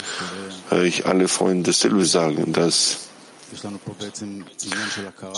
höre 0.71 0.83
ich 0.85 1.07
alle 1.07 1.29
Freunde 1.29 1.71
dasselbe 1.71 2.05
sagen, 2.05 2.53
dass 2.53 3.09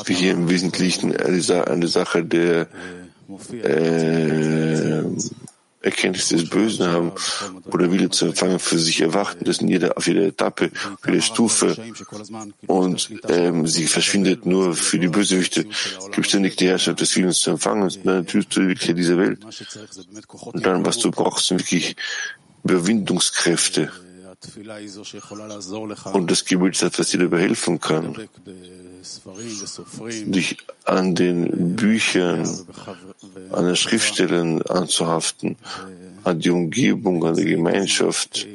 wir 0.05 0.17
hier 0.17 0.33
im 0.33 0.49
Wesentlichen 0.49 1.17
eine 1.17 1.89
Sache 1.89 2.25
der 2.25 2.69
äh, 3.63 5.03
Erkenntnis 5.81 6.29
des 6.29 6.49
Bösen 6.49 6.87
haben 6.87 7.13
oder 7.67 7.91
Wille 7.93 8.11
zu 8.11 8.27
empfangen, 8.27 8.59
für 8.59 8.79
sich 8.79 9.01
erwarten, 9.01 9.45
das 9.45 9.59
in 9.59 9.69
jeder, 9.69 9.97
auf 9.97 10.07
jeder 10.07 10.23
Etappe, 10.23 10.71
auf 11.01 11.07
jeder 11.07 11.21
Stufe 11.21 11.77
und 12.67 13.11
ähm, 13.29 13.67
sie 13.67 13.87
verschwindet 13.87 14.45
nur 14.45 14.75
für 14.75 14.99
die 14.99 15.09
Bösewichte, 15.09 15.67
gibt 16.13 16.27
ständig 16.27 16.57
die 16.57 16.69
Herrschaft 16.69 17.01
des 17.01 17.15
Willens 17.17 17.41
zu 17.41 17.51
empfangen 17.51 17.83
und 17.83 18.05
dann 18.05 18.27
tust 18.27 18.57
du 18.57 18.67
wirklich 18.67 18.95
dieser 18.97 19.19
Welt. 19.19 19.41
Und 20.41 20.67
dann, 20.67 20.85
was 20.85 20.99
du 20.99 21.11
brauchst, 21.11 21.47
sind 21.47 21.61
wirklich 21.61 21.97
Überwindungskräfte. 22.65 23.93
Und 26.13 26.31
das 26.31 26.45
Gebet 26.45 26.75
ist 26.75 26.83
etwas, 26.83 27.11
dir 27.11 27.19
dabei 27.19 27.41
helfen 27.41 27.81
kann, 27.81 28.15
dich 30.27 30.57
an 30.85 31.15
den 31.15 31.77
Büchern, 31.77 32.49
an 33.53 33.65
den 33.67 33.77
Schriftstellen 33.77 34.63
anzuhaften, 34.63 35.57
an 36.25 36.41
die 36.41 36.51
Umgebung, 36.51 37.25
an 37.25 37.35
die 37.35 37.45
Gemeinschaft. 37.45 38.47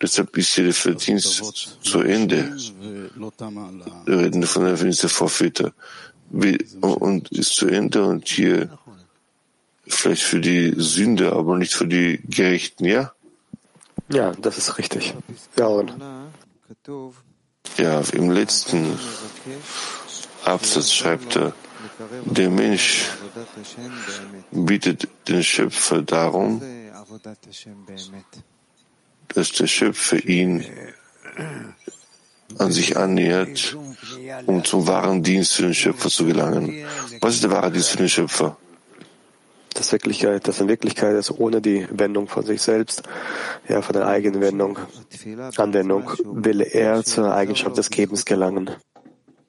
Deshalb 0.00 0.36
ist 0.36 0.54
hier 0.54 0.64
der 0.64 0.74
Verdienst 0.74 1.42
zu 1.82 2.00
Ende. 2.00 2.56
Wir 4.06 4.18
reden 4.18 4.42
von 4.44 4.64
der 4.64 4.76
Verdienst 4.76 5.02
der 5.02 5.10
Vorväter. 5.10 5.72
Und 6.80 7.32
ist 7.32 7.56
zu 7.56 7.66
Ende 7.66 8.04
und 8.04 8.28
hier 8.28 8.78
vielleicht 9.86 10.22
für 10.22 10.40
die 10.40 10.74
Sünde, 10.76 11.32
aber 11.32 11.58
nicht 11.58 11.74
für 11.74 11.86
die 11.86 12.20
Gerechten, 12.24 12.84
ja? 12.84 13.12
Ja, 14.12 14.32
das 14.32 14.58
ist 14.58 14.78
richtig. 14.78 15.14
Ja, 15.58 15.84
ja 17.78 18.00
im 18.12 18.30
letzten 18.30 18.98
Absatz 20.44 20.92
schreibt 20.92 21.36
er, 21.36 21.52
der 22.24 22.50
Mensch 22.50 23.06
bittet 24.50 25.08
den 25.28 25.42
Schöpfer 25.42 26.02
darum, 26.02 26.62
dass 29.28 29.52
der 29.52 29.66
Schöpfer 29.66 30.24
ihn 30.24 30.64
an 32.58 32.72
sich 32.72 32.96
annähert, 32.96 33.76
um 34.46 34.64
zum 34.64 34.86
wahren 34.86 35.22
Dienst 35.22 35.54
für 35.54 35.62
den 35.62 35.74
Schöpfer 35.74 36.08
zu 36.08 36.24
gelangen. 36.26 36.84
Was 37.20 37.34
ist 37.34 37.44
der 37.44 37.50
wahre 37.50 37.70
Dienst 37.70 37.90
für 37.90 37.98
den 37.98 38.08
Schöpfer? 38.08 38.56
Das 39.80 39.92
Wirklichkeit, 39.92 40.46
das 40.46 40.60
in 40.60 40.68
Wirklichkeit 40.68 41.16
ist 41.16 41.30
ohne 41.30 41.62
die 41.62 41.88
Wendung 41.90 42.28
von 42.28 42.44
sich 42.44 42.60
selbst, 42.60 43.02
ja, 43.66 43.80
von 43.80 43.94
der 43.94 44.06
eigenen 44.06 44.42
Wendung, 44.42 44.78
Anwendung, 45.56 46.10
will 46.22 46.60
er 46.60 47.02
zur 47.02 47.34
Eigenschaft 47.34 47.78
des 47.78 47.88
Gebens 47.88 48.26
gelangen. 48.26 48.72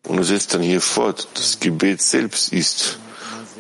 Und 0.08 0.18
er 0.20 0.24
setzt 0.24 0.54
dann 0.54 0.62
hier 0.62 0.80
fort, 0.80 1.28
das 1.34 1.60
Gebet 1.60 2.02
selbst 2.02 2.54
ist, 2.54 2.98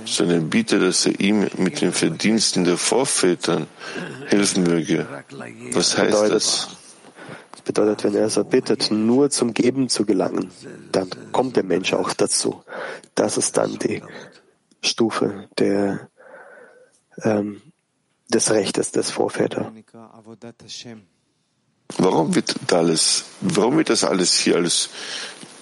sondern 0.05 0.49
bitte, 0.49 0.79
dass 0.79 1.05
er 1.05 1.19
ihm 1.19 1.45
mit 1.57 1.81
den 1.81 1.91
Verdiensten 1.91 2.63
der 2.63 2.77
Vorvätern 2.77 3.67
helfen 4.27 4.63
möge. 4.63 5.05
Was 5.73 5.97
heißt 5.97 6.11
bedeutet, 6.11 6.35
das? 6.35 6.69
Das 7.51 7.61
bedeutet, 7.63 8.03
wenn 8.05 8.15
er 8.15 8.29
so 8.29 8.45
bittet, 8.45 8.91
nur 8.91 9.29
zum 9.29 9.53
Geben 9.53 9.89
zu 9.89 10.05
gelangen, 10.05 10.51
dann 10.93 11.09
kommt 11.33 11.57
der 11.57 11.65
Mensch 11.65 11.91
auch 11.91 12.13
dazu. 12.13 12.63
Das 13.13 13.35
ist 13.35 13.57
dann 13.57 13.77
die 13.77 14.01
Stufe 14.81 15.49
der 15.59 16.09
ähm, 17.23 17.61
des 18.29 18.51
Rechtes 18.51 18.91
des 18.91 19.11
Vorväter. 19.11 19.71
Warum 21.97 22.35
wird 22.35 22.55
da 22.67 22.77
alles, 22.77 23.25
warum 23.41 23.77
wird 23.77 23.89
das 23.89 24.03
alles 24.03 24.37
hier 24.37 24.55
als 24.55 24.89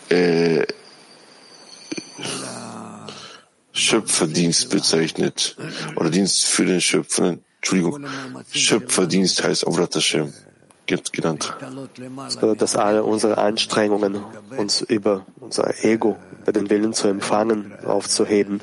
äh, 0.10 0.66
Schöpferdienst 3.72 4.70
bezeichnet? 4.70 5.57
Oder 5.95 6.10
Dienst 6.10 6.45
für 6.45 6.66
den 6.66 6.82
Schöpfer? 6.82 7.38
Entschuldigung, 7.57 8.05
Schöpferdienst 8.51 9.43
heißt 9.43 9.66
Avrat 9.66 9.95
Hashem 9.95 10.34
genannt. 11.12 11.55
Bedeutet, 12.36 12.62
dass 12.62 12.76
alle 12.76 13.03
unsere 13.03 13.38
Anstrengungen, 13.38 14.24
uns 14.57 14.82
über 14.82 15.26
unser 15.39 15.84
Ego, 15.84 16.18
über 16.41 16.51
den 16.51 16.70
Willen 16.70 16.93
zu 16.93 17.07
empfangen, 17.07 17.74
aufzuheben, 17.86 18.60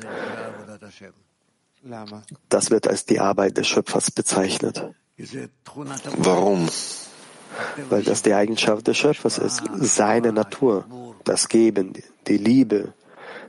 das 2.49 2.71
wird 2.71 2.87
als 2.87 3.05
die 3.05 3.19
Arbeit 3.19 3.57
des 3.57 3.67
Schöpfers 3.67 4.11
bezeichnet. 4.11 4.83
Warum? 6.17 6.67
Weil 7.89 8.03
das 8.03 8.21
die 8.21 8.33
Eigenschaft 8.33 8.87
des 8.87 8.97
Schöpfers 8.97 9.37
ist, 9.37 9.63
seine 9.75 10.31
Natur, 10.31 10.85
das 11.23 11.49
Geben, 11.49 11.93
die 12.27 12.37
Liebe, 12.37 12.93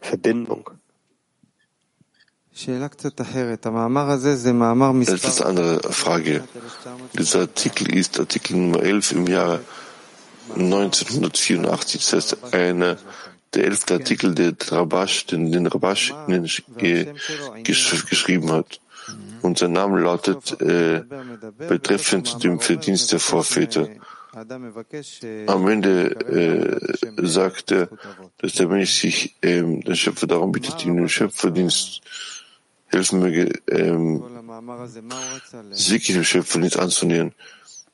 Verbindung. 0.00 0.70
Das 2.50 2.62
ist 2.62 2.68
eine 5.40 5.48
andere 5.48 5.92
Frage. 5.92 6.44
Dieser 7.16 7.40
Artikel 7.40 7.94
ist 7.94 8.18
Artikel 8.18 8.56
Nummer 8.56 8.82
11 8.82 9.12
im 9.12 9.26
Jahre 9.26 9.60
1984. 10.54 12.00
Das 12.00 12.12
heißt, 12.12 12.54
einer 12.54 12.96
der 13.54 13.64
elfte 13.64 13.94
Artikel, 13.94 14.34
der 14.34 14.54
Rabash, 14.70 15.26
den, 15.26 15.52
den 15.52 15.66
Rabash 15.66 16.14
gesch 16.76 18.06
geschrieben 18.08 18.52
hat. 18.52 18.80
Und 19.42 19.58
sein 19.58 19.72
Name 19.72 20.00
lautet 20.00 20.60
äh, 20.60 21.02
betreffend 21.56 22.42
dem 22.42 22.60
Verdienst 22.60 23.12
der 23.12 23.20
Vorväter. 23.20 23.88
Am 25.46 25.68
Ende 25.68 26.10
äh, 27.16 27.26
sagt 27.26 27.72
er, 27.72 27.88
dass 28.38 28.52
der 28.52 28.68
Mensch 28.68 29.00
sich 29.00 29.36
ähm, 29.42 29.80
den 29.80 29.96
Schöpfer 29.96 30.26
darum 30.26 30.52
bittet, 30.52 30.84
ihm 30.84 30.96
den 30.96 31.08
Schöpferdienst 31.08 32.02
helfen 32.86 33.20
möge, 33.20 33.52
ähm, 33.68 34.22
sich 35.70 36.06
dem 36.06 36.24
Schöpferdienst 36.24 36.78
anzunähern. 36.78 37.32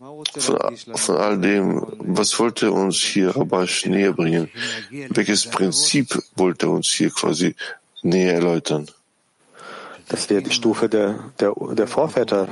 Von, 0.04 0.76
von 0.76 1.16
all 1.16 1.38
dem, 1.38 1.82
was 1.98 2.38
wollte 2.38 2.70
uns 2.72 2.96
hier 2.96 3.34
Rabash 3.34 3.86
näher 3.86 4.12
bringen? 4.12 4.50
Welches 5.08 5.46
Prinzip 5.46 6.22
wollte 6.36 6.68
uns 6.68 6.88
hier 6.88 7.10
quasi 7.10 7.56
näher 8.02 8.34
erläutern? 8.34 8.86
Dass 10.08 10.28
wir 10.28 10.42
die 10.42 10.50
Stufe 10.50 10.90
der, 10.90 11.32
der, 11.40 11.54
der 11.72 11.86
Vorväter 11.86 12.48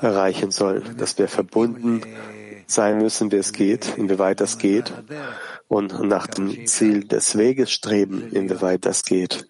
erreichen 0.00 0.50
sollen, 0.50 0.96
dass 0.96 1.16
wir 1.16 1.28
verbunden 1.28 2.02
sein 2.66 2.98
müssen, 2.98 3.30
wie 3.30 3.36
es 3.36 3.52
geht, 3.52 3.96
inwieweit 3.96 4.40
das 4.40 4.58
geht, 4.58 4.92
und 5.68 6.00
nach 6.02 6.26
dem 6.26 6.66
Ziel 6.66 7.04
des 7.04 7.38
Weges 7.38 7.70
streben, 7.70 8.32
inwieweit 8.32 8.84
das 8.84 9.04
geht. 9.04 9.46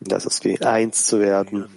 Das 0.00 0.26
ist 0.26 0.44
wie 0.44 0.60
eins 0.60 1.06
zu 1.06 1.20
werden 1.20 1.68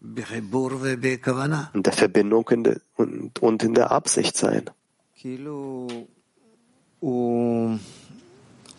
in 0.00 1.82
der 1.82 1.92
Verbindung 1.92 2.48
in 2.50 2.64
der, 2.64 2.80
und, 2.96 3.38
und 3.38 3.62
in 3.62 3.74
der 3.74 3.90
Absicht 3.90 4.36
sein. 4.36 4.70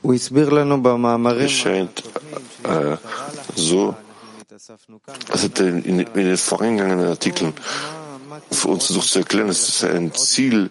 Es 0.03 1.51
scheint 1.51 2.03
äh, 2.63 2.97
so, 3.55 3.95
als 5.29 5.43
hätte 5.43 5.63
in, 5.65 5.99
in 5.99 6.05
den 6.13 6.37
vorangegangenen 6.37 7.07
Artikeln 7.07 7.53
für 8.51 8.67
uns 8.69 8.85
versucht 8.85 9.09
zu 9.09 9.19
erklären, 9.19 9.47
dass 9.47 9.67
es 9.67 9.83
ein 9.83 10.13
Ziel 10.13 10.69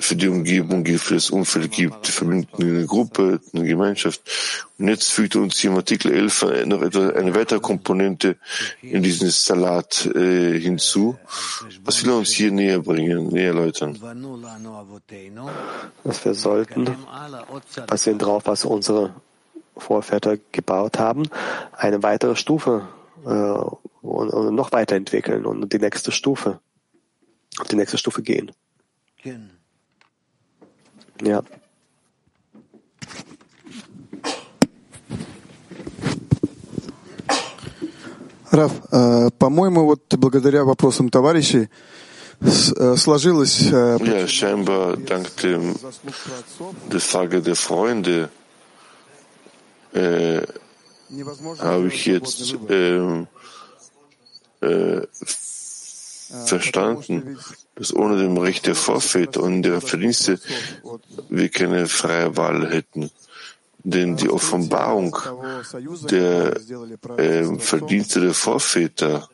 für 0.00 0.16
die 0.16 0.28
Umgebung 0.28 0.84
gibt, 0.84 1.00
für 1.00 1.14
das 1.14 1.30
Umfeld 1.30 1.70
gibt, 1.72 2.20
die 2.20 2.62
eine 2.62 2.86
Gruppe, 2.86 3.40
eine 3.52 3.64
Gemeinschaft. 3.64 4.20
Und 4.78 4.88
jetzt 4.88 5.10
fügt 5.12 5.36
uns 5.36 5.58
hier 5.58 5.70
im 5.70 5.76
Artikel 5.76 6.12
11 6.12 6.66
noch 6.66 6.82
etwas, 6.82 7.14
eine 7.14 7.34
weitere 7.34 7.60
Komponente 7.60 8.36
in 8.80 9.02
diesen 9.02 9.30
Salat 9.30 10.06
äh, 10.14 10.58
hinzu. 10.58 11.16
Was 11.84 12.04
will 12.04 12.12
er 12.12 12.18
uns 12.18 12.30
hier 12.30 12.50
näher 12.50 12.80
bringen, 12.80 13.28
näher 13.28 13.48
erläutern? 13.48 13.98
Was 16.04 16.24
wir 16.24 16.34
sollten, 16.34 16.96
basierend 17.86 18.22
darauf, 18.22 18.46
was 18.46 18.64
unsere 18.64 19.14
Vorväter 19.76 20.36
gebaut 20.52 20.98
haben, 20.98 21.28
eine 21.72 22.02
weitere 22.02 22.36
Stufe 22.36 22.88
äh, 23.26 23.90
und, 24.01 24.29
und 24.29 24.55
noch 24.55 24.71
weiterentwickeln 24.71 25.45
und 25.45 25.71
die 25.71 25.79
nächste 25.79 26.11
Stufe, 26.11 26.59
auf 27.59 27.67
die 27.67 27.75
nächste 27.75 27.97
Stufe 27.97 28.21
gehen. 28.21 28.51
Ja. 31.21 31.43
Раф, 38.49 38.71
по-моему, 39.37 39.85
вот 39.85 40.15
благодаря 40.15 40.63
вопросам 40.63 41.09
товарищей 41.09 41.69
сложилось... 42.95 43.59
Ja, 43.61 44.27
scheinbar 44.27 44.97
dank 44.97 45.35
dem, 45.37 45.75
der 46.91 46.99
Frage 46.99 47.41
der 47.41 47.55
Freunde 47.55 48.29
äh, 49.93 50.41
habe 51.59 51.87
ich 51.87 52.05
jetzt 52.05 52.53
äh, 52.69 53.25
äh, 54.62 55.06
verstanden, 56.46 57.38
dass 57.74 57.94
ohne 57.94 58.18
dem 58.18 58.36
Recht 58.38 58.66
der 58.66 58.74
Vorväter 58.74 59.42
und 59.42 59.62
der 59.62 59.80
Verdienste 59.80 60.38
wir 61.28 61.48
keine 61.48 61.86
freie 61.86 62.36
Wahl 62.36 62.70
hätten. 62.70 63.10
Denn 63.84 64.16
die 64.16 64.30
Offenbarung 64.30 65.16
der 66.10 66.56
äh, 67.18 67.58
Verdienste 67.58 68.20
der 68.20 68.34
Vorväter, 68.34 69.28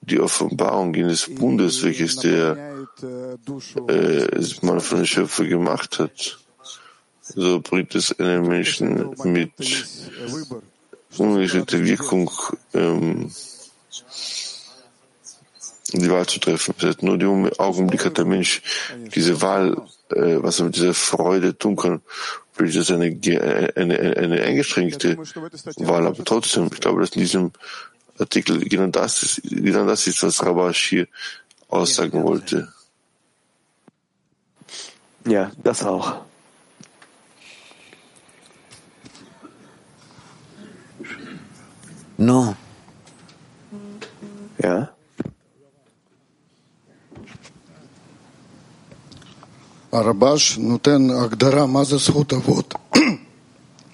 die 0.00 0.18
Offenbarung 0.18 0.94
jenes 0.94 1.28
Bundes, 1.34 1.82
welches 1.82 2.16
der 2.16 2.56
äh, 3.88 4.44
Mann 4.62 4.80
von 4.80 4.98
der 4.98 5.04
Schöpfer 5.04 5.44
gemacht 5.44 5.98
hat, 5.98 6.38
so 7.20 7.60
bringt 7.60 7.94
es 7.94 8.18
einen 8.18 8.46
Menschen 8.48 9.14
mit 9.24 9.52
ungeschnittter 11.18 11.84
Wirkung 11.84 12.30
ähm, 12.72 13.30
die 15.92 16.10
Wahl 16.10 16.26
zu 16.26 16.40
treffen. 16.40 16.74
Nur 17.00 17.20
im 17.20 17.52
Augenblick 17.58 18.04
hat 18.04 18.18
der 18.18 18.24
Mensch 18.24 18.62
diese 19.14 19.40
Wahl, 19.40 19.76
äh, 20.10 20.42
was 20.42 20.58
er 20.58 20.66
mit 20.66 20.76
dieser 20.76 20.94
Freude 20.94 21.56
tun 21.56 21.76
kann. 21.76 22.02
Vielleicht 22.52 22.76
ist 22.76 22.90
das 22.90 22.96
eine, 22.96 23.72
eine, 23.76 23.98
eine 24.16 24.42
eingeschränkte 24.42 25.16
Wahl, 25.76 26.06
aber 26.06 26.24
trotzdem, 26.24 26.70
ich 26.72 26.80
glaube, 26.80 27.00
dass 27.00 27.10
in 27.10 27.20
diesem 27.20 27.52
Artikel 28.18 28.60
genau 28.68 28.86
das 28.88 29.22
ist, 29.22 29.42
genau 29.42 29.86
das 29.86 30.06
ist, 30.06 30.22
was 30.22 30.44
Rabash 30.44 30.88
hier 30.88 31.08
aussagen 31.68 32.22
wollte. 32.22 32.72
Ja, 35.26 35.50
das 35.62 35.82
auch. 35.84 36.20
No. 42.16 42.56
Ja? 44.58 44.90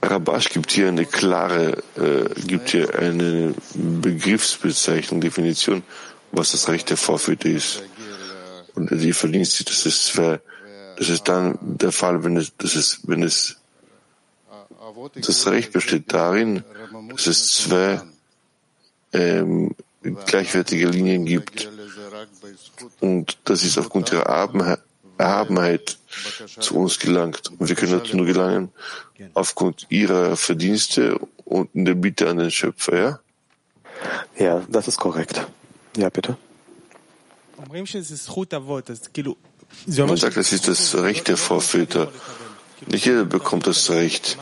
Rabash 0.02 0.48
gibt 0.48 0.72
hier 0.72 0.88
eine 0.88 1.04
klare, 1.04 1.82
äh, 1.96 2.24
gibt 2.46 2.70
hier 2.70 2.98
eine 2.98 3.54
Begriffsbezeichnung, 3.74 5.20
Definition, 5.20 5.82
was 6.32 6.52
das 6.52 6.68
Recht 6.68 6.88
der 6.88 6.96
Vorführte 6.96 7.50
ist. 7.50 7.82
Und 8.74 8.90
die 8.90 9.12
verdient 9.12 9.16
Verdienste, 9.16 9.64
das 9.64 9.84
ist, 9.84 10.18
das 10.98 11.08
ist 11.08 11.28
dann 11.28 11.58
der 11.60 11.92
Fall, 11.92 12.24
wenn 12.24 12.36
es, 12.38 12.52
das 12.56 12.76
ist, 12.76 13.00
wenn 13.06 13.22
es, 13.22 13.56
das 15.14 15.46
Recht 15.46 15.72
besteht 15.72 16.12
darin, 16.12 16.64
dass 17.10 17.26
es 17.26 17.54
zwei, 17.56 18.00
ähm, 19.12 19.74
gleichwertige 20.02 20.86
Linien 20.86 21.24
gibt 21.26 21.68
und 23.00 23.38
das 23.44 23.62
ist 23.62 23.78
aufgrund 23.78 24.12
ihrer 24.12 24.48
Erhabenheit 25.18 25.98
zu 26.60 26.76
uns 26.76 26.98
gelangt. 26.98 27.50
Und 27.58 27.68
wir 27.68 27.76
können 27.76 27.92
dazu 27.92 28.16
nur 28.16 28.26
gelangen 28.26 28.72
aufgrund 29.34 29.86
ihrer 29.90 30.36
Verdienste 30.36 31.18
und 31.44 31.74
in 31.74 31.84
der 31.84 31.94
Bitte 31.94 32.28
an 32.28 32.38
den 32.38 32.50
Schöpfer, 32.50 32.96
ja? 32.98 33.20
Ja, 34.38 34.62
das 34.68 34.88
ist 34.88 34.98
korrekt. 34.98 35.46
Ja, 35.96 36.08
bitte. 36.08 36.36
Man 39.98 40.16
sagt, 40.16 40.36
das 40.36 40.52
ist 40.52 40.68
das 40.68 40.94
Recht 40.94 41.28
der 41.28 41.36
Vorväter. 41.36 42.10
Nicht 42.86 43.04
jeder 43.04 43.26
bekommt 43.26 43.66
das 43.66 43.90
Recht. 43.90 44.38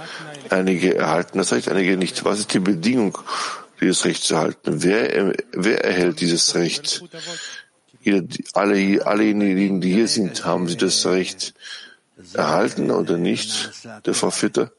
Einige 0.51 0.95
erhalten 0.95 1.39
das 1.39 1.53
Recht, 1.53 1.69
einige 1.69 1.97
nicht. 1.97 2.25
Was 2.25 2.39
ist 2.39 2.55
die 2.55 2.61
Bedingung, 2.61 3.19
dieses 3.81 4.05
Recht 4.05 4.23
zu 4.25 4.35
erhalten? 4.35 4.83
Wer, 4.83 5.35
wer 5.53 5.85
erhält 5.85 6.21
dieses 6.21 6.55
Recht? 6.55 7.03
Alle, 8.55 9.07
allejenigen, 9.07 9.81
die 9.81 9.93
hier 9.93 10.09
sind, 10.09 10.45
haben 10.45 10.69
sie 10.69 10.77
das 10.77 11.05
Recht 11.07 11.55
erhalten 12.33 12.91
oder 12.91 13.17
nicht, 13.17 13.71
der 14.07 14.15
Vorväter? 14.15 14.73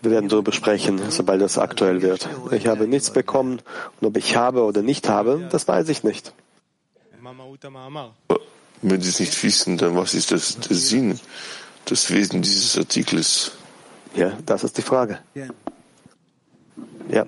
Wir 0.00 0.12
werden 0.12 0.28
darüber 0.28 0.52
sprechen, 0.52 1.00
sobald 1.10 1.42
das 1.42 1.58
aktuell 1.58 2.02
wird. 2.02 2.28
Ich 2.52 2.68
habe 2.68 2.86
nichts 2.86 3.10
bekommen 3.10 3.60
und 4.00 4.06
ob 4.06 4.16
ich 4.16 4.36
habe 4.36 4.62
oder 4.62 4.82
nicht 4.82 5.08
habe, 5.08 5.48
das 5.50 5.66
weiß 5.66 5.88
ich 5.88 6.04
nicht. 6.04 6.32
Wenn 8.80 9.00
Sie 9.00 9.08
es 9.08 9.18
nicht 9.18 9.42
wissen, 9.42 9.76
dann 9.76 9.96
was 9.96 10.14
ist 10.14 10.30
das, 10.30 10.56
der 10.60 10.76
Sinn, 10.76 11.18
das 11.86 12.10
Wesen 12.12 12.42
dieses 12.42 12.78
Artikels? 12.78 13.50
Ja, 14.14 14.38
das 14.46 14.62
ist 14.62 14.78
die 14.78 14.82
Frage. 14.82 15.18
Ja. 17.10 17.26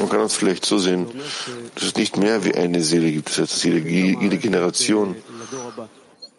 Man 0.00 0.08
kann 0.08 0.20
es 0.20 0.34
vielleicht 0.34 0.64
so 0.64 0.78
sehen, 0.78 1.06
dass 1.74 1.84
es 1.84 1.96
nicht 1.96 2.16
mehr 2.16 2.44
wie 2.44 2.54
eine 2.54 2.82
Seele 2.82 3.12
gibt. 3.12 3.28
Das 3.28 3.38
heißt, 3.38 3.52
dass 3.52 3.62
jede, 3.62 3.78
jede 3.78 4.38
Generation 4.38 5.14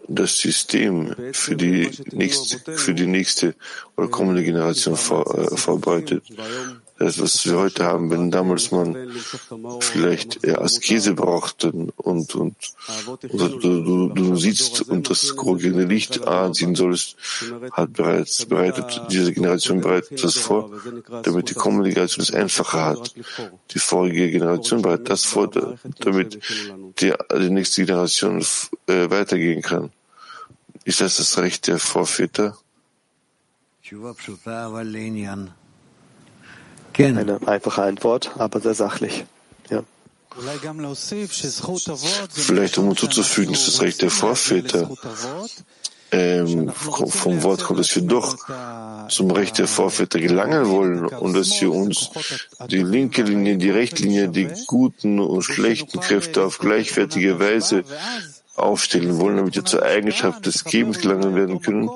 das 0.07 0.37
System 0.37 1.15
für 1.33 1.55
die 1.55 1.89
nächste, 2.11 2.59
für 2.77 2.93
die 2.93 3.07
nächste 3.07 3.55
oder 3.95 4.07
kommende 4.07 4.43
Generation 4.43 4.95
vor, 4.95 5.37
äh, 5.37 5.55
vorbereitet. 5.57 6.23
Das, 6.99 7.21
was 7.21 7.45
wir 7.45 7.57
heute 7.57 7.85
haben, 7.85 8.09
wenn 8.09 8.31
damals 8.31 8.71
man 8.71 9.11
vielleicht 9.81 10.43
eher 10.43 10.61
Askese 10.61 11.13
brauchte 11.13 11.71
und, 11.71 11.91
und, 11.97 12.35
und 12.35 12.55
du, 13.21 13.83
du, 13.83 14.09
du 14.09 14.35
sitzt 14.35 14.81
und 14.89 15.09
das 15.09 15.35
grüne 15.35 15.85
Licht 15.85 16.27
anziehen 16.27 16.75
sollst, 16.75 17.15
hat 17.71 17.93
bereits 17.93 18.45
bereitet, 18.45 19.01
diese 19.11 19.31
Generation 19.31 19.81
bereitet 19.81 20.23
das 20.23 20.35
vor, 20.35 20.71
damit 21.23 21.51
die 21.51 21.53
kommende 21.53 21.89
Generation 21.89 22.23
es 22.23 22.33
einfacher 22.33 22.85
hat. 22.85 23.13
Die 23.71 23.79
vorige 23.79 24.31
Generation 24.31 24.81
bereitet 24.81 25.09
das 25.09 25.25
vor, 25.25 25.49
damit 25.99 26.39
die, 26.99 27.13
die 27.31 27.49
nächste 27.49 27.85
Generation 27.85 28.43
äh, 28.87 29.09
weitergehen 29.09 29.61
kann. 29.61 29.91
Ist 30.83 31.01
das 31.01 31.17
das 31.17 31.37
Recht 31.37 31.67
der 31.67 31.79
Vorväter? 31.79 32.57
Eine 36.97 37.39
einfache 37.45 37.83
Antwort, 37.83 38.31
aber 38.37 38.59
sehr 38.59 38.73
sachlich. 38.73 39.25
Ja. 39.69 39.83
Vielleicht 42.31 42.77
um 42.77 42.87
hinzuzufügen, 42.87 43.53
dass 43.53 43.65
das 43.65 43.81
Recht 43.81 44.01
der 44.01 44.11
Vorväter 44.11 44.89
ähm, 46.11 46.71
vom 46.71 47.43
Wort 47.43 47.63
kommt, 47.63 47.79
dass 47.79 47.95
wir 47.95 48.03
doch 48.03 48.37
zum 49.09 49.31
Recht 49.31 49.57
der 49.57 49.67
Vorväter 49.67 50.19
gelangen 50.19 50.69
wollen 50.69 51.05
und 51.05 51.33
dass 51.35 51.59
wir 51.59 51.71
uns 51.71 52.11
die 52.69 52.83
linke 52.83 53.23
Linie, 53.23 53.57
die 53.57 53.69
rechte 53.69 54.03
Linie, 54.03 54.29
die 54.29 54.47
guten 54.67 55.19
und 55.19 55.41
schlechten 55.41 55.99
Kräfte 55.99 56.43
auf 56.43 56.59
gleichwertige 56.59 57.39
Weise 57.39 57.83
aufstellen 58.55 59.17
wollen, 59.19 59.37
damit 59.37 59.55
wir 59.55 59.65
zur 59.65 59.83
Eigenschaft 59.83 60.45
des 60.45 60.63
Gebens 60.63 60.99
gelangen 60.99 61.35
werden 61.35 61.61
können. 61.61 61.89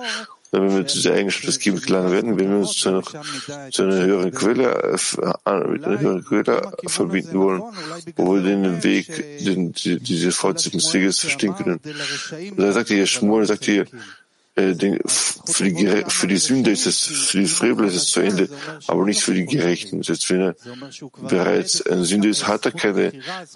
Wenn 0.51 0.75
wir 0.75 0.85
zu 0.85 0.97
dieser 0.97 1.13
Eigenschaft 1.13 1.47
des 1.47 1.59
Gebens 1.59 1.85
gelangen 1.85 2.11
werden, 2.11 2.39
wenn 2.39 2.49
wir 2.49 2.57
uns 2.57 2.73
zu 2.73 2.89
einer, 2.89 3.03
zu 3.71 3.83
einer 3.83 4.03
höheren 4.03 4.31
Quelle, 4.31 4.73
äh, 4.73 5.67
mit 5.69 5.85
einer 5.85 5.99
höheren 5.99 6.25
Quelle 6.25 6.73
verbinden 6.87 7.39
wollen, 7.39 7.61
wo 8.17 8.35
wir 8.35 8.41
den 8.41 8.83
Weg, 8.83 9.07
den, 9.45 9.71
die, 9.71 9.99
diese 9.99 10.31
Fortsetzung 10.31 10.81
des 10.81 11.19
verstehen 11.19 11.55
können. 11.55 11.79
Und 12.51 12.59
da 12.59 12.71
sagt 12.73 12.89
hier 12.89 13.05
Schmuel, 13.05 13.45
sagt 13.45 13.63
hier, 13.63 13.85
äh, 14.55 14.75
für, 15.05 15.63
die, 15.63 16.03
für 16.07 16.27
die 16.27 16.37
Sünde 16.37 16.71
ist 16.71 16.85
es, 16.85 16.99
für 17.05 17.39
die 17.39 17.47
Frevel 17.47 17.87
ist 17.87 17.95
es 17.95 18.09
zu 18.09 18.19
Ende, 18.19 18.49
aber 18.87 19.05
nicht 19.05 19.21
für 19.21 19.33
die 19.33 19.45
Gerechten. 19.45 20.03
Heißt, 20.03 20.29
wenn 20.29 20.41
er 20.41 20.55
bereits 21.29 21.81
eine 21.87 22.03
Sünde 22.03 22.27
ist, 22.27 22.47
hat 22.47 22.65
er 22.65 22.73
keine 22.73 23.13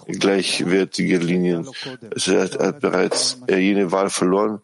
gleichwertige 0.07 1.17
Linien. 1.17 1.67
Also 2.13 2.35
er, 2.35 2.43
hat, 2.43 2.59
hat 2.59 2.79
bereits 2.79 3.39
er 3.47 3.59
jene 3.59 3.91
Wahl 3.91 4.09
verloren, 4.09 4.61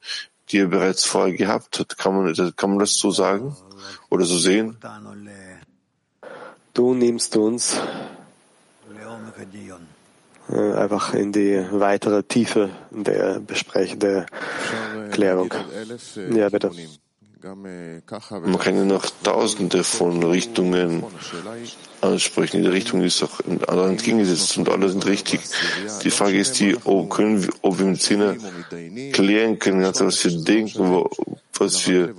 die 0.51 0.59
er 0.59 0.67
bereits 0.67 1.05
vorher 1.05 1.33
gehabt 1.33 1.79
hat. 1.79 1.97
Kann 1.97 2.15
man, 2.15 2.55
kann 2.55 2.69
man 2.69 2.79
das 2.79 2.93
so 2.93 3.11
sagen 3.11 3.55
oder 4.09 4.25
so 4.25 4.37
sehen? 4.37 4.77
Du 6.73 6.93
nimmst 6.93 7.35
uns 7.35 7.79
äh, 10.49 10.73
einfach 10.73 11.13
in 11.13 11.31
die 11.31 11.65
weitere 11.71 12.23
Tiefe 12.23 12.69
der 12.91 13.39
Besprechung, 13.39 13.99
der 13.99 14.25
Klärung. 15.11 15.53
Ja, 16.33 16.49
bitte. 16.49 16.71
Man 17.43 18.59
kann 18.59 18.75
ja 18.75 18.85
noch 18.85 19.05
tausende 19.23 19.83
von 19.83 20.23
Richtungen 20.23 21.03
ansprechen. 22.03 22.63
Die 22.63 22.69
Richtung 22.69 23.01
ist 23.03 23.23
auch 23.23 23.39
entgegengesetzt 23.41 24.57
und 24.57 24.69
alle 24.69 24.89
sind 24.89 25.05
richtig. 25.05 25.41
Die 26.03 26.09
Frage 26.09 26.39
ist 26.39 26.59
die, 26.59 26.75
ob, 26.83 27.09
können 27.09 27.43
wir, 27.43 27.49
ob 27.61 27.79
wir 27.79 27.85
mit 27.85 28.01
Sinne 28.01 28.37
klären 29.13 29.59
können, 29.59 29.83
was 29.83 30.23
wir 30.23 30.43
denken, 30.43 31.05
was 31.57 31.87
wir 31.87 32.09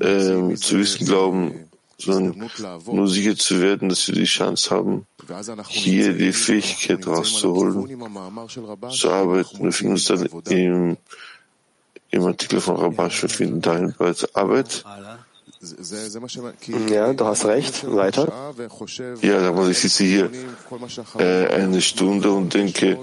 äh, 0.00 0.54
zu 0.54 0.78
wissen 0.78 1.06
glauben, 1.06 1.68
sondern 1.98 2.50
nur 2.86 3.08
sicher 3.08 3.36
zu 3.36 3.60
werden, 3.60 3.88
dass 3.88 4.06
wir 4.08 4.14
die 4.14 4.24
Chance 4.24 4.70
haben, 4.70 5.06
hier 5.68 6.12
die 6.12 6.32
Fähigkeit 6.32 7.06
rauszuholen, 7.06 7.98
zu 8.90 9.10
arbeiten. 9.10 9.64
Wir 9.64 9.72
finden 9.72 9.92
uns 9.94 10.04
dann 10.04 10.26
im, 10.48 10.96
im 12.10 12.24
Artikel 12.24 12.60
von 12.60 12.76
Rabash, 12.76 13.22
wir 13.22 13.28
finden 13.30 13.60
dahin 13.60 13.94
bereits 13.96 14.34
Arbeit. 14.34 14.84
Ja, 16.88 17.12
du 17.12 17.24
hast 17.24 17.44
recht. 17.46 17.86
Weiter. 17.90 18.54
Ja, 19.22 19.48
aber 19.48 19.68
ich 19.68 19.78
sitze 19.78 20.04
hier 20.04 20.30
äh, 21.18 21.46
eine 21.54 21.80
Stunde 21.80 22.30
und 22.32 22.54
denke 22.54 22.98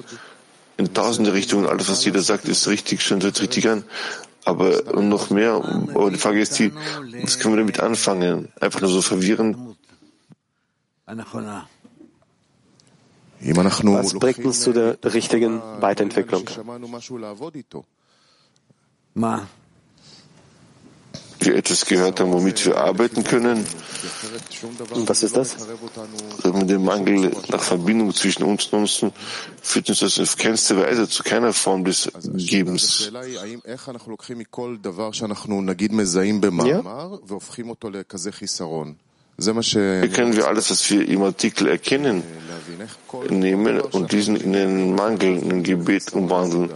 in 0.78 0.94
tausende 0.94 1.34
Richtungen, 1.34 1.66
alles, 1.68 1.90
was 1.90 2.04
jeder 2.06 2.22
sagt, 2.22 2.48
ist 2.48 2.68
richtig, 2.68 3.02
schön, 3.02 3.22
hört 3.22 3.42
richtig 3.42 3.68
an. 3.68 3.84
Aber 4.46 4.82
noch 5.02 5.30
mehr, 5.30 5.54
aber 5.54 6.12
die 6.12 6.18
Frage 6.18 6.42
ist 6.42 6.60
die, 6.60 6.74
was 7.22 7.40
können 7.40 7.54
wir 7.56 7.60
damit 7.60 7.80
anfangen? 7.80 8.52
Einfach 8.60 8.82
nur 8.82 8.90
so 8.90 9.02
verwirren? 9.02 9.76
Was 13.96 14.14
bringt 14.14 14.46
uns 14.46 14.62
zu 14.62 14.74
der 14.74 14.98
richtigen 15.04 15.62
Weiterentwicklung? 15.80 16.46
Wir 21.46 21.56
etwas 21.56 21.86
gehört 21.86 22.20
haben, 22.20 22.32
womit 22.32 22.66
wir 22.66 22.78
arbeiten 22.78 23.24
können. 23.24 23.66
Was 25.06 25.24
ist 25.24 25.36
das? 25.36 25.56
Mit 26.44 26.70
dem 26.70 26.84
Mangel 26.84 27.32
nach 27.50 27.62
Verbindung 27.62 28.14
zwischen 28.14 28.44
uns 28.44 28.68
und 28.68 28.80
uns 28.82 29.06
führt 29.62 29.90
uns 29.90 30.00
das 30.00 30.20
auf 30.20 30.38
keinste 30.38 30.78
Weise 30.78 31.08
zu 31.08 31.24
keiner 31.24 31.54
Form 31.54 31.84
des 31.84 32.12
Gebens. 32.24 33.12
Ja? 36.66 37.20
Wie 39.38 40.10
können 40.10 40.36
wir 40.36 40.48
alles, 40.48 40.70
was 40.70 40.92
wir 40.92 41.08
im 41.10 41.24
Artikel 41.24 41.68
erkennen, 41.68 42.24
nehmen 43.30 43.82
und 43.82 44.12
diesen 44.12 44.36
in 44.36 44.56
einen 44.56 44.96
Mangel, 44.96 45.38
in 45.38 45.52
ein 45.52 45.64
Gebet 45.64 46.14
umwandeln? 46.14 46.72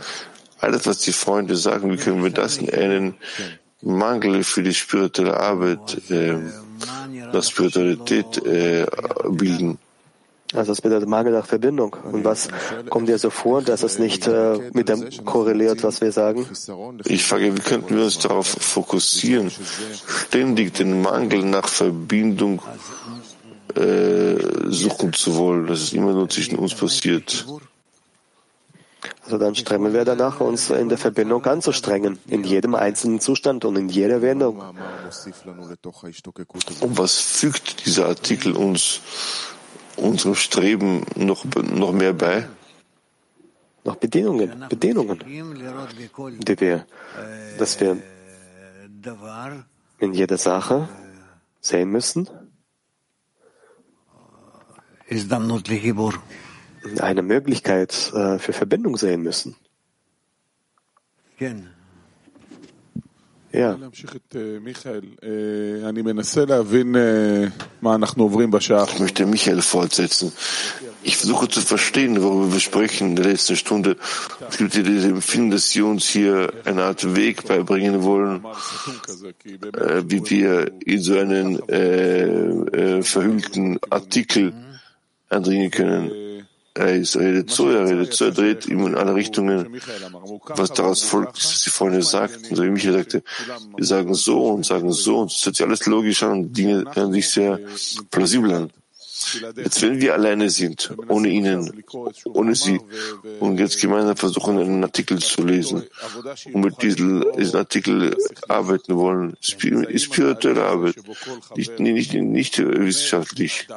Alles, 0.59 0.87
was 0.87 0.97
die 0.99 1.11
Freunde 1.11 1.55
sagen, 1.55 1.91
wie 1.91 1.97
können 1.97 2.23
wir 2.23 2.31
das 2.31 2.57
in 2.57 2.73
einen 2.73 3.15
Mangel 3.81 4.43
für 4.43 4.63
die 4.63 4.73
spirituelle 4.73 5.39
Arbeit, 5.39 6.09
äh, 6.09 6.37
nach 7.33 7.43
Spiritualität 7.43 8.45
äh, 8.45 8.85
bilden? 9.29 9.77
Also 10.53 10.71
das 10.71 10.81
bedeutet 10.81 11.09
Mangel 11.09 11.33
nach 11.33 11.45
Verbindung. 11.45 11.95
Und 12.09 12.23
was 12.23 12.47
kommt 12.89 13.09
dir 13.09 13.17
so 13.17 13.29
vor, 13.29 13.61
dass 13.61 13.83
es 13.83 13.99
nicht 13.99 14.27
äh, 14.27 14.57
mit 14.71 14.87
dem 14.87 15.09
korreliert, 15.25 15.83
was 15.83 15.99
wir 15.99 16.11
sagen? 16.13 16.45
Ich 17.03 17.25
frage, 17.25 17.55
wie 17.55 17.59
könnten 17.59 17.97
wir 17.97 18.05
uns 18.05 18.19
darauf 18.19 18.47
fokussieren, 18.47 19.51
ständig 20.27 20.73
den 20.73 21.01
Mangel 21.01 21.43
nach 21.43 21.67
Verbindung 21.67 22.61
äh, 23.75 24.35
suchen 24.67 25.11
zu 25.11 25.35
wollen, 25.35 25.67
dass 25.67 25.81
es 25.81 25.93
immer 25.93 26.13
nur 26.13 26.29
zwischen 26.29 26.57
uns 26.57 26.73
passiert? 26.73 27.45
Also 29.27 29.37
dann 29.39 29.55
strengen 29.55 29.91
wir 29.91 30.05
danach, 30.05 30.39
uns 30.39 30.69
in 30.69 30.87
der 30.87 30.97
Verbindung 30.97 31.43
anzustrengen, 31.45 32.17
in 32.27 32.45
jedem 32.45 32.75
einzelnen 32.75 33.19
Zustand 33.19 33.65
und 33.65 33.75
in 33.75 33.89
jeder 33.89 34.21
Wendung. 34.21 34.57
Und 36.79 36.97
was 36.97 37.19
fügt 37.19 37.85
dieser 37.85 38.05
Artikel 38.05 38.53
uns, 38.55 39.01
unserem 39.97 40.33
Streben 40.33 41.03
noch, 41.17 41.43
noch 41.43 41.91
mehr 41.91 42.13
bei? 42.13 42.47
Noch 43.83 43.97
Bedingungen, 43.97 44.63
Bedingungen, 44.69 45.19
die 45.19 46.59
wir, 46.61 46.85
dass 47.59 47.81
wir 47.81 47.97
in 49.99 50.13
jeder 50.13 50.37
Sache 50.37 50.87
sehen 51.59 51.91
müssen, 51.91 52.29
eine 56.99 57.21
Möglichkeit 57.21 58.11
äh, 58.13 58.39
für 58.39 58.53
Verbindung 58.53 58.97
sehen 58.97 59.21
müssen. 59.21 59.55
Ja. 63.51 63.77
Ich 68.93 68.99
möchte 68.99 69.25
Michael 69.25 69.61
fortsetzen. 69.61 70.31
Ich 71.01 71.17
versuche 71.17 71.47
zu 71.47 71.61
verstehen, 71.61 72.21
worüber 72.21 72.51
wir 72.53 72.59
sprechen 72.59 73.11
in 73.11 73.15
der 73.15 73.25
letzten 73.25 73.55
Stunde. 73.55 73.95
Es 74.49 74.57
gibt 74.57 74.73
hier 74.73 74.83
diese 74.83 75.07
Empfindung, 75.07 75.51
dass 75.51 75.69
Sie 75.71 75.81
uns 75.81 76.07
hier 76.07 76.51
eine 76.65 76.83
Art 76.83 77.15
Weg 77.15 77.47
beibringen 77.47 78.03
wollen, 78.03 78.43
äh, 79.73 80.03
wie 80.05 80.29
wir 80.29 80.71
in 80.85 81.01
so 81.01 81.17
einen 81.17 81.57
äh, 81.69 82.25
äh, 82.27 83.01
verhüllten 83.01 83.79
Artikel 83.89 84.53
eindringen 85.29 85.71
können. 85.71 86.11
Er 86.77 86.95
ist, 86.95 87.17
redet 87.17 87.49
so, 87.49 87.69
er 87.69 87.85
redet 87.87 88.13
so, 88.13 88.25
er 88.25 88.31
dreht 88.31 88.67
ihm 88.67 88.85
in 88.85 88.95
alle 88.95 89.15
Richtungen. 89.15 89.81
Was 90.47 90.71
daraus 90.73 91.03
folgt, 91.03 91.37
ist, 91.37 91.45
was 91.45 91.63
die 91.63 91.69
Freunde 91.71 92.03
sagten. 92.03 92.55
So 92.55 92.63
wie 92.63 92.69
Michael 92.69 92.93
sagte, 92.93 93.23
wir 93.75 93.85
sagen 93.85 94.13
so 94.13 94.49
und 94.49 94.65
sagen 94.65 94.91
so 94.91 95.19
und 95.19 95.31
es 95.31 95.45
hört 95.45 95.55
sich 95.55 95.65
alles 95.65 95.85
logisch 95.87 96.21
an 96.23 96.31
und 96.31 96.57
Dinge 96.57 96.85
hören 96.93 97.11
sich 97.13 97.29
sehr 97.29 97.59
plausibel 98.11 98.53
an. 98.53 98.71
Jetzt, 99.55 99.81
wenn 99.81 99.99
wir 99.99 100.13
alleine 100.13 100.49
sind, 100.49 100.93
ohne 101.07 101.29
ihnen, 101.29 101.83
ohne 102.25 102.55
sie, 102.55 102.79
und 103.39 103.59
jetzt 103.59 103.81
gemeinsam 103.81 104.15
versuchen, 104.15 104.59
einen 104.59 104.83
Artikel 104.83 105.19
zu 105.19 105.43
lesen 105.43 105.83
und 106.53 106.61
mit 106.61 106.81
diesem, 106.81 107.25
diesem 107.37 107.59
Artikel 107.59 108.15
arbeiten 108.47 108.95
wollen, 108.95 109.35
spirituelle 109.41 110.63
Arbeit, 110.63 110.95
nicht, 111.55 111.79
nicht, 111.79 112.13
nicht 112.13 112.59
wissenschaftlich, 112.59 113.67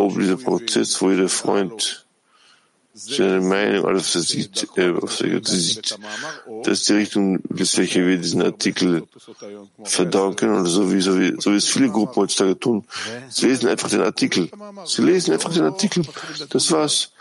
ob 0.00 0.18
dieser 0.18 0.36
Prozess, 0.36 1.00
wo 1.00 1.10
jeder 1.10 1.28
Freund 1.28 2.06
seine 2.92 3.40
Meinung, 3.40 3.86
alles 3.86 4.14
was 4.14 4.14
er 4.16 4.22
sieht, 4.22 4.66
äh, 4.76 4.92
sieht, 5.42 5.98
das 6.64 6.80
ist 6.80 6.88
die 6.88 6.92
Richtung, 6.92 7.40
bis 7.48 7.78
welche 7.78 8.06
wir 8.06 8.18
diesen 8.18 8.42
Artikel 8.42 9.04
verdauen 9.84 10.36
können, 10.36 10.60
oder 10.60 10.68
so 10.68 10.92
wie, 10.92 11.00
so 11.00 11.18
wie, 11.18 11.34
so 11.38 11.52
wie 11.52 11.56
es 11.56 11.68
viele 11.68 11.88
Gruppen 11.88 12.16
heutzutage 12.16 12.58
tun. 12.58 12.84
Sie 13.28 13.46
lesen 13.46 13.68
einfach 13.68 13.88
den 13.88 14.02
Artikel. 14.02 14.50
Sie 14.84 15.02
lesen 15.02 15.32
einfach 15.32 15.52
den 15.52 15.64
Artikel. 15.64 16.04
Das 16.50 16.70
war's 16.72 17.12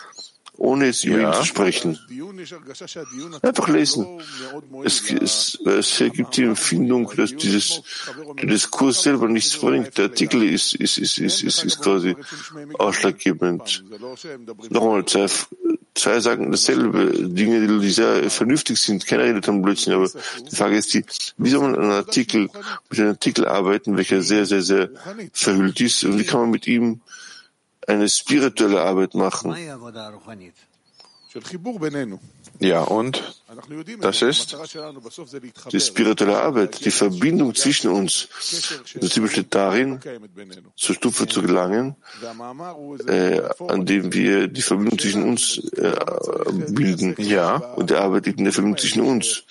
ohne 0.60 0.88
jetzt 0.88 1.05
über 1.05 1.20
ja. 1.20 1.32
ihn 1.32 1.34
zu 1.34 1.45
sprechen. 1.45 1.97
Einfach 3.41 3.68
lesen. 3.70 4.22
Es, 4.84 5.10
es, 5.10 5.57
es 5.66 6.01
ergibt 6.01 6.36
die 6.36 6.43
Empfindung, 6.43 7.12
dass 7.16 7.36
dieses, 7.36 7.82
der 8.38 8.49
Diskurs 8.49 9.01
selber 9.01 9.30
nichts 9.30 9.57
bringt. 9.57 9.97
Der 9.97 10.05
Artikel 10.05 10.43
ist, 10.43 10.76
ist, 10.76 10.97
ist, 10.97 11.18
ist, 11.18 11.43
ist, 11.43 11.64
ist 11.64 11.82
quasi 11.82 12.16
ausschlaggebend. 12.78 13.86
Nochmal, 14.70 15.05
zwei, 15.05 15.28
zwei 15.95 16.20
sagen 16.20 16.51
dasselbe, 16.51 17.30
Dinge, 17.30 17.80
die 17.80 17.89
sehr 17.89 18.30
vernünftig 18.30 18.80
sind. 18.80 19.05
Keiner 19.05 19.24
redet 19.24 19.47
am 19.47 19.62
Blödsinn, 19.62 19.93
aber 19.93 20.10
die 20.10 20.55
Frage 20.55 20.78
ist 20.78 20.93
die, 20.93 21.05
wie 21.38 21.49
soll 21.49 21.62
man 21.62 21.80
einen 21.80 21.91
Artikel, 21.91 22.49
mit 22.89 22.99
einem 22.99 23.10
Artikel 23.10 23.47
arbeiten, 23.47 23.95
welcher 23.95 24.22
sehr, 24.22 24.45
sehr, 24.45 24.62
sehr 24.62 24.89
verhüllt 25.32 25.80
ist, 25.80 26.03
und 26.03 26.20
wie 26.20 26.26
kann 26.26 26.41
man 26.41 26.51
mit 26.51 26.68
ihm 26.68 26.99
eine 27.88 28.09
spirituelle 28.09 28.82
Arbeit 28.82 29.13
machen. 29.15 29.51
Ja, 32.59 32.82
und 32.82 33.39
das 34.02 34.22
ist 34.22 34.56
die 35.72 35.80
spirituelle 35.80 36.38
Arbeit, 36.38 36.86
die 36.86 36.91
Verbindung 36.91 37.56
zwischen 37.56 37.89
uns. 37.89 38.28
Sie 38.39 39.20
besteht 39.20 39.56
darin, 39.56 40.00
zur 40.76 40.95
Stufe 40.95 41.28
zu 41.28 41.41
gelangen, 41.41 41.95
äh, 43.08 43.41
an 43.68 43.86
dem 43.86 44.14
wir 44.14 44.47
die 44.47 44.62
Verbindung 44.62 45.00
zwischen 45.00 45.24
uns 45.24 45.58
äh, 45.74 45.95
bilden. 46.70 47.16
Ja. 47.18 47.56
Und 47.76 47.89
der 47.89 48.02
Arbeit 48.02 48.28
liegt 48.28 48.38
in 48.38 48.45
der 48.45 48.54
Verbindung 48.54 48.78
zwischen 48.78 49.02
uns. 49.02 49.43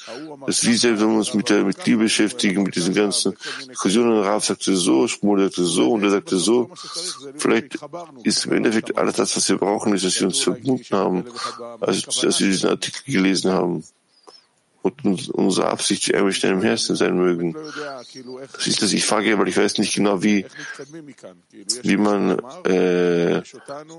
Das 0.47 0.63
ist 0.63 0.69
wie 0.69 0.77
selbst, 0.77 1.03
wenn 1.03 1.11
wir 1.11 1.19
uns 1.19 1.35
mit 1.35 1.49
der 1.49 1.65
mit 1.65 1.85
Liebe 1.85 2.05
beschäftigen, 2.05 2.63
mit 2.63 2.77
diesen 2.77 2.95
ganzen 2.95 3.35
Diskussionen. 3.69 4.23
Rav 4.23 4.45
sagte 4.45 4.77
so, 4.77 5.09
Schmuel 5.09 5.45
sagte 5.45 5.65
so 5.65 5.93
und 5.93 6.05
er 6.05 6.11
sagte 6.11 6.39
so. 6.39 6.71
Vielleicht 7.37 7.79
ist 8.23 8.47
im 8.47 8.53
Endeffekt 8.53 8.97
alles 8.97 9.17
das, 9.17 9.37
was 9.37 9.49
wir 9.49 9.59
brauchen, 9.59 9.93
ist, 9.93 10.05
dass 10.05 10.21
wir 10.21 10.29
uns 10.29 10.39
verbunden 10.39 10.87
haben, 10.93 11.25
also 11.81 12.01
dass 12.23 12.41
wir 12.41 12.47
diesen 12.47 12.71
Artikel 12.71 13.13
gelesen 13.13 13.51
haben 13.51 13.88
und 15.05 15.29
unsere 15.31 15.69
Absicht 15.69 16.09
in 16.09 16.31
deinem 16.41 16.63
Herzen 16.63 16.97
sein 16.97 17.17
mögen. 17.17 17.55
Das 18.53 18.67
ist 18.67 18.83
das, 18.83 18.93
ich 18.93 19.05
frage, 19.05 19.39
weil 19.39 19.49
ich 19.49 19.57
weiß 19.57 19.79
nicht 19.79 19.95
genau, 19.95 20.23
wie, 20.23 20.47
wie 21.83 21.97
man 21.97 22.39
äh, 22.65 23.43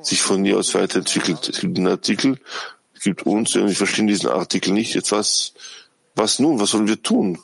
sich 0.01 0.21
von 0.21 0.43
hier 0.43 0.57
aus 0.57 0.73
weiterentwickelt. 0.73 1.49
Es 1.49 1.59
gibt 1.59 1.77
einen 1.77 1.87
Artikel, 1.87 2.39
es 2.95 3.01
gibt 3.01 3.25
uns, 3.25 3.55
und 3.55 3.69
ich 3.69 3.77
verstehe 3.77 4.05
diesen 4.05 4.29
Artikel 4.29 4.73
nicht. 4.73 4.93
Jetzt 4.93 5.11
was, 5.11 5.53
was 6.15 6.39
nun? 6.39 6.59
Was 6.59 6.71
sollen 6.71 6.87
wir 6.87 7.01
tun? 7.01 7.39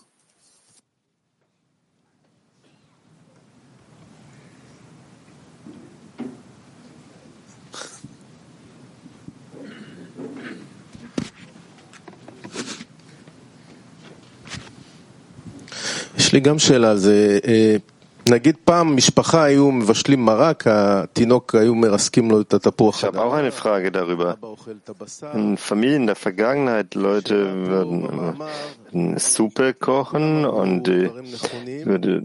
לי 16.35 16.41
גם 16.41 16.59
שאלה 16.59 16.91
על 16.91 16.99
זה. 16.99 17.39
נגיד 18.31 18.57
פעם 18.65 18.97
משפחה 18.97 19.45
היו 19.45 19.71
מבשלים 19.71 20.25
מרק, 20.25 20.67
התינוק 20.67 21.55
היו 21.55 21.75
מרסקים 21.75 22.31
לו 22.31 22.41
את 22.41 22.55
התפוח. 22.55 23.05
Ich 23.05 23.05
habe 23.05 23.19
auch 23.19 23.33
eine 23.33 23.53
Frage 23.53 23.91
darüber. 23.91 24.37
In 25.35 25.57
Familien 25.57 26.07
der 26.07 26.17
Vergangenheit, 26.17 26.95
Leute 26.95 27.37
würden 27.67 27.99
eine 28.93 29.19
Suppe 29.19 29.75
kochen 29.75 30.45
und 30.45 30.87
die 30.87 31.11
würde 31.89 32.23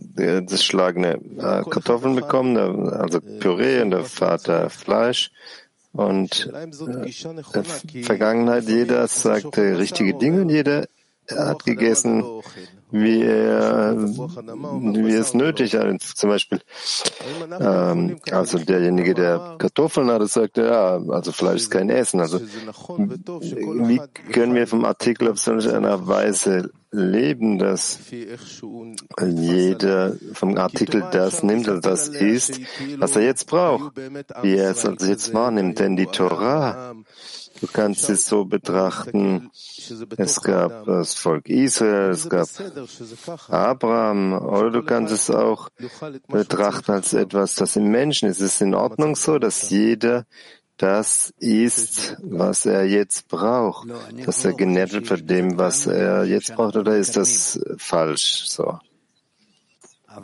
das 0.51 0.63
schlagene 0.63 1.19
Kartoffeln 1.73 2.15
bekommen, 2.15 2.57
also 3.03 3.19
Püree 3.39 3.81
und 3.81 3.91
der 3.91 4.03
Vater 4.03 4.69
Fleisch. 4.69 5.31
Und 5.93 6.29
in 6.51 7.35
der 7.53 7.63
Vergangenheit 8.03 8.65
jeder 8.67 9.07
sagte 9.07 9.61
richtige 9.79 10.13
Dinge 10.13 10.41
und 10.41 10.49
jeder 10.49 10.85
er 11.27 11.47
hat 11.47 11.63
gegessen, 11.65 12.23
wie 12.90 13.22
er, 13.22 13.96
wie 13.96 15.14
es 15.14 15.34
nötig 15.34 15.74
hat. 15.74 16.00
Zum 16.02 16.30
Beispiel, 16.30 16.60
ähm, 17.60 18.20
also 18.30 18.58
derjenige, 18.58 19.14
der 19.14 19.56
Kartoffeln 19.58 20.10
hatte, 20.10 20.26
sagte, 20.26 20.62
ja, 20.62 21.00
also 21.10 21.32
Fleisch 21.32 21.62
ist 21.62 21.70
kein 21.70 21.90
Essen. 21.90 22.20
Also, 22.20 22.40
wie 22.40 24.00
können 24.32 24.54
wir 24.54 24.66
vom 24.66 24.84
Artikel 24.84 25.28
auf 25.28 25.38
solche 25.38 25.76
einer 25.76 26.06
Weise 26.06 26.70
leben, 26.92 27.58
dass 27.58 28.00
jeder 29.22 30.16
vom 30.32 30.56
Artikel 30.56 31.04
das 31.12 31.42
nimmt, 31.42 31.68
also 31.68 31.80
das 31.80 32.08
ist, 32.08 32.60
was 32.98 33.14
er 33.14 33.22
jetzt 33.22 33.46
braucht, 33.46 33.96
wie 34.42 34.56
er 34.56 34.72
es 34.72 34.84
also 34.84 35.06
jetzt 35.06 35.32
wahrnimmt. 35.32 35.78
Denn 35.78 35.96
die 35.96 36.06
Torah, 36.06 36.94
du 37.60 37.66
kannst 37.66 38.08
es 38.10 38.26
so 38.26 38.44
betrachten, 38.44 39.50
es 40.16 40.40
gab 40.40 40.84
das 40.86 41.14
Volk 41.14 41.48
Israel, 41.48 42.10
es 42.10 42.28
gab 42.28 42.48
Abraham, 43.48 44.32
oder 44.32 44.70
du 44.70 44.82
kannst 44.82 45.12
es 45.12 45.30
auch 45.30 45.68
betrachten 46.28 46.92
als 46.92 47.12
etwas, 47.12 47.54
das 47.56 47.76
im 47.76 47.90
Menschen 47.90 48.28
ist. 48.28 48.40
Es 48.40 48.54
ist 48.54 48.62
in 48.62 48.74
Ordnung 48.74 49.16
so, 49.16 49.38
dass 49.38 49.70
jeder 49.70 50.26
das 50.76 51.34
ist, 51.38 52.16
was 52.22 52.64
er 52.64 52.86
jetzt 52.86 53.28
braucht, 53.28 53.88
dass 54.24 54.44
er 54.46 54.54
genährt 54.54 54.92
wird 54.92 55.08
von 55.08 55.26
dem, 55.26 55.58
was 55.58 55.86
er 55.86 56.24
jetzt 56.24 56.54
braucht, 56.54 56.76
oder 56.76 56.96
ist 56.96 57.16
das 57.16 57.60
falsch? 57.76 58.44
So. 58.46 58.78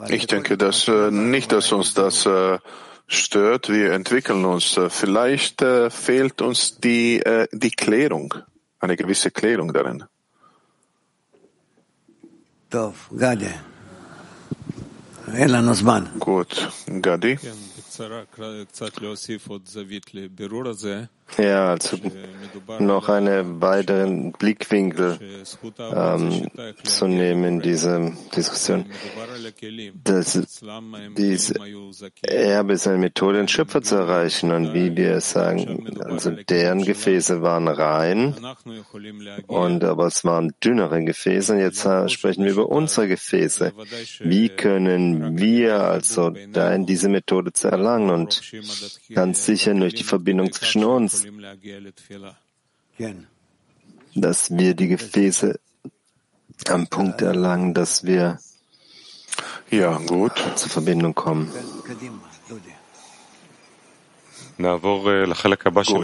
Ich 0.09 0.27
denke, 0.27 0.57
dass 0.57 0.89
äh, 0.89 1.11
nicht, 1.11 1.53
dass 1.53 1.73
uns 1.73 1.95
das 1.95 2.27
äh, 2.27 2.59
stört. 3.07 3.69
Wir 3.69 3.93
entwickeln 3.93 4.45
uns. 4.45 4.77
Äh, 4.77 4.91
vielleicht 4.91 5.63
äh, 5.63 5.91
fehlt 5.91 6.43
uns 6.43 6.79
die, 6.79 7.21
äh, 7.21 7.49
die 7.53 7.71
Klärung, 7.71 8.35
eine 8.81 8.97
gewisse 8.97 9.31
Klärung 9.31 9.73
darin. 9.73 10.05
Gut, 16.19 16.69
Gadi. 17.03 17.39
Ja, 21.39 21.71
also 21.71 21.99
noch 22.79 23.09
einen 23.09 23.61
weiteren 23.61 24.33
Blickwinkel 24.33 25.19
ähm, 25.79 26.49
zu 26.83 27.07
nehmen 27.07 27.45
in 27.45 27.61
diese 27.61 28.13
Diskussion. 28.35 28.87
Das, 30.05 30.39
diese 31.17 31.55
Erbe 32.23 32.73
ist 32.73 32.87
eine 32.87 32.99
Methode, 32.99 33.39
den 33.39 33.49
Schöpfer 33.49 33.83
zu 33.83 33.97
erreichen. 33.97 34.53
Und 34.53 34.75
wie 34.75 34.97
wir 34.97 35.21
sagen, 35.21 35.87
also 36.05 36.31
deren 36.31 36.85
Gefäße 36.85 37.43
waren 37.43 37.69
rein, 37.69 38.35
und 39.47 39.85
aber 39.85 40.07
es 40.07 40.25
waren 40.25 40.55
dünnere 40.63 41.05
Gefäße. 41.05 41.55
Und 41.55 41.61
jetzt 41.61 41.87
sprechen 42.13 42.45
wir 42.45 42.53
über 42.53 42.69
unsere 42.69 43.09
Gefäße. 43.09 43.73
Wie 44.21 44.49
können 44.49 45.39
wir 45.39 45.81
also 45.81 46.33
da 46.53 46.73
in 46.73 46.87
diese 46.87 47.09
Methode 47.09 47.53
zu 47.53 47.69
erlangen? 47.69 48.11
Und 48.11 48.41
ganz 49.15 49.45
sicher 49.45 49.75
durch 49.75 49.95
die 49.95 50.05
Verbindung 50.05 50.53
zwischen 50.53 50.85
uns 50.85 51.16
dass 54.17 54.51
wir 54.51 54.75
die 54.75 54.89
Gefäße 54.89 55.61
am 56.69 56.87
Punkt 56.89 57.21
erlangen, 57.23 57.75
dass 57.75 58.05
wir 58.05 58.39
ja, 59.71 59.99
gut. 59.99 60.33
zur 60.57 60.71
Verbindung 60.71 61.15
kommen. 61.15 61.53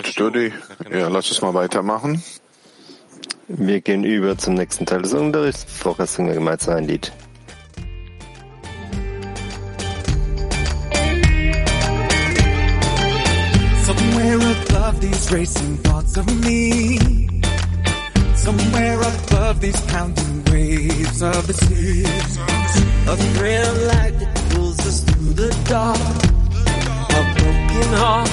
Gut, 0.02 0.20
Dodi, 0.20 0.52
ja, 0.90 1.08
lass 1.08 1.30
uns 1.30 1.40
mal 1.40 1.54
weitermachen. 1.54 2.22
Wir 3.48 3.80
gehen 3.80 4.04
über 4.04 4.36
zum 4.36 4.54
nächsten 4.54 4.84
Teil 4.84 5.02
des 5.02 5.14
Unterrichts. 5.14 5.64
Vorher 5.66 6.06
singen 6.06 6.28
wir 6.28 6.34
gemeinsam 6.34 6.76
ein 6.76 6.84
Lied. 6.84 7.12
Above 14.92 15.00
these 15.00 15.32
racing 15.32 15.76
thoughts 15.78 16.16
of 16.16 16.26
me. 16.44 16.98
Somewhere 18.34 19.00
above 19.00 19.60
these 19.60 19.80
pounding 19.82 20.44
waves 20.44 21.22
of 21.22 21.46
the 21.46 21.54
sea. 21.54 22.04
A 23.08 23.16
of 23.32 23.86
light 23.88 24.18
that 24.18 24.50
pulls 24.50 24.78
us 24.80 25.00
through 25.04 25.32
the 25.34 25.50
dark. 25.68 25.98
A 27.18 27.22
broken 27.38 27.92
heart 28.02 28.28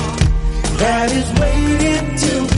that 0.79 1.11
is 1.11 1.29
waiting 1.39 2.17
to 2.17 2.48